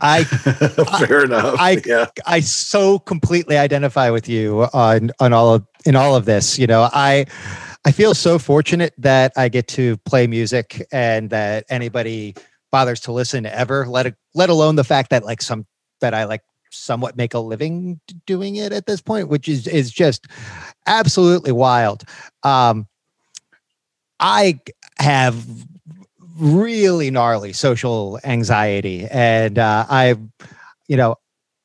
I 0.01 0.23
fair 1.05 1.25
enough. 1.25 1.55
I 1.59 1.79
yeah. 1.85 2.07
I 2.25 2.39
so 2.39 2.97
completely 2.97 3.57
identify 3.57 4.09
with 4.09 4.27
you 4.27 4.67
on 4.73 5.11
on 5.19 5.33
all 5.33 5.53
of 5.53 5.67
in 5.85 5.95
all 5.95 6.15
of 6.15 6.25
this. 6.25 6.57
You 6.57 6.65
know, 6.65 6.89
I 6.91 7.27
I 7.87 7.91
feel 7.91 8.13
so 8.13 8.37
fortunate 8.37 8.93
that 8.97 9.31
I 9.37 9.47
get 9.47 9.69
to 9.69 9.95
play 9.99 10.27
music 10.27 10.85
and 10.91 11.29
that 11.29 11.63
anybody 11.69 12.35
bothers 12.69 12.99
to 13.01 13.13
listen 13.13 13.45
ever. 13.45 13.87
Let 13.87 14.07
it, 14.07 14.15
let 14.35 14.49
alone 14.49 14.75
the 14.75 14.83
fact 14.83 15.09
that 15.11 15.23
like 15.23 15.41
some 15.41 15.65
that 16.01 16.13
I 16.13 16.25
like 16.25 16.41
somewhat 16.69 17.15
make 17.15 17.33
a 17.33 17.39
living 17.39 18.01
doing 18.25 18.57
it 18.57 18.73
at 18.73 18.87
this 18.87 18.99
point, 18.99 19.29
which 19.29 19.47
is 19.47 19.67
is 19.67 19.89
just 19.89 20.27
absolutely 20.85 21.53
wild. 21.53 22.03
Um, 22.43 22.87
I 24.19 24.59
have 24.99 25.45
really 26.37 27.09
gnarly 27.09 27.53
social 27.53 28.19
anxiety, 28.25 29.07
and 29.09 29.57
uh, 29.57 29.85
I, 29.89 30.15
you 30.89 30.97
know, 30.97 31.15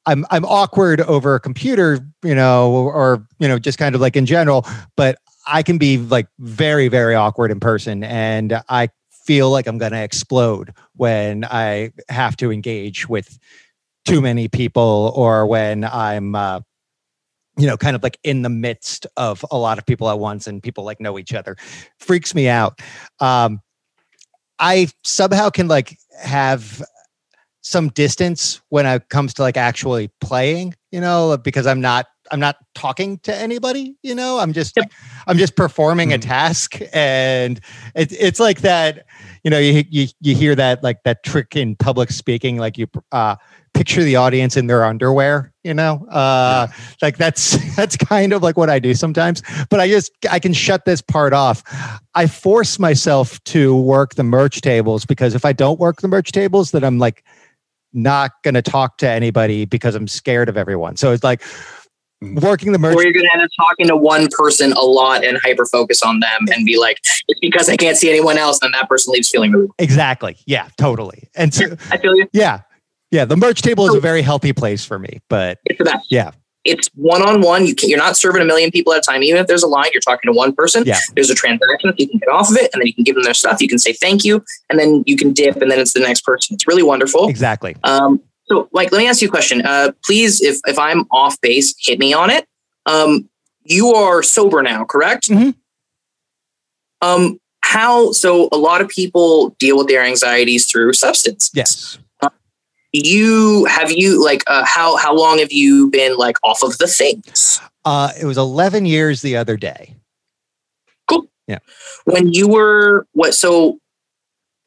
I'm 0.07 0.25
I'm 0.31 0.45
awkward 0.45 1.01
over 1.01 1.35
a 1.35 1.41
computer, 1.41 1.99
you 2.23 2.37
know, 2.37 2.71
or 2.71 3.27
you 3.41 3.49
know, 3.49 3.59
just 3.59 3.77
kind 3.77 3.97
of 3.97 4.01
like 4.01 4.15
in 4.15 4.25
general. 4.25 4.65
But 4.95 5.19
I 5.47 5.63
can 5.63 5.79
be 5.79 5.99
like 5.99 6.29
very 6.39 6.89
very 6.89 7.15
awkward 7.15 7.51
in 7.51 7.61
person, 7.61 8.05
and 8.05 8.61
I 8.69 8.89
feel 9.11 9.51
like 9.51 9.67
I'm 9.67 9.79
going 9.79 9.93
to 9.93 10.03
explode 10.03 10.75
when 10.97 11.45
I 11.45 11.93
have 12.09 12.37
to 12.39 12.51
engage 12.51 13.09
with 13.09 13.39
too 14.05 14.21
many 14.21 14.49
people 14.49 15.13
or 15.15 15.47
when 15.47 15.85
I'm 15.85 16.35
uh, 16.35 16.61
you 17.57 17.67
know 17.67 17.77
kind 17.77 17.95
of 17.95 18.03
like 18.03 18.19
in 18.25 18.43
the 18.43 18.49
midst 18.49 19.07
of 19.17 19.45
a 19.51 19.59
lot 19.59 19.79
of 19.79 19.87
people 19.87 20.11
at 20.11 20.19
once 20.19 20.47
and 20.47 20.63
people 20.63 20.85
like 20.85 21.01
know 21.01 21.19
each 21.19 21.35
other. 21.35 21.57
Freaks 21.99 22.35
me 22.35 22.49
out. 22.49 22.81
Um 23.21 23.61
I 24.59 24.89
somehow 25.03 25.51
can 25.51 25.69
like 25.69 25.99
have 26.21 26.83
some 27.63 27.89
distance 27.89 28.61
when 28.69 28.87
it 28.87 29.09
comes 29.09 29.35
to 29.35 29.43
like 29.43 29.57
actually 29.57 30.11
playing, 30.21 30.75
you 30.91 31.01
know, 31.01 31.37
because 31.37 31.67
I'm 31.67 31.81
not 31.81 32.07
I'm 32.33 32.41
not 32.41 32.57
talking 32.75 33.19
to 33.21 33.35
anybody, 33.35 33.95
you 34.03 34.15
know. 34.15 34.39
I'm 34.39 34.53
just 34.53 34.77
yep. 34.77 34.91
I'm 35.27 35.39
just 35.39 35.55
performing 35.55 36.09
mm-hmm. 36.09 36.17
a 36.17 36.19
task 36.19 36.81
and 36.93 37.61
it, 37.95 38.13
it's 38.13 38.41
like 38.41 38.63
that, 38.63 39.07
you 39.45 39.51
know, 39.51 39.59
you, 39.59 39.85
you 39.91 40.09
you 40.21 40.35
hear 40.35 40.55
that 40.55 40.83
like 40.83 41.03
that 41.05 41.23
trick 41.23 41.55
in 41.55 41.77
public 41.77 42.11
speaking 42.11 42.57
like 42.57 42.79
you 42.79 42.87
uh 43.13 43.37
picture 43.75 44.03
the 44.03 44.17
audience 44.17 44.57
in 44.57 44.67
their 44.67 44.85
underwear 44.85 45.53
you 45.65 45.73
know 45.73 46.07
uh 46.11 46.67
yeah. 46.69 46.77
like 47.01 47.17
that's 47.17 47.57
that's 47.77 47.97
kind 47.97 48.33
of 48.33 48.43
like 48.43 48.57
what 48.57 48.69
i 48.69 48.79
do 48.79 48.95
sometimes 48.95 49.43
but 49.71 49.81
i 49.81 49.89
just 49.89 50.13
i 50.31 50.39
can 50.39 50.53
shut 50.53 50.85
this 50.85 51.01
part 51.01 51.33
off 51.33 51.63
i 52.15 52.27
force 52.27 52.79
myself 52.79 53.43
to 53.45 53.77
work 53.77 54.15
the 54.15 54.23
merch 54.23 54.61
tables 54.61 55.05
because 55.05 55.35
if 55.35 55.45
i 55.45 55.53
don't 55.53 55.81
work 55.81 56.01
the 56.01 56.09
merch 56.09 56.33
tables 56.33 56.71
then 56.73 56.85
i'm 56.85 56.99
like 56.99 57.25
not 57.95 58.33
going 58.43 58.55
to 58.55 58.63
talk 58.63 58.99
to 58.99 59.09
anybody 59.09 59.65
because 59.65 59.95
i'm 59.95 60.09
scared 60.09 60.49
of 60.49 60.57
everyone 60.57 60.97
so 60.97 61.13
it's 61.13 61.25
like 61.25 61.41
mm. 61.43 61.82
Working 62.41 62.73
the 62.73 62.79
merch 62.79 62.97
or 62.97 63.03
you're 63.03 63.13
going 63.13 63.25
to 63.25 63.33
end 63.33 63.43
up 63.43 63.51
talking 63.57 63.87
to 63.89 63.97
one 63.97 64.29
person 64.31 64.73
a 64.73 64.81
lot 64.81 65.25
and 65.25 65.39
hyper 65.43 65.67
focus 65.67 66.03
on 66.03 66.21
them 66.21 66.41
and 66.55 66.65
be 66.65 66.79
like 66.79 66.99
it's 67.29 67.41
because 67.41 67.69
i 67.69 67.77
can't 67.77 67.97
see 67.97 68.09
anyone 68.09 68.39
else 68.39 68.61
and 68.63 68.73
that 68.73 68.89
person 68.89 69.13
leaves 69.13 69.29
feeling 69.29 69.51
really 69.51 69.69
exactly 69.79 70.37
yeah 70.47 70.69
totally 70.77 71.29
and 71.35 71.53
so 71.53 71.65
i 71.91 71.97
feel 71.97 72.17
you 72.17 72.29
yeah 72.33 72.61
yeah, 73.13 73.27
the 73.27 73.37
merch 73.37 73.61
table 73.61 73.87
is 73.87 73.95
a 73.95 74.01
very 74.01 74.23
healthy 74.23 74.55
place 74.55 74.87
for 74.87 74.99
me, 74.99 75.21
but 75.29 75.59
it's 75.67 75.77
the 75.77 75.85
best. 75.85 76.07
Yeah. 76.11 76.33
It's 76.65 76.89
one 76.95 77.21
on 77.21 77.43
one. 77.43 77.67
You 77.67 77.75
can, 77.75 77.91
you're 77.91 77.99
not 77.99 78.17
serving 78.17 78.41
a 78.41 78.45
million 78.45 78.71
people 78.71 78.93
at 78.95 79.01
a 79.01 79.03
time. 79.03 79.23
Even 79.23 79.41
if 79.41 79.49
there's 79.49 79.63
a 79.63 79.67
line, 79.67 79.91
you're 79.93 80.01
talking 80.01 80.33
to 80.33 80.37
one 80.37 80.55
person. 80.55 80.85
Yeah. 80.87 80.99
There's 81.15 81.29
a 81.29 81.35
transaction. 81.35 81.93
You 81.99 82.09
can 82.09 82.19
get 82.19 82.29
off 82.31 82.51
of 82.51 82.57
it, 82.57 82.71
and 82.73 82.81
then 82.81 82.87
you 82.87 82.95
can 82.95 83.05
give 83.05 83.17
them 83.17 83.25
their 83.25 83.35
stuff. 83.35 83.61
You 83.61 83.69
can 83.69 83.79
say 83.79 83.93
thank 83.93 84.25
you, 84.25 84.43
and 84.71 84.79
then 84.79 85.03
you 85.07 85.17
can 85.17 85.35
dip, 85.35 85.57
and 85.57 85.71
then 85.71 85.79
it's 85.79 85.93
the 85.93 86.01
next 86.01 86.23
person. 86.23 86.55
It's 86.55 86.67
really 86.67 86.83
wonderful. 86.83 87.29
Exactly. 87.29 87.77
Um, 87.85 88.23
so, 88.53 88.69
like, 88.73 88.93
let 88.93 88.99
me 88.99 89.09
ask 89.09 89.23
you 89.23 89.29
a 89.29 89.31
question. 89.31 89.65
Uh, 89.65 89.93
please, 90.05 90.41
if 90.41 90.61
if 90.67 90.79
I'm 90.79 91.07
off 91.11 91.41
base, 91.41 91.75
hit 91.79 91.99
me 91.99 92.13
on 92.13 92.31
it. 92.31 92.47
Um, 92.87 93.29
you 93.65 93.93
are 93.93 94.23
sober 94.23 94.63
now, 94.63 94.85
correct? 94.85 95.29
Mm-hmm. 95.29 95.51
Um, 97.01 97.41
how? 97.61 98.13
So, 98.13 98.49
a 98.53 98.57
lot 98.57 98.81
of 98.81 98.89
people 98.89 99.51
deal 99.59 99.77
with 99.79 99.89
their 99.89 100.03
anxieties 100.03 100.67
through 100.67 100.93
substance. 100.95 101.51
Yes 101.55 101.99
you 102.93 103.65
have 103.65 103.91
you 103.91 104.23
like 104.23 104.45
uh, 104.47 104.65
how 104.67 104.97
how 104.97 105.15
long 105.15 105.39
have 105.39 105.53
you 105.53 105.91
been 105.91 106.17
like 106.17 106.37
off 106.43 106.63
of 106.63 106.77
the 106.79 106.87
things? 106.87 107.61
Uh, 107.85 108.13
it 108.21 108.25
was 108.25 108.39
11 108.39 108.87
years 108.87 109.23
the 109.23 109.37
other 109.37 109.57
day. 109.57 109.97
Cool. 111.09 111.27
Yeah. 111.49 111.59
When 112.05 112.33
you 112.33 112.49
were 112.49 113.07
what? 113.13 113.35
So 113.35 113.79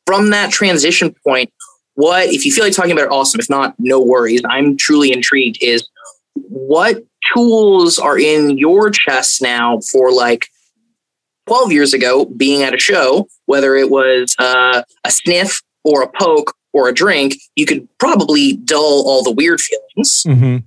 from 0.05 0.31
that 0.31 0.51
transition 0.51 1.15
point, 1.25 1.53
what 1.95 2.27
if 2.27 2.45
you 2.45 2.51
feel 2.51 2.63
like 2.63 2.73
talking 2.73 2.91
about 2.91 3.05
it? 3.05 3.11
Awesome. 3.11 3.39
If 3.39 3.49
not, 3.49 3.75
no 3.79 3.99
worries. 3.99 4.41
I'm 4.47 4.77
truly 4.77 5.11
intrigued. 5.11 5.57
Is 5.61 5.87
what 6.33 7.03
tools 7.33 7.97
are 7.97 8.19
in 8.19 8.57
your 8.57 8.89
chest 8.91 9.41
now 9.41 9.79
for 9.91 10.11
like 10.11 10.47
12 11.47 11.71
years 11.71 11.93
ago 11.93 12.25
being 12.25 12.63
at 12.63 12.73
a 12.73 12.79
show, 12.79 13.27
whether 13.45 13.75
it 13.75 13.89
was 13.89 14.35
uh, 14.39 14.83
a 15.03 15.11
sniff 15.11 15.61
or 15.83 16.01
a 16.01 16.07
poke 16.19 16.55
or 16.73 16.89
a 16.89 16.93
drink, 16.93 17.35
you 17.55 17.65
could 17.65 17.87
probably 17.99 18.57
dull 18.57 19.07
all 19.07 19.23
the 19.23 19.31
weird 19.31 19.61
feelings. 19.61 20.23
Mm-hmm. 20.23 20.57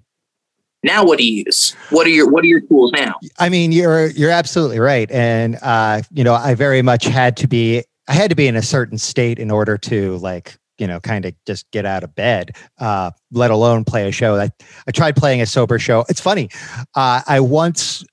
Now, 0.85 1.05
what 1.05 1.19
do 1.19 1.27
you 1.27 1.45
use? 1.45 1.75
What 1.91 2.07
are 2.07 2.11
your 2.11 2.31
What 2.31 2.45
are 2.45 2.47
your 2.47 2.61
tools 2.61 2.93
now? 2.93 3.15
I 3.39 3.49
mean, 3.49 3.73
you're 3.73 4.07
you're 4.07 4.31
absolutely 4.31 4.79
right, 4.79 5.11
and 5.11 5.59
uh, 5.61 6.03
you 6.13 6.23
know, 6.23 6.35
I 6.35 6.55
very 6.55 6.83
much 6.83 7.05
had 7.05 7.37
to 7.39 7.49
be. 7.49 7.83
I 8.07 8.13
had 8.13 8.31
to 8.31 8.37
be 8.37 8.47
in 8.47 8.57
a 8.57 8.63
certain 8.63 8.97
state 8.97 9.39
in 9.39 9.51
order 9.51 9.77
to 9.77 10.17
like 10.19 10.57
you 10.79 10.87
know 10.87 11.01
kind 11.01 11.25
of 11.25 11.35
just 11.47 11.71
get 11.71 11.85
out 11.85 12.05
of 12.05 12.15
bed 12.15 12.57
uh, 12.79 13.11
let 13.33 13.51
alone 13.51 13.85
play 13.85 14.09
a 14.09 14.13
show 14.13 14.37
I, 14.37 14.51
I 14.87 14.91
tried 14.93 15.17
playing 15.17 15.41
a 15.41 15.47
sober 15.47 15.79
show 15.79 16.05
it's 16.09 16.21
funny 16.21 16.49
uh, 16.95 17.23
i 17.27 17.41
once 17.41 18.05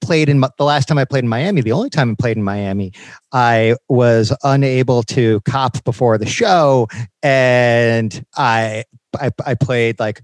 played 0.00 0.28
in 0.28 0.40
the 0.40 0.64
last 0.64 0.88
time 0.88 0.98
I 0.98 1.04
played 1.04 1.24
in 1.24 1.28
Miami, 1.28 1.60
the 1.60 1.72
only 1.72 1.90
time 1.90 2.12
I 2.12 2.14
played 2.14 2.36
in 2.36 2.42
Miami, 2.42 2.92
I 3.32 3.76
was 3.88 4.34
unable 4.42 5.02
to 5.04 5.40
cop 5.40 5.82
before 5.84 6.18
the 6.18 6.26
show, 6.26 6.88
and 7.22 8.24
I 8.36 8.84
I, 9.18 9.30
I 9.44 9.54
played 9.54 9.98
like 9.98 10.22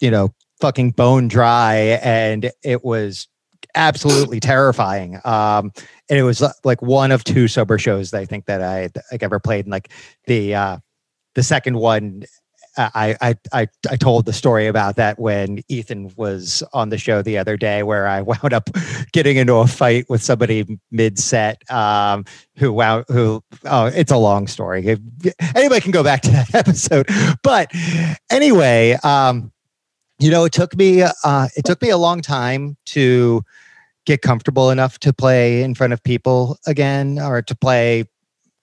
you 0.00 0.10
know 0.10 0.34
fucking 0.60 0.90
bone 0.92 1.28
dry, 1.28 1.98
and 2.02 2.50
it 2.62 2.84
was 2.84 3.28
absolutely 3.74 4.40
terrifying. 4.40 5.18
Um, 5.24 5.72
and 6.10 6.18
it 6.18 6.22
was 6.22 6.42
like 6.64 6.82
one 6.82 7.10
of 7.10 7.24
two 7.24 7.48
sober 7.48 7.78
shows 7.78 8.10
that 8.10 8.20
I 8.20 8.26
think 8.26 8.46
that 8.46 8.62
I 8.62 8.90
like 9.10 9.22
ever 9.22 9.40
played. 9.40 9.64
And 9.64 9.72
like 9.72 9.90
the 10.26 10.54
uh, 10.54 10.78
the 11.34 11.42
second 11.42 11.76
one 11.76 12.24
I, 12.76 13.16
I 13.20 13.34
I 13.52 13.68
I 13.90 13.96
told 13.96 14.24
the 14.24 14.32
story 14.32 14.66
about 14.66 14.96
that 14.96 15.18
when 15.18 15.62
Ethan 15.68 16.12
was 16.16 16.62
on 16.72 16.88
the 16.88 16.98
show 16.98 17.20
the 17.20 17.36
other 17.36 17.56
day, 17.56 17.82
where 17.82 18.06
I 18.06 18.22
wound 18.22 18.52
up 18.52 18.70
getting 19.12 19.36
into 19.36 19.54
a 19.54 19.66
fight 19.66 20.06
with 20.08 20.22
somebody 20.22 20.78
mid 20.90 21.18
set. 21.18 21.70
Um, 21.70 22.24
who 22.56 22.72
wound 22.72 23.04
who 23.08 23.42
oh, 23.66 23.86
it's 23.86 24.12
a 24.12 24.16
long 24.16 24.46
story. 24.46 24.98
Anybody 25.54 25.80
can 25.80 25.90
go 25.90 26.02
back 26.02 26.22
to 26.22 26.30
that 26.30 26.54
episode. 26.54 27.08
But 27.42 27.70
anyway, 28.30 28.98
um, 29.02 29.52
you 30.18 30.30
know, 30.30 30.44
it 30.44 30.52
took 30.52 30.76
me 30.76 31.02
uh, 31.02 31.48
it 31.56 31.64
took 31.64 31.82
me 31.82 31.90
a 31.90 31.98
long 31.98 32.22
time 32.22 32.76
to 32.86 33.42
get 34.04 34.22
comfortable 34.22 34.70
enough 34.70 34.98
to 34.98 35.12
play 35.12 35.62
in 35.62 35.74
front 35.74 35.92
of 35.92 36.02
people 36.02 36.58
again, 36.66 37.18
or 37.18 37.42
to 37.42 37.54
play 37.54 38.04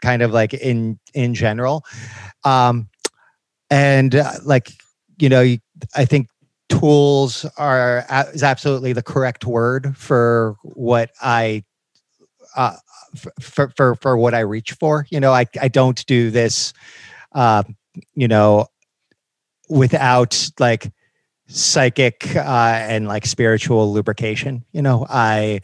kind 0.02 0.22
of 0.22 0.32
like 0.32 0.54
in 0.54 1.00
in 1.14 1.34
general. 1.34 1.84
Um, 2.44 2.90
and 3.70 4.16
uh, 4.16 4.34
like 4.44 4.72
you 5.20 5.30
know 5.30 5.56
i 5.96 6.06
think 6.06 6.28
tools 6.70 7.46
are 7.58 8.06
is 8.34 8.44
absolutely 8.44 8.94
the 8.94 9.04
correct 9.04 9.46
word 9.46 9.96
for 9.98 10.56
what 10.64 11.12
i 11.22 11.64
uh, 12.56 12.76
for, 13.40 13.70
for 13.76 13.96
for 13.96 14.18
what 14.18 14.34
i 14.34 14.40
reach 14.40 14.72
for 14.74 15.06
you 15.10 15.20
know 15.20 15.32
i 15.32 15.46
i 15.62 15.68
don't 15.68 16.06
do 16.06 16.32
this 16.32 16.74
uh 17.34 17.64
you 18.16 18.28
know 18.28 18.66
without 19.70 20.50
like 20.60 20.92
psychic 21.48 22.36
uh 22.36 22.80
and 22.82 23.08
like 23.08 23.26
spiritual 23.26 23.92
lubrication 23.92 24.64
you 24.72 24.82
know 24.82 25.06
i 25.10 25.60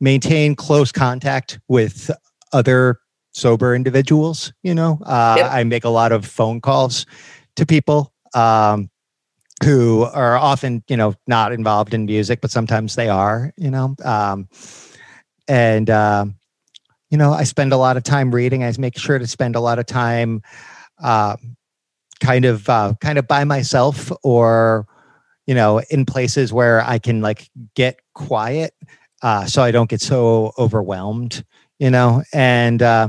maintain 0.00 0.54
close 0.54 0.90
contact 0.90 1.58
with 1.68 2.10
other 2.52 2.98
sober 3.36 3.74
individuals. 3.74 4.52
You 4.62 4.74
know, 4.74 4.98
uh, 5.04 5.34
yep. 5.38 5.50
I 5.52 5.62
make 5.64 5.84
a 5.84 5.90
lot 5.90 6.10
of 6.10 6.24
phone 6.24 6.60
calls 6.60 7.06
to 7.56 7.66
people 7.66 8.12
um, 8.34 8.90
who 9.62 10.02
are 10.02 10.36
often, 10.36 10.82
you 10.88 10.96
know, 10.96 11.14
not 11.26 11.52
involved 11.52 11.94
in 11.94 12.06
music, 12.06 12.40
but 12.40 12.50
sometimes 12.50 12.96
they 12.96 13.08
are. 13.08 13.52
You 13.56 13.70
know, 13.70 13.94
um, 14.04 14.48
and 15.46 15.88
uh, 15.88 16.26
you 17.10 17.18
know, 17.18 17.32
I 17.32 17.44
spend 17.44 17.72
a 17.72 17.76
lot 17.76 17.96
of 17.96 18.02
time 18.02 18.34
reading. 18.34 18.64
I 18.64 18.72
make 18.78 18.98
sure 18.98 19.18
to 19.18 19.26
spend 19.26 19.54
a 19.54 19.60
lot 19.60 19.78
of 19.78 19.86
time. 19.86 20.42
Uh, 20.98 21.36
kind 22.20 22.46
of 22.46 22.68
uh, 22.68 22.94
kind 23.00 23.18
of 23.18 23.28
by 23.28 23.44
myself 23.44 24.10
or 24.22 24.86
you 25.46 25.54
know 25.54 25.82
in 25.90 26.06
places 26.06 26.50
where 26.50 26.80
I 26.82 26.98
can 26.98 27.20
like 27.20 27.50
get 27.74 28.00
quiet 28.14 28.72
uh, 29.22 29.44
so 29.44 29.62
I 29.62 29.70
don't 29.70 29.90
get 29.90 30.00
so 30.00 30.52
overwhelmed 30.58 31.44
you 31.78 31.90
know 31.90 32.22
and 32.32 32.82
uh, 32.82 33.08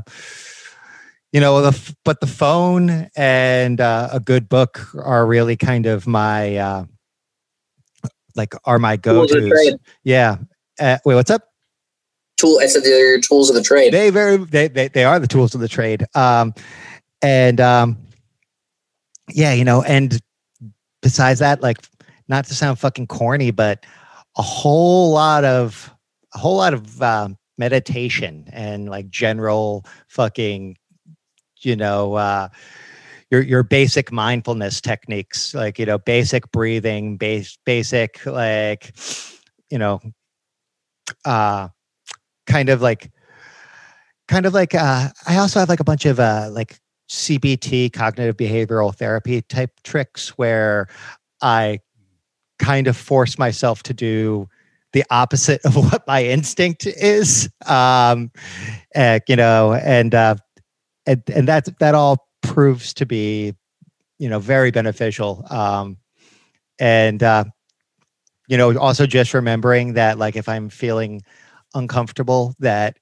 you 1.32 1.39
know 1.39 1.61
the 1.61 1.95
but 2.03 2.20
the 2.20 2.28
phone 2.28 3.09
and 3.15 3.82
uh, 3.82 4.09
a 4.11 4.20
good 4.20 4.49
book 4.49 4.88
are 4.95 5.26
really 5.26 5.55
kind 5.55 5.86
of 5.86 6.07
my 6.07 6.57
uh, 6.57 6.86
like 8.36 8.53
are 8.65 8.80
my 8.80 8.97
go-to's. 8.97 9.76
yeah. 10.03 10.38
Uh, 10.80 10.97
wait 11.05 11.15
what's 11.15 11.32
up? 11.32 11.43
Tool 12.38 12.59
i 12.61 12.68
said 12.68 12.84
they're 12.84 13.20
tools 13.20 13.49
of 13.49 13.55
the 13.55 13.63
trade. 13.63 13.93
They 13.93 14.11
very 14.11 14.38
they, 14.38 14.68
they, 14.68 14.89
they 14.89 15.03
are 15.03 15.20
the 15.20 15.28
tools 15.28 15.55
of 15.55 15.61
the 15.61 15.68
trade. 15.68 16.05
Um 16.15 16.53
and 17.22 17.59
um 17.59 17.97
yeah 19.30 19.53
you 19.53 19.65
know 19.65 19.82
and 19.82 20.20
besides 21.01 21.39
that 21.39 21.61
like 21.61 21.78
not 22.28 22.45
to 22.45 22.53
sound 22.53 22.78
fucking 22.78 23.07
corny 23.07 23.49
but 23.49 23.84
a 24.38 24.41
whole 24.41 25.11
lot 25.11 25.43
of 25.43 25.91
a 26.36 26.38
whole 26.38 26.57
lot 26.57 26.74
of 26.74 27.01
uh, 27.01 27.30
meditation 27.58 28.47
and 28.51 28.89
like 28.89 29.10
general 29.10 29.86
fucking 30.08 30.76
you 31.62 31.76
know 31.76 32.14
uh 32.16 32.47
your 33.32 33.41
your 33.41 33.64
basic 33.64 34.12
mindfulness 34.12 34.80
techniques 34.80 35.53
like 35.53 35.80
you 35.80 35.86
know 35.86 35.97
basic 35.97 36.51
breathing 36.51 37.18
base 37.18 37.58
basic 37.66 38.26
like 38.26 38.95
you 39.70 39.78
know 39.78 39.99
uh 41.26 41.68
kind 42.45 42.70
of 42.70 42.82
like 42.82 43.12
kind 44.28 44.45
of 44.45 44.53
like 44.53 44.76
uh 44.76 45.10
i 45.28 45.38
also 45.38 45.60
have 45.60 45.70
like 45.70 45.80
a 45.80 45.86
bunch 45.86 46.05
of 46.05 46.20
uh 46.20 46.49
like 46.51 46.80
cbt 47.10 47.91
cognitive 47.91 48.38
behavioral 48.38 48.93
therapy 48.93 49.41
type 49.41 49.72
tricks 49.84 50.30
where 50.38 50.88
i 51.41 51.80
kind 52.60 52.88
of 52.88 52.97
force 52.97 53.38
myself 53.38 53.84
to 53.84 53.93
do 53.93 54.47
the 54.94 55.04
opposite 55.10 55.62
of 55.66 55.76
what 55.92 56.06
my 56.08 56.24
instinct 56.24 56.86
is. 56.86 57.50
Um 57.66 58.32
uh, 58.96 59.20
you 59.28 59.36
know 59.36 59.74
and 59.74 60.14
uh 60.16 60.36
and, 61.06 61.24
and 61.34 61.48
that 61.48 61.68
that 61.80 61.96
all 61.96 62.28
proves 62.42 62.94
to 62.96 63.06
be 63.06 63.54
you 64.20 64.30
know 64.30 64.40
very 64.40 64.72
beneficial. 64.72 65.46
Um 65.50 65.98
and 66.80 67.24
uh 67.24 67.46
you 68.48 68.58
know 68.58 68.78
also 68.78 69.06
just 69.06 69.34
remembering 69.34 69.94
that 69.94 70.18
like 70.18 70.36
if 70.36 70.48
i'm 70.48 70.70
feeling 70.70 71.22
uncomfortable 71.76 72.56
that 72.60 72.98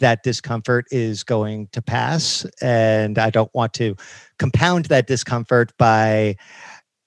that 0.00 0.24
discomfort 0.24 0.84
is 0.90 1.22
going 1.22 1.68
to 1.72 1.80
pass. 1.80 2.44
And 2.60 3.18
i 3.18 3.30
don't 3.30 3.52
want 3.54 3.72
to 3.74 3.94
compound 4.38 4.86
that 4.86 5.06
discomfort 5.06 5.72
by 5.78 6.36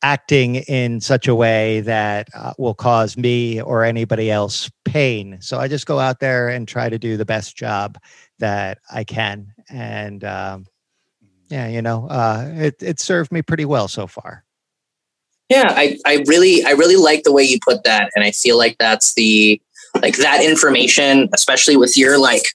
acting 0.01 0.55
in 0.55 1.01
such 1.01 1.27
a 1.27 1.35
way 1.35 1.81
that 1.81 2.29
uh, 2.33 2.53
will 2.57 2.73
cause 2.73 3.17
me 3.17 3.61
or 3.61 3.83
anybody 3.83 4.31
else 4.31 4.69
pain. 4.85 5.37
So 5.41 5.59
i 5.59 5.67
just 5.67 5.85
go 5.85 5.99
out 5.99 6.19
there 6.19 6.49
and 6.49 6.67
try 6.67 6.89
to 6.89 6.97
do 6.97 7.17
the 7.17 7.25
best 7.25 7.55
job 7.55 7.97
that 8.39 8.79
i 8.91 9.03
can. 9.03 9.53
And 9.69 10.23
um, 10.23 10.65
yeah, 11.49 11.67
you 11.67 11.81
know, 11.81 12.07
uh, 12.07 12.49
it 12.55 12.81
it 12.81 12.99
served 12.99 13.31
me 13.31 13.41
pretty 13.41 13.65
well 13.65 13.87
so 13.87 14.07
far. 14.07 14.45
Yeah, 15.49 15.73
I 15.75 15.97
I 16.05 16.23
really 16.27 16.63
I 16.63 16.71
really 16.71 16.95
like 16.95 17.23
the 17.23 17.33
way 17.33 17.43
you 17.43 17.59
put 17.65 17.83
that, 17.83 18.11
and 18.15 18.23
I 18.23 18.31
feel 18.31 18.57
like 18.57 18.77
that's 18.77 19.15
the 19.15 19.59
like 20.01 20.17
that 20.17 20.43
information, 20.43 21.27
especially 21.33 21.75
with 21.75 21.97
your 21.97 22.19
like 22.19 22.53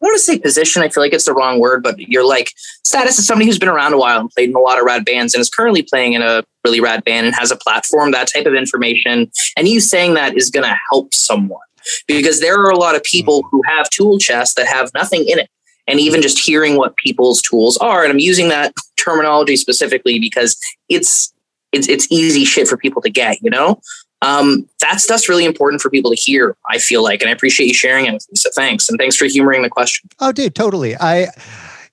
I 0.00 0.06
want 0.06 0.16
to 0.16 0.22
say 0.22 0.38
position. 0.38 0.82
I 0.82 0.88
feel 0.88 1.02
like 1.02 1.12
it's 1.12 1.24
the 1.24 1.34
wrong 1.34 1.58
word, 1.58 1.82
but 1.82 1.98
you're 1.98 2.26
like 2.26 2.52
status 2.84 3.18
as 3.18 3.26
somebody 3.26 3.46
who's 3.46 3.58
been 3.58 3.68
around 3.68 3.94
a 3.94 3.98
while 3.98 4.20
and 4.20 4.30
played 4.30 4.48
in 4.48 4.54
a 4.54 4.60
lot 4.60 4.78
of 4.78 4.84
rad 4.84 5.04
bands 5.04 5.34
and 5.34 5.40
is 5.40 5.50
currently 5.50 5.82
playing 5.82 6.12
in 6.12 6.22
a 6.22 6.44
really 6.64 6.80
rad 6.80 7.02
band 7.04 7.26
and 7.26 7.34
has 7.34 7.50
a 7.50 7.56
platform. 7.56 8.12
That 8.12 8.30
type 8.32 8.46
of 8.46 8.54
information, 8.54 9.30
and 9.56 9.66
you 9.66 9.80
saying 9.80 10.14
that 10.14 10.36
is 10.36 10.50
going 10.50 10.68
to 10.68 10.78
help 10.90 11.12
someone 11.12 11.60
because 12.06 12.40
there 12.40 12.60
are 12.60 12.70
a 12.70 12.78
lot 12.78 12.94
of 12.94 13.02
people 13.02 13.42
mm. 13.42 13.48
who 13.50 13.62
have 13.66 13.90
tool 13.90 14.18
chests 14.18 14.54
that 14.54 14.66
have 14.66 14.92
nothing 14.94 15.26
in 15.26 15.38
it 15.38 15.50
and 15.86 15.98
even 15.98 16.22
just 16.22 16.38
hearing 16.38 16.76
what 16.76 16.96
people's 16.96 17.42
tools 17.42 17.76
are. 17.78 18.04
And 18.04 18.12
I'm 18.12 18.18
using 18.18 18.48
that 18.50 18.74
terminology 18.96 19.56
specifically 19.56 20.20
because 20.20 20.56
it's 20.88 21.32
it's 21.72 21.88
it's 21.88 22.06
easy 22.10 22.44
shit 22.44 22.68
for 22.68 22.76
people 22.76 23.02
to 23.02 23.10
get, 23.10 23.42
you 23.42 23.50
know? 23.50 23.80
Um, 24.20 24.68
that 24.80 25.00
stuff's 25.00 25.28
really 25.28 25.44
important 25.44 25.80
for 25.80 25.90
people 25.90 26.10
to 26.10 26.16
hear, 26.16 26.56
I 26.68 26.78
feel 26.78 27.02
like, 27.02 27.20
and 27.20 27.28
I 27.28 27.32
appreciate 27.32 27.66
you 27.66 27.74
sharing 27.74 28.06
it 28.06 28.12
with 28.12 28.26
me. 28.30 28.36
So 28.36 28.50
thanks. 28.54 28.88
And 28.88 28.98
thanks 28.98 29.16
for 29.16 29.26
humoring 29.26 29.62
the 29.62 29.70
question. 29.70 30.10
Oh, 30.18 30.32
dude, 30.32 30.54
totally. 30.54 30.96
I 30.96 31.28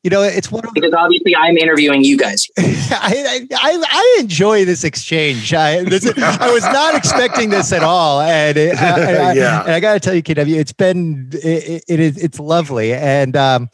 you 0.06 0.12
know, 0.12 0.22
it's 0.22 0.52
one 0.52 0.64
of 0.64 0.72
because 0.76 0.94
obviously 0.94 1.36
I'm 1.36 1.58
interviewing 1.58 2.04
you 2.04 2.16
guys. 2.16 2.48
I, 2.60 3.48
I, 3.52 3.84
I 3.84 4.18
enjoy 4.20 4.64
this 4.64 4.84
exchange. 4.84 5.52
I 5.52 5.84
this, 5.84 6.06
I 6.16 6.52
was 6.52 6.62
not 6.62 6.94
expecting 6.94 7.50
this 7.50 7.74
at 7.74 7.82
all, 7.82 8.22
and 8.22 8.56
it, 8.58 8.78
I, 8.78 9.34
yeah. 9.34 9.64
and 9.64 9.72
I 9.72 9.80
got 9.80 9.96
to 9.96 10.00
tell 10.00 10.14
you, 10.14 10.22
KW, 10.22 10.60
it's 10.60 10.74
been 10.74 11.32
it, 11.34 11.86
it 11.88 12.00
is 12.00 12.24
it's 12.24 12.40
lovely, 12.40 12.94
and 12.94 13.36
um, 13.36 13.68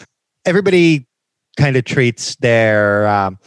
everybody 0.45 1.06
kind 1.58 1.76
of 1.76 1.84
treats 1.84 2.38
their 2.38 3.10
um, 3.10 3.38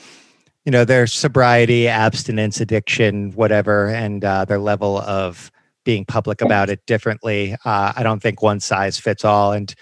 you 0.65 0.73
know 0.73 0.85
their 0.85 1.07
sobriety 1.07 1.89
abstinence 1.89 2.61
addiction 2.61 3.33
whatever 3.33 3.89
and 3.89 4.25
uh, 4.25 4.45
their 4.45 4.59
level 4.59 4.99
of 4.99 5.51
being 5.85 6.05
public 6.05 6.41
about 6.41 6.71
it 6.71 6.85
differently 6.87 7.55
uh, 7.65 7.93
i 7.97 8.03
don't 8.03 8.23
think 8.23 8.43
one 8.43 8.61
size 8.61 8.99
fits 8.99 9.25
all. 9.25 9.53
And 9.53 9.75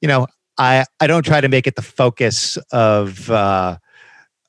you 0.00 0.08
know 0.08 0.26
i 0.58 0.84
i 1.00 1.06
don't 1.06 1.24
try 1.24 1.40
to 1.40 1.48
make 1.48 1.66
it 1.66 1.76
the 1.76 1.82
focus 1.82 2.56
of 2.72 3.30
uh, 3.30 3.78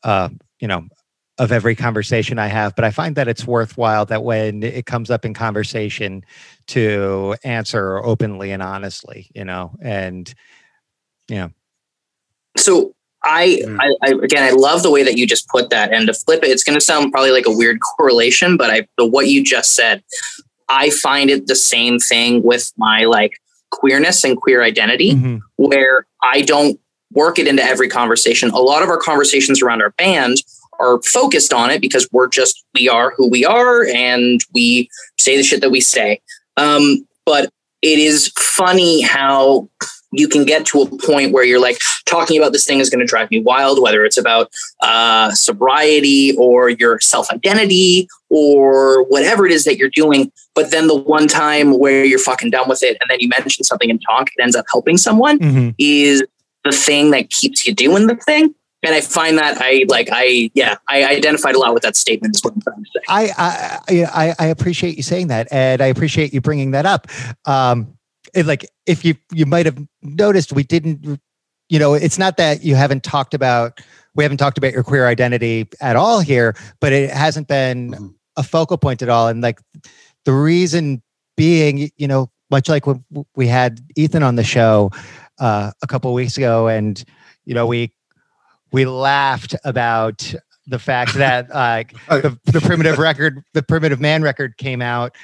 uh, 0.03 0.29
you 0.59 0.67
know 0.67 0.85
of 1.37 1.53
every 1.53 1.73
conversation 1.73 2.37
i 2.37 2.47
have 2.47 2.75
but 2.75 2.83
i 2.83 2.91
find 2.91 3.15
that 3.15 3.29
it's 3.29 3.47
worthwhile 3.47 4.05
that 4.05 4.23
when 4.25 4.61
it 4.61 4.85
comes 4.85 5.09
up 5.09 5.23
in 5.23 5.33
conversation 5.33 6.21
to 6.67 7.33
answer 7.45 8.03
openly 8.03 8.51
and 8.51 8.61
honestly 8.61 9.31
you 9.33 9.45
know 9.45 9.71
and 9.81 10.33
you 11.29 11.37
know. 11.37 11.51
So 12.57 12.95
I, 13.23 13.61
mm. 13.65 13.77
I, 13.79 14.07
I, 14.07 14.09
again, 14.23 14.43
I 14.43 14.51
love 14.51 14.83
the 14.83 14.91
way 14.91 15.03
that 15.03 15.17
you 15.17 15.27
just 15.27 15.47
put 15.49 15.69
that. 15.69 15.93
And 15.93 16.07
to 16.07 16.13
flip 16.13 16.43
it, 16.43 16.49
it's 16.49 16.63
going 16.63 16.77
to 16.77 16.81
sound 16.83 17.11
probably 17.11 17.31
like 17.31 17.45
a 17.45 17.55
weird 17.55 17.79
correlation, 17.97 18.57
but 18.57 18.69
I, 18.69 18.87
the 18.97 19.05
what 19.05 19.27
you 19.27 19.43
just 19.43 19.75
said, 19.75 20.03
I 20.69 20.89
find 20.89 21.29
it 21.29 21.47
the 21.47 21.55
same 21.55 21.99
thing 21.99 22.43
with 22.43 22.71
my 22.77 23.05
like 23.05 23.33
queerness 23.71 24.23
and 24.23 24.37
queer 24.37 24.63
identity, 24.63 25.13
mm-hmm. 25.13 25.37
where 25.57 26.05
I 26.23 26.41
don't 26.41 26.79
work 27.11 27.39
it 27.39 27.47
into 27.47 27.63
every 27.63 27.89
conversation. 27.89 28.49
A 28.51 28.59
lot 28.59 28.83
of 28.83 28.89
our 28.89 28.99
conversations 28.99 29.61
around 29.61 29.81
our 29.81 29.91
band 29.91 30.37
are 30.79 31.01
focused 31.01 31.53
on 31.53 31.69
it 31.69 31.81
because 31.81 32.07
we're 32.11 32.27
just 32.27 32.63
we 32.73 32.87
are 32.87 33.13
who 33.17 33.29
we 33.29 33.45
are 33.45 33.85
and 33.87 34.41
we 34.53 34.89
say 35.17 35.35
the 35.35 35.43
shit 35.43 35.61
that 35.61 35.71
we 35.71 35.81
say. 35.81 36.21
Um, 36.55 37.07
but 37.25 37.51
it 37.81 37.99
is 37.99 38.31
funny 38.37 39.01
how 39.01 39.69
you 40.11 40.27
can 40.27 40.45
get 40.45 40.65
to 40.65 40.81
a 40.81 40.97
point 40.97 41.31
where 41.31 41.43
you're 41.43 41.59
like 41.59 41.77
talking 42.05 42.37
about 42.37 42.51
this 42.51 42.65
thing 42.65 42.79
is 42.79 42.89
going 42.89 42.99
to 42.99 43.05
drive 43.05 43.29
me 43.31 43.39
wild 43.39 43.81
whether 43.81 44.03
it's 44.03 44.17
about 44.17 44.51
uh, 44.81 45.31
sobriety 45.31 46.35
or 46.37 46.69
your 46.69 46.99
self-identity 46.99 48.07
or 48.29 49.03
whatever 49.05 49.45
it 49.45 49.51
is 49.51 49.65
that 49.65 49.77
you're 49.77 49.89
doing 49.89 50.31
but 50.55 50.71
then 50.71 50.87
the 50.87 50.95
one 50.95 51.27
time 51.27 51.77
where 51.77 52.03
you're 52.03 52.19
fucking 52.19 52.49
done 52.49 52.67
with 52.67 52.83
it 52.83 52.97
and 52.99 53.09
then 53.09 53.19
you 53.19 53.27
mention 53.29 53.63
something 53.63 53.89
in 53.89 53.99
talk 53.99 54.29
it 54.35 54.41
ends 54.41 54.55
up 54.55 54.65
helping 54.71 54.97
someone 54.97 55.39
mm-hmm. 55.39 55.69
is 55.77 56.23
the 56.63 56.71
thing 56.71 57.11
that 57.11 57.29
keeps 57.29 57.65
you 57.65 57.73
doing 57.73 58.07
the 58.07 58.15
thing 58.15 58.53
and 58.83 58.95
I 58.95 59.01
find 59.01 59.37
that 59.37 59.57
I 59.59 59.85
like 59.89 60.09
I 60.11 60.49
yeah 60.53 60.77
I 60.87 61.03
identified 61.05 61.55
a 61.55 61.59
lot 61.59 61.73
with 61.73 61.83
that 61.83 61.97
statement. 61.97 62.35
Is 62.35 62.41
what 62.41 62.53
I'm 62.53 62.61
trying 62.61 62.83
to 62.83 62.89
say. 62.95 63.01
I 63.09 63.83
I 63.89 64.35
I 64.39 64.45
appreciate 64.47 64.95
you 64.95 65.03
saying 65.03 65.27
that, 65.27 65.47
and 65.51 65.81
I 65.81 65.87
appreciate 65.87 66.33
you 66.33 66.39
bringing 66.39 66.71
that 66.71 66.85
up. 66.85 67.07
Um, 67.45 67.98
like 68.35 68.69
if 68.85 69.03
you 69.03 69.15
you 69.31 69.45
might 69.45 69.65
have 69.65 69.77
noticed 70.01 70.53
we 70.53 70.63
didn't 70.63 71.19
you 71.69 71.79
know 71.79 71.93
it's 71.93 72.17
not 72.17 72.37
that 72.37 72.63
you 72.63 72.75
haven't 72.75 73.03
talked 73.03 73.33
about 73.33 73.79
we 74.15 74.23
haven't 74.23 74.37
talked 74.37 74.57
about 74.57 74.73
your 74.73 74.83
queer 74.83 75.07
identity 75.07 75.67
at 75.81 75.95
all 75.95 76.19
here 76.19 76.55
but 76.79 76.91
it 76.91 77.09
hasn't 77.09 77.47
been 77.47 77.91
mm-hmm. 77.91 78.07
a 78.37 78.43
focal 78.43 78.77
point 78.77 79.01
at 79.01 79.09
all 79.09 79.27
and 79.27 79.41
like 79.41 79.59
the 80.25 80.33
reason 80.33 81.01
being 81.37 81.89
you 81.97 82.07
know 82.07 82.29
much 82.51 82.67
like 82.67 82.85
when 82.85 83.03
we 83.35 83.47
had 83.47 83.79
ethan 83.95 84.23
on 84.23 84.35
the 84.35 84.43
show 84.43 84.91
uh, 85.39 85.71
a 85.81 85.87
couple 85.87 86.13
weeks 86.13 86.37
ago 86.37 86.67
and 86.67 87.05
you 87.45 87.53
know 87.53 87.65
we 87.65 87.93
we 88.71 88.85
laughed 88.85 89.55
about 89.63 90.33
the 90.67 90.79
fact 90.79 91.15
that 91.15 91.47
uh, 91.53 91.83
the, 92.09 92.37
the 92.45 92.61
primitive 92.61 92.97
record 92.97 93.41
the 93.53 93.63
primitive 93.63 93.99
man 93.99 94.21
record 94.21 94.57
came 94.57 94.81
out 94.81 95.15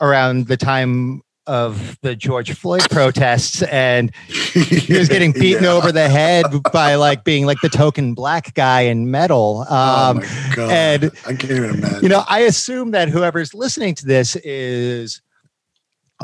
around 0.00 0.46
the 0.46 0.56
time 0.56 1.22
of 1.46 1.98
the 2.02 2.14
George 2.14 2.52
Floyd 2.52 2.88
protests, 2.90 3.62
and 3.62 4.14
he 4.28 4.92
was 4.96 5.08
getting 5.08 5.32
beaten 5.38 5.64
yeah. 5.64 5.72
over 5.72 5.92
the 5.92 6.08
head 6.08 6.46
by 6.72 6.94
like 6.94 7.24
being 7.24 7.46
like 7.46 7.60
the 7.60 7.68
token 7.68 8.14
black 8.14 8.54
guy 8.54 8.82
in 8.82 9.10
metal. 9.10 9.66
Oh 9.68 10.10
um, 10.10 10.18
oh 10.18 10.20
my 10.20 10.54
God. 10.54 10.70
And 10.70 11.10
I 11.26 11.34
can't 11.34 11.50
even 11.50 11.70
imagine. 11.70 12.02
You 12.02 12.08
know, 12.08 12.24
I 12.28 12.40
assume 12.40 12.92
that 12.92 13.08
whoever's 13.08 13.54
listening 13.54 13.94
to 13.96 14.06
this 14.06 14.36
is 14.36 15.22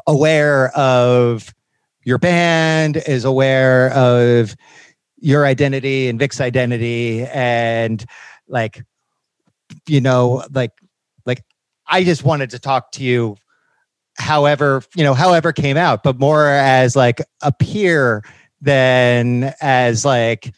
aware 0.06 0.70
of 0.76 1.52
your 2.04 2.18
band, 2.18 2.98
is 2.98 3.24
aware 3.24 3.92
of 3.92 4.54
your 5.18 5.46
identity 5.46 6.08
and 6.08 6.18
Vic's 6.18 6.40
identity, 6.40 7.24
and 7.24 8.04
like 8.48 8.84
you 9.88 10.00
know, 10.00 10.44
like, 10.52 10.72
like 11.24 11.42
I 11.86 12.04
just 12.04 12.24
wanted 12.24 12.50
to 12.50 12.58
talk 12.58 12.92
to 12.92 13.02
you 13.02 13.36
however, 14.18 14.82
you 14.94 15.04
know, 15.04 15.14
however 15.14 15.52
came 15.52 15.76
out, 15.76 16.02
but 16.02 16.18
more 16.18 16.48
as 16.48 16.96
like 16.96 17.20
a 17.42 17.52
peer 17.52 18.22
than 18.60 19.54
as 19.60 20.04
like, 20.04 20.52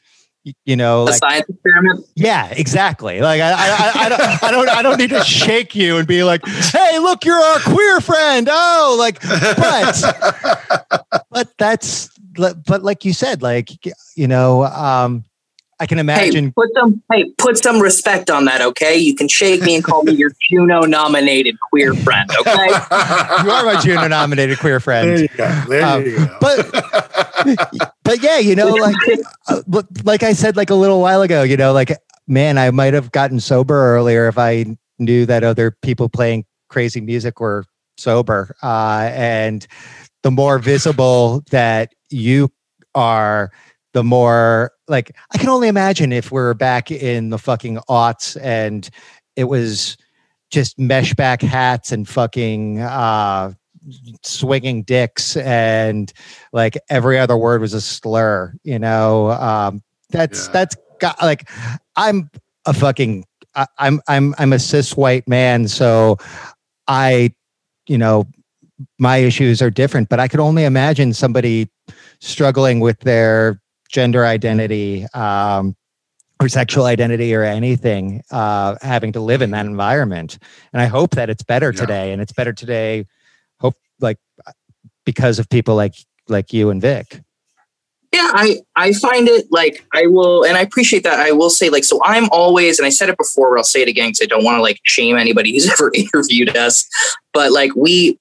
you 0.64 0.76
know, 0.76 1.04
like, 1.04 1.16
science 1.16 1.48
experiment. 1.48 2.06
yeah, 2.14 2.48
exactly. 2.50 3.20
Like 3.20 3.40
I, 3.40 3.50
I, 3.50 3.54
I, 3.54 3.92
I, 4.04 4.09
don't, 4.09 4.42
I 4.44 4.50
don't, 4.50 4.68
I 4.68 4.82
don't 4.82 4.98
need 4.98 5.11
to 5.11 5.22
shake 5.24 5.74
you 5.74 5.98
and 5.98 6.06
be 6.06 6.24
like, 6.24 6.46
"Hey, 6.46 6.98
look, 7.00 7.24
you're 7.24 7.36
our 7.36 7.59
queer 7.61 8.00
friend." 8.00 8.48
Oh, 8.50 8.96
like, 8.98 9.20
but, 9.20 11.24
but 11.30 11.52
that's, 11.59 12.09
but 12.36 12.82
like 12.82 13.04
you 13.04 13.12
said, 13.12 13.42
like, 13.42 13.70
you 14.16 14.26
know, 14.26 14.64
um, 14.64 15.24
I 15.80 15.86
can 15.86 15.98
Hey, 15.98 16.00
imagine. 16.00 16.52
put 16.52 16.68
some 16.74 17.02
hey, 17.12 17.30
put 17.38 17.62
some 17.62 17.80
respect 17.80 18.30
on 18.30 18.44
that, 18.46 18.60
okay? 18.60 18.96
You 18.96 19.14
can 19.14 19.28
shake 19.28 19.62
me 19.62 19.74
and 19.76 19.84
call 19.84 20.02
me 20.02 20.12
your 20.12 20.32
Juno 20.50 20.80
nominated 20.82 21.58
queer 21.70 21.94
friend, 21.94 22.28
okay? 22.40 22.66
you 22.68 23.50
are 23.50 23.64
my 23.64 23.80
Juno 23.82 24.08
nominated 24.08 24.58
queer 24.58 24.80
there 24.80 24.80
friend. 24.80 25.20
you 25.20 25.28
go. 25.36 25.62
There 25.68 25.84
Um, 25.84 26.04
you 26.04 26.16
go. 26.16 26.38
but 26.40 27.86
but 28.04 28.22
yeah, 28.22 28.38
you 28.38 28.54
know, 28.56 28.70
like 28.74 28.96
uh, 29.48 29.62
like 30.04 30.22
I 30.22 30.32
said 30.32 30.56
like 30.56 30.70
a 30.70 30.74
little 30.74 31.00
while 31.00 31.22
ago, 31.22 31.42
you 31.42 31.56
know, 31.56 31.72
like 31.72 31.96
man, 32.26 32.58
I 32.58 32.70
might 32.70 32.94
have 32.94 33.12
gotten 33.12 33.40
sober 33.40 33.94
earlier 33.94 34.28
if 34.28 34.36
I 34.38 34.76
knew 34.98 35.26
that 35.26 35.44
other 35.44 35.70
people 35.82 36.08
playing 36.08 36.44
crazy 36.68 37.00
music 37.00 37.40
were 37.40 37.64
sober. 37.96 38.54
Uh, 38.62 39.10
and 39.12 39.66
the 40.22 40.30
more 40.30 40.58
visible 40.58 41.42
that 41.50 41.92
you 42.10 42.50
are, 42.94 43.50
the 43.95 44.05
more 44.05 44.72
like 44.89 45.14
I 45.32 45.39
can 45.39 45.49
only 45.49 45.68
imagine 45.68 46.12
if 46.12 46.30
we're 46.30 46.55
back 46.55 46.91
in 46.91 47.30
the 47.30 47.39
fucking 47.39 47.78
aughts 47.89 48.36
and 48.43 48.89
it 49.36 49.45
was 49.45 49.97
just 50.51 50.78
mesh 50.78 51.14
back 51.14 51.43
hats 51.43 51.93
and 51.93 52.09
fucking 52.09 52.80
uh 52.80 53.53
swinging 54.22 54.82
dicks 54.82 55.36
and 55.39 56.12
like 56.53 56.76
every 56.91 57.18
other 57.18 57.36
word 57.36 57.61
was 57.61 57.72
a 57.74 57.80
slur 57.80 58.53
you 58.62 58.78
know 58.78 59.30
um 59.32 59.82
that's 60.11 60.47
Yeah. 60.47 60.53
that's 60.53 60.76
got 61.01 61.22
like 61.22 61.49
i'm 61.97 62.30
a 62.66 62.74
fucking 62.74 63.24
I, 63.55 63.66
i'm 63.78 64.01
i'm 64.09 64.34
i'm 64.39 64.53
a 64.53 64.59
cis 64.59 64.97
white 64.97 65.26
man 65.28 65.68
so 65.68 66.18
i 66.86 67.32
you 67.86 67.97
know 67.97 68.26
my 68.99 69.18
issues 69.18 69.62
are 69.62 69.70
different 69.70 70.09
but 70.09 70.20
i 70.20 70.28
could 70.28 70.41
only 70.41 70.64
imagine 70.64 71.14
somebody 71.14 71.70
struggling 72.20 72.80
with 72.80 72.99
their 73.01 73.61
gender 73.89 74.24
identity 74.24 75.07
um 75.14 75.74
or 76.41 76.49
sexual 76.49 76.84
identity 76.84 77.34
or 77.34 77.43
anything 77.43 78.22
uh 78.30 78.76
having 78.82 79.12
to 79.12 79.20
live 79.20 79.43
in 79.43 79.51
that 79.51 79.66
environment 79.66 80.39
and 80.72 80.80
i 80.80 80.86
hope 80.86 81.11
that 81.12 81.28
it's 81.30 81.43
better 81.43 81.72
Yeah. 81.74 81.80
today 81.80 82.12
and 82.12 82.22
it's 82.22 82.32
better 82.32 82.53
today 82.53 83.07
hope 83.61 83.74
like 84.01 84.18
because 85.05 85.39
of 85.39 85.49
people 85.49 85.74
like 85.74 85.95
like 86.28 86.53
you 86.53 86.68
and 86.68 86.80
Vic. 86.82 87.22
Yeah, 88.12 88.30
I 88.32 88.61
I 88.76 88.93
find 88.93 89.28
it 89.28 89.47
like 89.51 89.86
I 89.95 90.07
will, 90.07 90.45
and 90.45 90.57
I 90.57 90.61
appreciate 90.61 91.03
that. 91.05 91.18
I 91.20 91.32
will 91.32 91.51
say 91.51 91.68
like 91.70 91.84
so. 91.84 92.01
I'm 92.05 92.28
always, 92.30 92.78
and 92.78 92.86
I 92.86 92.91
said 92.91 93.09
it 93.09 93.18
before, 93.18 93.51
but 93.51 93.59
I'll 93.59 93.64
say 93.64 93.82
it 93.82 93.89
again 93.89 94.09
because 94.09 94.20
I 94.22 94.26
don't 94.26 94.45
want 94.45 94.57
to 94.57 94.62
like 94.62 94.80
shame 94.84 95.16
anybody 95.16 95.53
who's 95.53 95.70
ever 95.72 95.91
interviewed 95.95 96.57
us. 96.57 96.86
But 97.34 97.53
like 97.53 97.74
we 97.76 98.18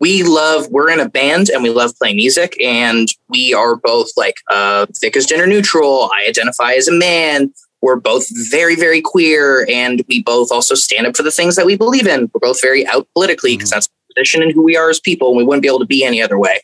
we 0.00 0.22
love 0.22 0.66
we're 0.70 0.90
in 0.90 0.98
a 0.98 1.08
band 1.08 1.50
and 1.50 1.62
we 1.62 1.70
love 1.70 1.96
playing 1.96 2.16
music, 2.16 2.56
and 2.60 3.08
we 3.28 3.54
are 3.54 3.76
both 3.76 4.08
like 4.16 4.36
uh, 4.50 4.86
Vic 5.00 5.16
is 5.16 5.26
gender 5.26 5.46
neutral. 5.46 6.10
I 6.14 6.26
identify 6.28 6.72
as 6.72 6.88
a 6.88 6.92
man. 6.92 7.52
We're 7.82 7.96
both 7.96 8.26
very 8.50 8.74
very 8.74 9.00
queer, 9.00 9.66
and 9.70 10.02
we 10.08 10.22
both 10.22 10.50
also 10.50 10.74
stand 10.74 11.06
up 11.06 11.16
for 11.16 11.22
the 11.22 11.30
things 11.30 11.56
that 11.56 11.66
we 11.66 11.76
believe 11.76 12.06
in. 12.06 12.30
We're 12.32 12.40
both 12.40 12.60
very 12.60 12.86
out 12.86 13.06
politically 13.14 13.56
because 13.56 13.70
that's 13.70 13.88
our 13.88 14.14
position 14.14 14.42
and 14.42 14.52
who 14.52 14.62
we 14.62 14.76
are 14.76 14.90
as 14.90 15.00
people, 15.00 15.28
and 15.28 15.36
we 15.36 15.44
wouldn't 15.44 15.62
be 15.62 15.68
able 15.68 15.78
to 15.80 15.86
be 15.86 16.04
any 16.04 16.20
other 16.22 16.38
way. 16.38 16.60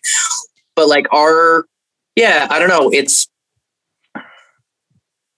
But 0.75 0.89
like 0.89 1.07
our 1.13 1.67
yeah, 2.17 2.47
I 2.51 2.59
don't 2.59 2.69
know. 2.69 2.91
It's 2.91 3.29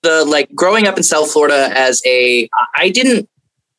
the 0.03 0.24
like 0.24 0.55
growing 0.55 0.86
up 0.86 0.96
in 0.96 1.03
South 1.03 1.32
Florida 1.32 1.70
as 1.76 2.01
a 2.07 2.49
I 2.76 2.90
didn't 2.90 3.28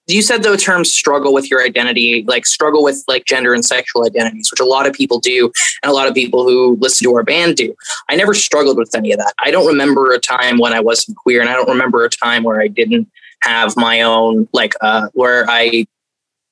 you 0.09 0.21
said 0.21 0.43
the 0.43 0.57
term 0.57 0.83
struggle 0.85 1.33
with 1.33 1.49
your 1.49 1.61
identity, 1.61 2.23
like 2.27 2.45
struggle 2.45 2.83
with 2.83 3.03
like 3.07 3.25
gender 3.25 3.53
and 3.53 3.63
sexual 3.63 4.05
identities, 4.05 4.51
which 4.51 4.59
a 4.59 4.65
lot 4.65 4.87
of 4.87 4.93
people 4.93 5.19
do, 5.19 5.51
and 5.83 5.89
a 5.89 5.93
lot 5.93 6.07
of 6.07 6.13
people 6.13 6.43
who 6.43 6.77
listen 6.79 7.05
to 7.05 7.15
our 7.15 7.23
band 7.23 7.55
do. 7.55 7.75
I 8.09 8.15
never 8.15 8.33
struggled 8.33 8.77
with 8.77 8.93
any 8.95 9.11
of 9.11 9.19
that. 9.19 9.33
I 9.43 9.51
don't 9.51 9.67
remember 9.67 10.11
a 10.11 10.19
time 10.19 10.57
when 10.57 10.73
I 10.73 10.79
wasn't 10.79 11.17
queer, 11.17 11.41
and 11.41 11.49
I 11.49 11.53
don't 11.53 11.69
remember 11.69 12.03
a 12.03 12.09
time 12.09 12.43
where 12.43 12.59
I 12.61 12.67
didn't 12.67 13.09
have 13.41 13.77
my 13.77 14.01
own 14.01 14.49
like 14.51 14.73
uh 14.81 15.07
where 15.13 15.49
I 15.49 15.87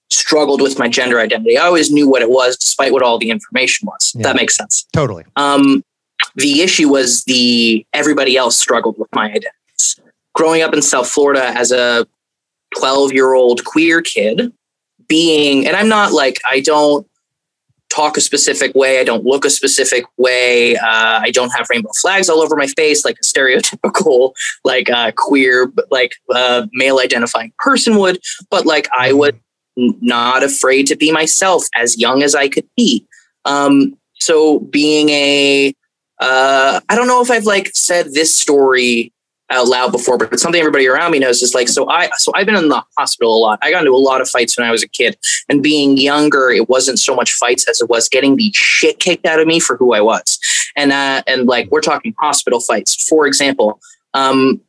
struggled 0.09 0.61
with 0.61 0.79
my 0.79 0.87
gender 0.87 1.19
identity. 1.19 1.57
I 1.57 1.65
always 1.65 1.91
knew 1.91 2.07
what 2.09 2.21
it 2.21 2.29
was, 2.29 2.57
despite 2.57 2.91
what 2.91 3.03
all 3.03 3.17
the 3.17 3.29
information 3.29 3.87
was. 3.87 4.13
Yeah. 4.15 4.23
That 4.23 4.35
makes 4.35 4.55
sense. 4.55 4.85
Totally. 4.93 5.25
Um, 5.35 5.83
the 6.35 6.61
issue 6.61 6.89
was 6.89 7.23
the 7.25 7.85
everybody 7.93 8.37
else 8.37 8.57
struggled 8.57 8.97
with 8.97 9.09
my 9.13 9.25
identities. 9.25 9.99
Growing 10.33 10.61
up 10.61 10.73
in 10.73 10.81
South 10.81 11.09
Florida 11.09 11.47
as 11.55 11.71
a 11.71 12.07
12 12.77 13.13
year 13.13 13.33
old 13.33 13.63
queer 13.65 14.01
kid, 14.01 14.53
being, 15.07 15.67
and 15.67 15.75
I'm 15.75 15.89
not 15.89 16.11
like, 16.11 16.39
I 16.49 16.59
don't 16.59 17.07
talk 17.89 18.17
a 18.17 18.21
specific 18.21 18.75
way, 18.75 18.99
I 18.99 19.03
don't 19.03 19.23
look 19.23 19.45
a 19.45 19.49
specific 19.49 20.03
way, 20.17 20.75
uh, 20.75 21.19
I 21.21 21.31
don't 21.31 21.51
have 21.51 21.67
rainbow 21.69 21.91
flags 21.99 22.29
all 22.29 22.41
over 22.41 22.55
my 22.55 22.67
face 22.67 23.05
like 23.05 23.17
a 23.19 23.23
stereotypical, 23.23 24.33
like 24.63 24.89
uh, 24.89 25.11
queer, 25.15 25.71
like 25.89 26.13
uh, 26.33 26.67
male 26.73 26.99
identifying 26.99 27.53
person 27.59 27.97
would, 27.97 28.19
but 28.51 28.65
like 28.65 28.87
I 28.97 29.13
was 29.13 29.33
not 29.77 30.43
afraid 30.43 30.87
to 30.87 30.95
be 30.95 31.11
myself 31.11 31.65
as 31.75 31.97
young 31.97 32.23
as 32.23 32.35
I 32.35 32.49
could 32.49 32.67
be. 32.75 33.05
Um, 33.45 33.97
so 34.15 34.59
being 34.59 35.09
a 35.09 35.73
uh, 36.19 36.79
I 36.89 36.95
don't 36.95 37.07
know 37.07 37.21
if 37.21 37.29
I've 37.29 37.45
like 37.45 37.71
said 37.75 38.13
this 38.13 38.35
story 38.35 39.13
out 39.49 39.67
loud 39.67 39.91
before, 39.91 40.17
but 40.17 40.31
it's 40.33 40.41
something 40.41 40.59
everybody 40.59 40.87
around 40.87 41.11
me 41.11 41.19
knows. 41.19 41.41
Is 41.41 41.55
like 41.55 41.67
so 41.67 41.89
I 41.89 42.09
so 42.17 42.31
I've 42.35 42.45
been 42.45 42.55
in 42.55 42.69
the 42.69 42.83
hospital 42.97 43.35
a 43.35 43.39
lot. 43.39 43.59
I 43.61 43.71
got 43.71 43.79
into 43.79 43.91
a 43.91 43.97
lot 43.97 44.21
of 44.21 44.29
fights 44.29 44.57
when 44.57 44.67
I 44.67 44.71
was 44.71 44.83
a 44.83 44.87
kid, 44.87 45.17
and 45.49 45.63
being 45.63 45.97
younger, 45.97 46.49
it 46.49 46.69
wasn't 46.69 46.99
so 46.99 47.15
much 47.15 47.33
fights 47.33 47.67
as 47.69 47.81
it 47.81 47.89
was 47.89 48.09
getting 48.09 48.35
the 48.35 48.51
shit 48.53 48.99
kicked 48.99 49.25
out 49.25 49.39
of 49.39 49.47
me 49.47 49.59
for 49.59 49.77
who 49.77 49.93
I 49.93 50.01
was. 50.01 50.39
And 50.75 50.91
uh, 50.91 51.23
and 51.27 51.47
like 51.47 51.69
we're 51.71 51.81
talking 51.81 52.13
hospital 52.19 52.59
fights, 52.59 53.07
for 53.07 53.27
example. 53.27 53.79
Um, 54.13 54.61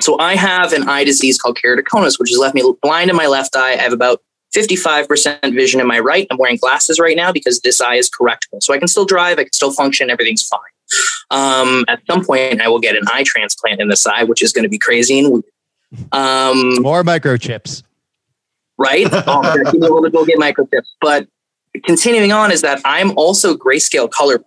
so 0.00 0.18
I 0.18 0.36
have 0.36 0.72
an 0.72 0.88
eye 0.88 1.04
disease 1.04 1.38
called 1.38 1.58
keratoconus, 1.62 2.18
which 2.18 2.30
has 2.30 2.38
left 2.38 2.54
me 2.54 2.62
blind 2.82 3.10
in 3.10 3.16
my 3.16 3.26
left 3.26 3.54
eye. 3.56 3.72
I 3.72 3.76
have 3.76 3.92
about 3.92 4.20
55% 4.54 5.54
vision 5.54 5.80
in 5.80 5.86
my 5.86 5.98
right. 5.98 6.26
I'm 6.30 6.38
wearing 6.38 6.56
glasses 6.56 6.98
right 6.98 7.16
now 7.16 7.32
because 7.32 7.60
this 7.60 7.80
eye 7.80 7.96
is 7.96 8.10
correctable. 8.10 8.62
So 8.62 8.74
I 8.74 8.78
can 8.78 8.88
still 8.88 9.04
drive, 9.04 9.38
I 9.38 9.44
can 9.44 9.52
still 9.52 9.72
function, 9.72 10.10
everything's 10.10 10.46
fine. 10.46 10.60
Um, 11.32 11.84
at 11.88 12.00
some 12.08 12.24
point, 12.24 12.60
I 12.60 12.68
will 12.68 12.78
get 12.78 12.94
an 12.94 13.02
eye 13.12 13.24
transplant 13.24 13.80
in 13.80 13.88
this 13.88 14.06
eye, 14.06 14.22
which 14.24 14.42
is 14.42 14.52
going 14.52 14.64
to 14.64 14.68
be 14.68 14.78
crazy 14.78 15.18
and 15.18 15.32
weird. 15.32 15.44
Um, 16.12 16.80
More 16.82 17.02
microchips. 17.02 17.82
right? 18.78 19.06
Oh, 19.12 19.42
I'm 19.42 19.54
going 19.54 19.64
to 19.66 19.72
be 19.72 19.84
able 19.84 20.02
to 20.02 20.10
go 20.10 20.24
get 20.24 20.38
microchips. 20.38 20.88
But 21.00 21.26
continuing 21.84 22.32
on 22.32 22.52
is 22.52 22.60
that 22.60 22.80
I'm 22.84 23.16
also 23.16 23.56
grayscale 23.56 24.10
color. 24.10 24.44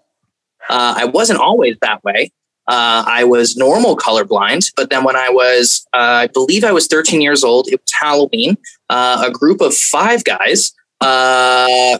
Uh, 0.70 0.94
I 0.98 1.06
wasn't 1.06 1.40
always 1.40 1.76
that 1.82 2.04
way. 2.04 2.32
Uh, 2.68 3.04
I 3.06 3.24
was 3.26 3.56
normal 3.56 3.96
colorblind, 3.96 4.72
but 4.76 4.90
then 4.90 5.04
when 5.04 5.16
I 5.16 5.30
was, 5.30 5.86
uh, 5.94 5.98
I 5.98 6.28
believe 6.28 6.64
I 6.64 6.72
was 6.72 6.88
13 6.88 7.22
years 7.22 7.44
old, 7.44 7.68
it 7.68 7.80
was 7.80 7.92
Halloween. 8.00 8.58
Uh, 8.90 9.24
a 9.28 9.32
group 9.32 9.62
of 9.62 9.76
five 9.76 10.24
guys 10.24 10.74
uh, 11.02 12.00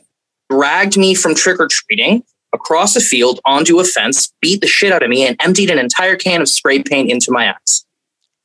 dragged 0.50 0.98
me 0.98 1.14
from 1.14 1.36
trick 1.36 1.60
or 1.60 1.68
treating 1.68 2.24
across 2.56 2.96
a 2.96 3.02
field 3.02 3.40
onto 3.46 3.80
a 3.80 3.84
fence, 3.84 4.34
beat 4.42 4.62
the 4.62 4.68
shit 4.68 4.92
out 4.92 5.04
of 5.04 5.10
me, 5.10 5.28
and 5.28 5.36
emptied 5.44 5.70
an 5.70 5.78
entire 5.78 6.16
can 6.16 6.42
of 6.42 6.50
spray 6.50 6.82
paint 6.82 7.12
into 7.12 7.32
my 7.32 7.54
eyes. 7.54 7.86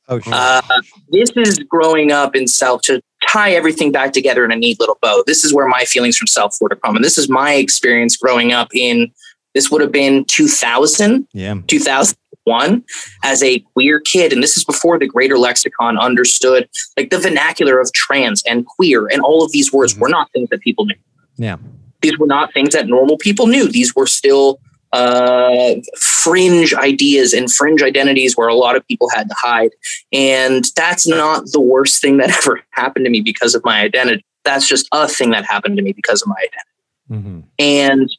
Oh. 0.07 0.19
Uh, 0.27 0.61
this 1.09 1.31
is 1.37 1.57
growing 1.59 2.11
up 2.11 2.35
in 2.35 2.47
South 2.47 2.81
to 2.83 3.01
tie 3.27 3.51
everything 3.53 3.91
back 3.91 4.11
together 4.13 4.43
in 4.43 4.51
a 4.51 4.55
neat 4.55 4.79
little 4.79 4.97
bow. 5.01 5.23
This 5.25 5.43
is 5.45 5.53
where 5.53 5.67
my 5.67 5.85
feelings 5.85 6.17
from 6.17 6.27
South 6.27 6.55
Florida 6.57 6.75
come. 6.83 6.95
And 6.95 7.05
this 7.05 7.17
is 7.17 7.29
my 7.29 7.53
experience 7.53 8.17
growing 8.17 8.51
up 8.51 8.67
in, 8.73 9.11
this 9.53 9.71
would 9.71 9.81
have 9.81 9.91
been 9.91 10.25
2000, 10.25 11.27
yeah. 11.33 11.55
2001 11.67 12.83
as 13.23 13.41
a 13.43 13.59
queer 13.73 13.99
kid. 14.01 14.33
And 14.33 14.43
this 14.43 14.57
is 14.57 14.65
before 14.65 14.99
the 14.99 15.07
greater 15.07 15.37
lexicon 15.37 15.97
understood 15.97 16.67
like 16.97 17.09
the 17.09 17.19
vernacular 17.19 17.79
of 17.79 17.93
trans 17.93 18.43
and 18.45 18.65
queer. 18.65 19.07
And 19.07 19.21
all 19.21 19.43
of 19.43 19.51
these 19.51 19.71
words 19.71 19.93
Mhm. 19.93 19.99
were 19.99 20.09
not 20.09 20.29
things 20.33 20.49
that 20.49 20.59
people 20.61 20.85
knew. 20.85 20.95
Yeah. 21.37 21.57
These 22.01 22.17
were 22.17 22.27
not 22.27 22.53
things 22.53 22.73
that 22.73 22.87
normal 22.87 23.17
people 23.17 23.47
knew. 23.47 23.67
These 23.67 23.95
were 23.95 24.07
still 24.07 24.59
uh, 24.93 25.75
fringe 25.97 26.73
ideas 26.73 27.33
and 27.33 27.51
fringe 27.51 27.81
identities 27.81 28.35
where 28.35 28.49
a 28.49 28.55
lot 28.55 28.75
of 28.75 28.85
people 28.87 29.09
had 29.09 29.29
to 29.29 29.35
hide. 29.37 29.71
And 30.11 30.65
that's 30.75 31.07
not 31.07 31.45
the 31.51 31.61
worst 31.61 32.01
thing 32.01 32.17
that 32.17 32.29
ever 32.37 32.61
happened 32.71 33.05
to 33.05 33.11
me 33.11 33.21
because 33.21 33.55
of 33.55 33.63
my 33.63 33.81
identity. 33.81 34.25
That's 34.43 34.67
just 34.67 34.87
a 34.91 35.07
thing 35.07 35.31
that 35.31 35.45
happened 35.45 35.77
to 35.77 35.83
me 35.83 35.93
because 35.93 36.21
of 36.21 36.27
my 36.27 36.35
identity. 36.37 36.67
hmm 37.07 37.39
And 37.59 38.09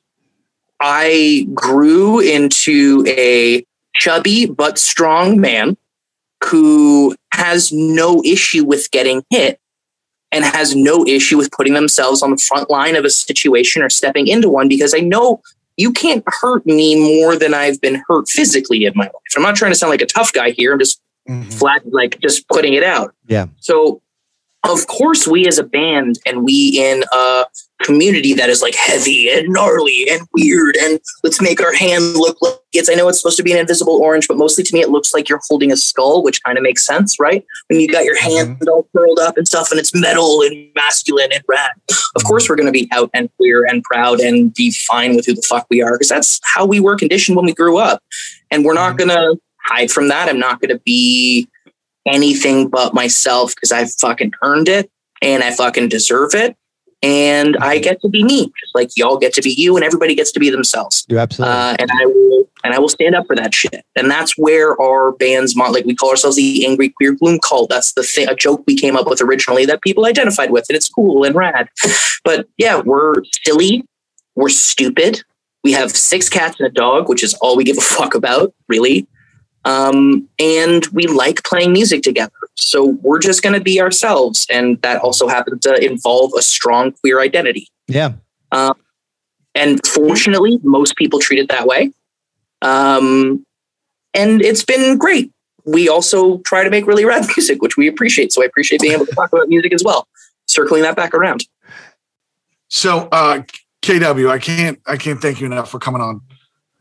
I 0.80 1.47
grew 1.55 2.20
into 2.20 3.05
a 3.07 3.64
chubby 3.95 4.47
but 4.47 4.78
strong 4.78 5.41
man 5.41 5.76
who 6.45 7.14
has 7.35 7.70
no 7.72 8.22
issue 8.24 8.64
with 8.64 8.91
getting 8.91 9.22
hit 9.30 9.61
and 10.33 10.45
has 10.45 10.74
no 10.74 11.07
issue 11.07 11.37
with 11.37 11.51
putting 11.53 11.74
themselves 11.74 12.22
on 12.22 12.30
the 12.30 12.39
front 12.39 12.70
line 12.70 12.97
of 12.97 13.05
a 13.05 13.11
situation 13.11 13.83
or 13.83 13.91
stepping 13.91 14.26
into 14.26 14.49
one 14.49 14.68
because 14.68 14.95
I 14.95 15.01
know 15.01 15.43
you 15.76 15.93
can't 15.93 16.24
hurt 16.26 16.66
me 16.66 17.20
more 17.20 17.37
than 17.37 17.55
I've 17.55 17.80
been 17.80 18.03
hurt 18.09 18.28
physically 18.28 18.85
in 18.85 18.93
my 18.95 19.05
life. 19.05 19.14
I'm 19.37 19.43
not 19.43 19.57
trying 19.57 19.72
to 19.72 19.76
sound 19.76 19.91
like 19.91 20.03
a 20.03 20.07
tough 20.07 20.33
guy 20.33 20.51
here. 20.51 20.72
I'm 20.72 20.78
just 20.78 21.01
mm-hmm. 21.28 21.49
flat, 21.51 21.83
like 21.93 22.18
just 22.20 22.49
putting 22.49 22.74
it 22.74 22.83
out. 22.83 23.14
Yeah. 23.26 23.47
So, 23.61 24.03
of 24.64 24.87
course, 24.87 25.26
we 25.26 25.47
as 25.47 25.59
a 25.59 25.64
band 25.64 26.18
and 26.26 26.45
we 26.45 26.78
in 26.78 27.05
a 27.12 27.45
community 27.83 28.35
that 28.35 28.49
is 28.49 28.62
like 28.62 28.74
heavy 28.74 29.30
and 29.30 29.49
gnarly 29.49 30.07
and 30.11 30.26
weird 30.33 30.76
and 30.76 31.01
let's 31.22 31.41
make 31.41 31.61
our 31.61 31.72
hand 31.74 32.14
look 32.14 32.37
like 32.41 32.55
it's 32.72 32.89
i 32.89 32.95
know 32.95 33.09
it's 33.09 33.18
supposed 33.18 33.37
to 33.37 33.43
be 33.43 33.53
an 33.53 33.59
invisible 33.59 34.01
orange 34.03 34.26
but 34.28 34.37
mostly 34.37 34.64
to 34.64 34.74
me 34.74 34.80
it 34.80 34.89
looks 34.89 35.12
like 35.12 35.28
you're 35.28 35.41
holding 35.49 35.72
a 35.72 35.76
skull 35.76 36.22
which 36.22 36.43
kind 36.43 36.59
of 36.59 36.62
makes 36.62 36.87
sense 36.87 37.18
right? 37.18 37.45
When 37.68 37.80
you 37.80 37.89
got 37.89 38.05
your 38.05 38.18
hand 38.20 38.57
mm-hmm. 38.57 38.68
all 38.68 38.89
curled 38.97 39.18
up 39.18 39.37
and 39.37 39.47
stuff 39.47 39.70
and 39.70 39.78
it's 39.78 39.95
metal 39.95 40.43
and 40.43 40.70
masculine 40.74 41.33
and 41.33 41.43
rad 41.49 41.70
of 42.16 42.24
course 42.24 42.49
we're 42.49 42.57
going 42.57 42.66
to 42.66 42.72
be 42.72 42.89
out 42.93 43.11
and 43.14 43.30
queer 43.37 43.64
and 43.64 43.83
proud 43.83 44.20
and 44.20 44.53
be 44.55 44.70
fine 44.70 45.16
with 45.16 45.26
who 45.26 45.35
the 45.35 45.43
fuck 45.43 45.66
we 45.70 45.83
are 45.83 45.95
because 45.95 46.09
that's 46.09 46.41
how 46.45 46.66
we 46.66 46.80
were 46.80 46.97
conditioned 46.97 47.37
when 47.37 47.47
we 47.47 47.55
grew 47.55 47.78
up. 47.78 48.03
And 48.51 48.64
we're 48.64 48.74
not 48.74 48.97
mm-hmm. 48.97 49.09
going 49.09 49.35
to 49.35 49.41
hide 49.64 49.91
from 49.91 50.09
that. 50.09 50.28
I'm 50.28 50.39
not 50.39 50.61
going 50.61 50.76
to 50.76 50.83
be 50.85 51.49
anything 52.07 52.68
but 52.68 52.95
myself 52.95 53.55
because 53.55 53.70
i've 53.70 53.93
fucking 53.95 54.33
earned 54.43 54.68
it 54.68 54.91
and 55.20 55.43
i 55.43 55.53
fucking 55.53 55.89
deserve 55.89 56.35
it 56.35 56.57
and 57.03 57.57
I 57.57 57.79
get 57.79 58.01
to 58.03 58.09
be 58.09 58.23
me, 58.23 58.53
just 58.61 58.75
like 58.75 58.91
y'all 58.97 59.19
get 59.19 59.33
to 59.35 59.43
be 59.43 59.51
you, 59.51 59.77
and 59.77 59.85
everybody 59.85 60.15
gets 60.15 60.31
to 60.33 60.41
be 60.41 60.51
themselves. 60.51 61.05
You 61.09 61.19
absolutely. 61.19 61.57
Uh, 61.57 61.77
and 61.79 61.91
I 61.91 62.07
will, 62.07 62.49
and 62.65 62.75
I 62.75 62.79
will 62.79 62.89
stand 62.89 63.15
up 63.15 63.27
for 63.27 63.35
that 63.37 63.53
shit. 63.53 63.85
And 63.97 64.11
that's 64.11 64.39
where 64.39 64.81
our 64.81 65.13
band's 65.13 65.57
like 65.57 65.85
we 65.85 65.95
call 65.95 66.11
ourselves 66.11 66.37
the 66.37 66.65
Angry 66.67 66.91
Queer 66.91 67.13
Gloom 67.15 67.41
Cult. 67.41 67.71
That's 67.71 67.93
the 67.93 68.03
thing, 68.03 68.29
a 68.29 68.35
joke 68.35 68.63
we 68.67 68.77
came 68.77 68.97
up 68.97 69.09
with 69.09 69.21
originally 69.21 69.67
that 69.67 69.83
people 69.83 70.07
identified 70.07 70.51
with, 70.51 70.67
and 70.69 70.77
it's 70.77 70.89
cool 70.89 71.25
and 71.25 71.35
rad. 71.35 71.69
But 72.25 72.47
yeah, 72.57 72.81
we're 72.85 73.15
silly, 73.45 73.85
we're 74.35 74.49
stupid. 74.49 75.23
We 75.65 75.73
have 75.73 75.91
six 75.93 76.29
cats 76.29 76.59
and 76.59 76.69
a 76.69 76.73
dog, 76.73 77.09
which 77.09 77.23
is 77.23 77.35
all 77.35 77.57
we 77.57 77.65
give 77.65 77.79
a 77.79 77.83
fuck 77.83 78.15
about, 78.15 78.55
really. 78.69 79.07
Um, 79.65 80.29
and 80.39 80.87
we 80.87 81.07
like 81.07 81.45
playing 81.45 81.73
music 81.73 82.03
together. 82.03 82.33
So 82.57 82.99
we're 83.03 83.21
just 83.21 83.43
going 83.43 83.55
to 83.55 83.61
be 83.61 83.81
ourselves. 83.81 84.47
And 84.51 84.81
that 84.83 85.01
also 85.01 85.29
happens 85.29 85.61
to 85.63 85.85
involve 85.85 86.33
a 86.37 86.43
strong 86.43 86.93
queer 86.93 87.21
identity. 87.21 87.69
Yeah. 87.87 88.15
Um, 88.51 88.75
and 89.55 89.85
fortunately, 89.87 90.59
most 90.63 90.97
people 90.97 91.19
treat 91.21 91.39
it 91.39 91.49
that 91.49 91.67
way. 91.67 91.93
Um, 92.63 93.45
and 94.15 94.43
it's 94.43 94.65
been 94.65 94.99
great. 94.99 95.33
We 95.65 95.89
also 95.89 96.39
try 96.39 96.65
to 96.65 96.71
make 96.71 96.87
really 96.87 97.05
rad 97.05 97.27
music, 97.37 97.63
which 97.63 97.77
we 97.77 97.87
appreciate. 97.87 98.33
So 98.33 98.43
I 98.43 98.47
appreciate 98.47 98.81
being 98.81 98.95
able 98.95 99.07
to 99.07 99.15
talk 99.15 99.33
about 99.33 99.49
music 99.49 99.73
as 99.73 99.83
well. 99.85 100.09
Circling 100.47 100.83
that 100.83 100.97
back 100.97 101.15
around. 101.15 101.45
So, 102.69 103.09
uh, 103.13 103.43
KW, 103.83 104.31
I 104.31 104.39
can't 104.39 104.81
I 104.87 104.97
can't 104.97 105.21
thank 105.21 105.41
you 105.41 105.47
enough 105.47 105.71
for 105.71 105.79
coming 105.79 106.01
on 106.01 106.21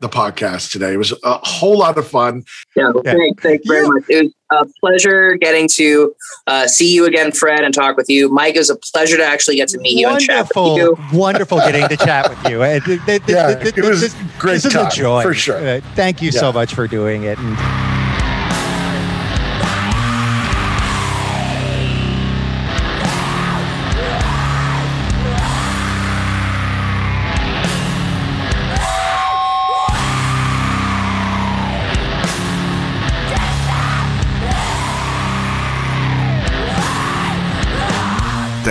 the 0.02 0.08
podcast 0.08 0.70
today. 0.70 0.92
It 0.92 0.98
was 0.98 1.12
a 1.24 1.38
whole 1.42 1.78
lot 1.78 1.96
of 1.96 2.06
fun. 2.06 2.44
Yeah, 2.76 2.90
well, 2.90 3.02
yeah. 3.04 3.12
Thanks, 3.12 3.42
thanks 3.42 3.66
very 3.66 3.88
much. 3.88 4.04
It 4.08 4.24
was 4.24 4.34
a 4.50 4.66
pleasure 4.80 5.36
getting 5.36 5.68
to 5.68 6.14
uh, 6.46 6.66
see 6.66 6.94
you 6.94 7.06
again, 7.06 7.32
Fred, 7.32 7.60
and 7.60 7.72
talk 7.72 7.96
with 7.96 8.10
you. 8.10 8.28
Mike, 8.28 8.56
it 8.56 8.58
was 8.58 8.68
a 8.68 8.76
pleasure 8.76 9.16
to 9.16 9.24
actually 9.24 9.56
get 9.56 9.68
to 9.68 9.78
meet 9.78 10.04
wonderful, 10.04 10.76
you 10.76 10.82
and 10.82 10.96
chat 10.98 10.98
with 11.00 11.12
you. 11.12 11.18
Wonderful 11.18 11.58
getting 11.58 11.88
to 11.88 11.96
chat 11.96 12.28
with 12.28 12.50
you. 12.50 12.62
It, 12.62 12.82
it, 12.86 13.22
yeah, 13.26 13.50
it, 13.50 13.78
it 13.78 13.84
was 13.84 14.14
great 14.38 14.60
this 14.60 14.72
time, 14.72 14.88
is 14.88 14.94
a 14.94 14.96
joy. 14.96 15.22
For 15.22 15.32
sure. 15.32 15.56
Uh, 15.56 15.80
thank 15.94 16.20
you 16.20 16.30
yeah. 16.30 16.40
so 16.40 16.52
much 16.52 16.74
for 16.74 16.86
doing 16.86 17.22
it. 17.22 17.38
And, 17.38 18.01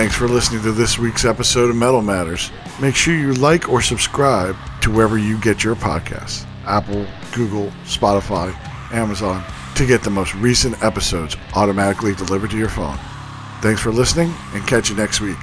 Thanks 0.02 0.16
for 0.16 0.26
listening 0.26 0.62
to 0.62 0.72
this 0.72 0.98
week's 0.98 1.24
episode 1.24 1.70
of 1.70 1.76
Metal 1.76 2.02
Matters. 2.02 2.50
Make 2.80 2.96
sure 2.96 3.14
you 3.14 3.34
like 3.34 3.68
or 3.68 3.80
subscribe 3.80 4.56
to 4.80 4.90
wherever 4.90 5.16
you 5.16 5.38
get 5.40 5.62
your 5.62 5.76
podcasts 5.76 6.44
Apple, 6.66 7.06
Google, 7.32 7.68
Spotify, 7.84 8.52
Amazon 8.92 9.44
to 9.76 9.86
get 9.86 10.02
the 10.02 10.10
most 10.10 10.34
recent 10.34 10.82
episodes 10.82 11.36
automatically 11.54 12.16
delivered 12.16 12.50
to 12.50 12.58
your 12.58 12.68
phone. 12.68 12.98
Thanks 13.60 13.80
for 13.80 13.92
listening 13.92 14.34
and 14.54 14.66
catch 14.66 14.90
you 14.90 14.96
next 14.96 15.20
week. 15.20 15.38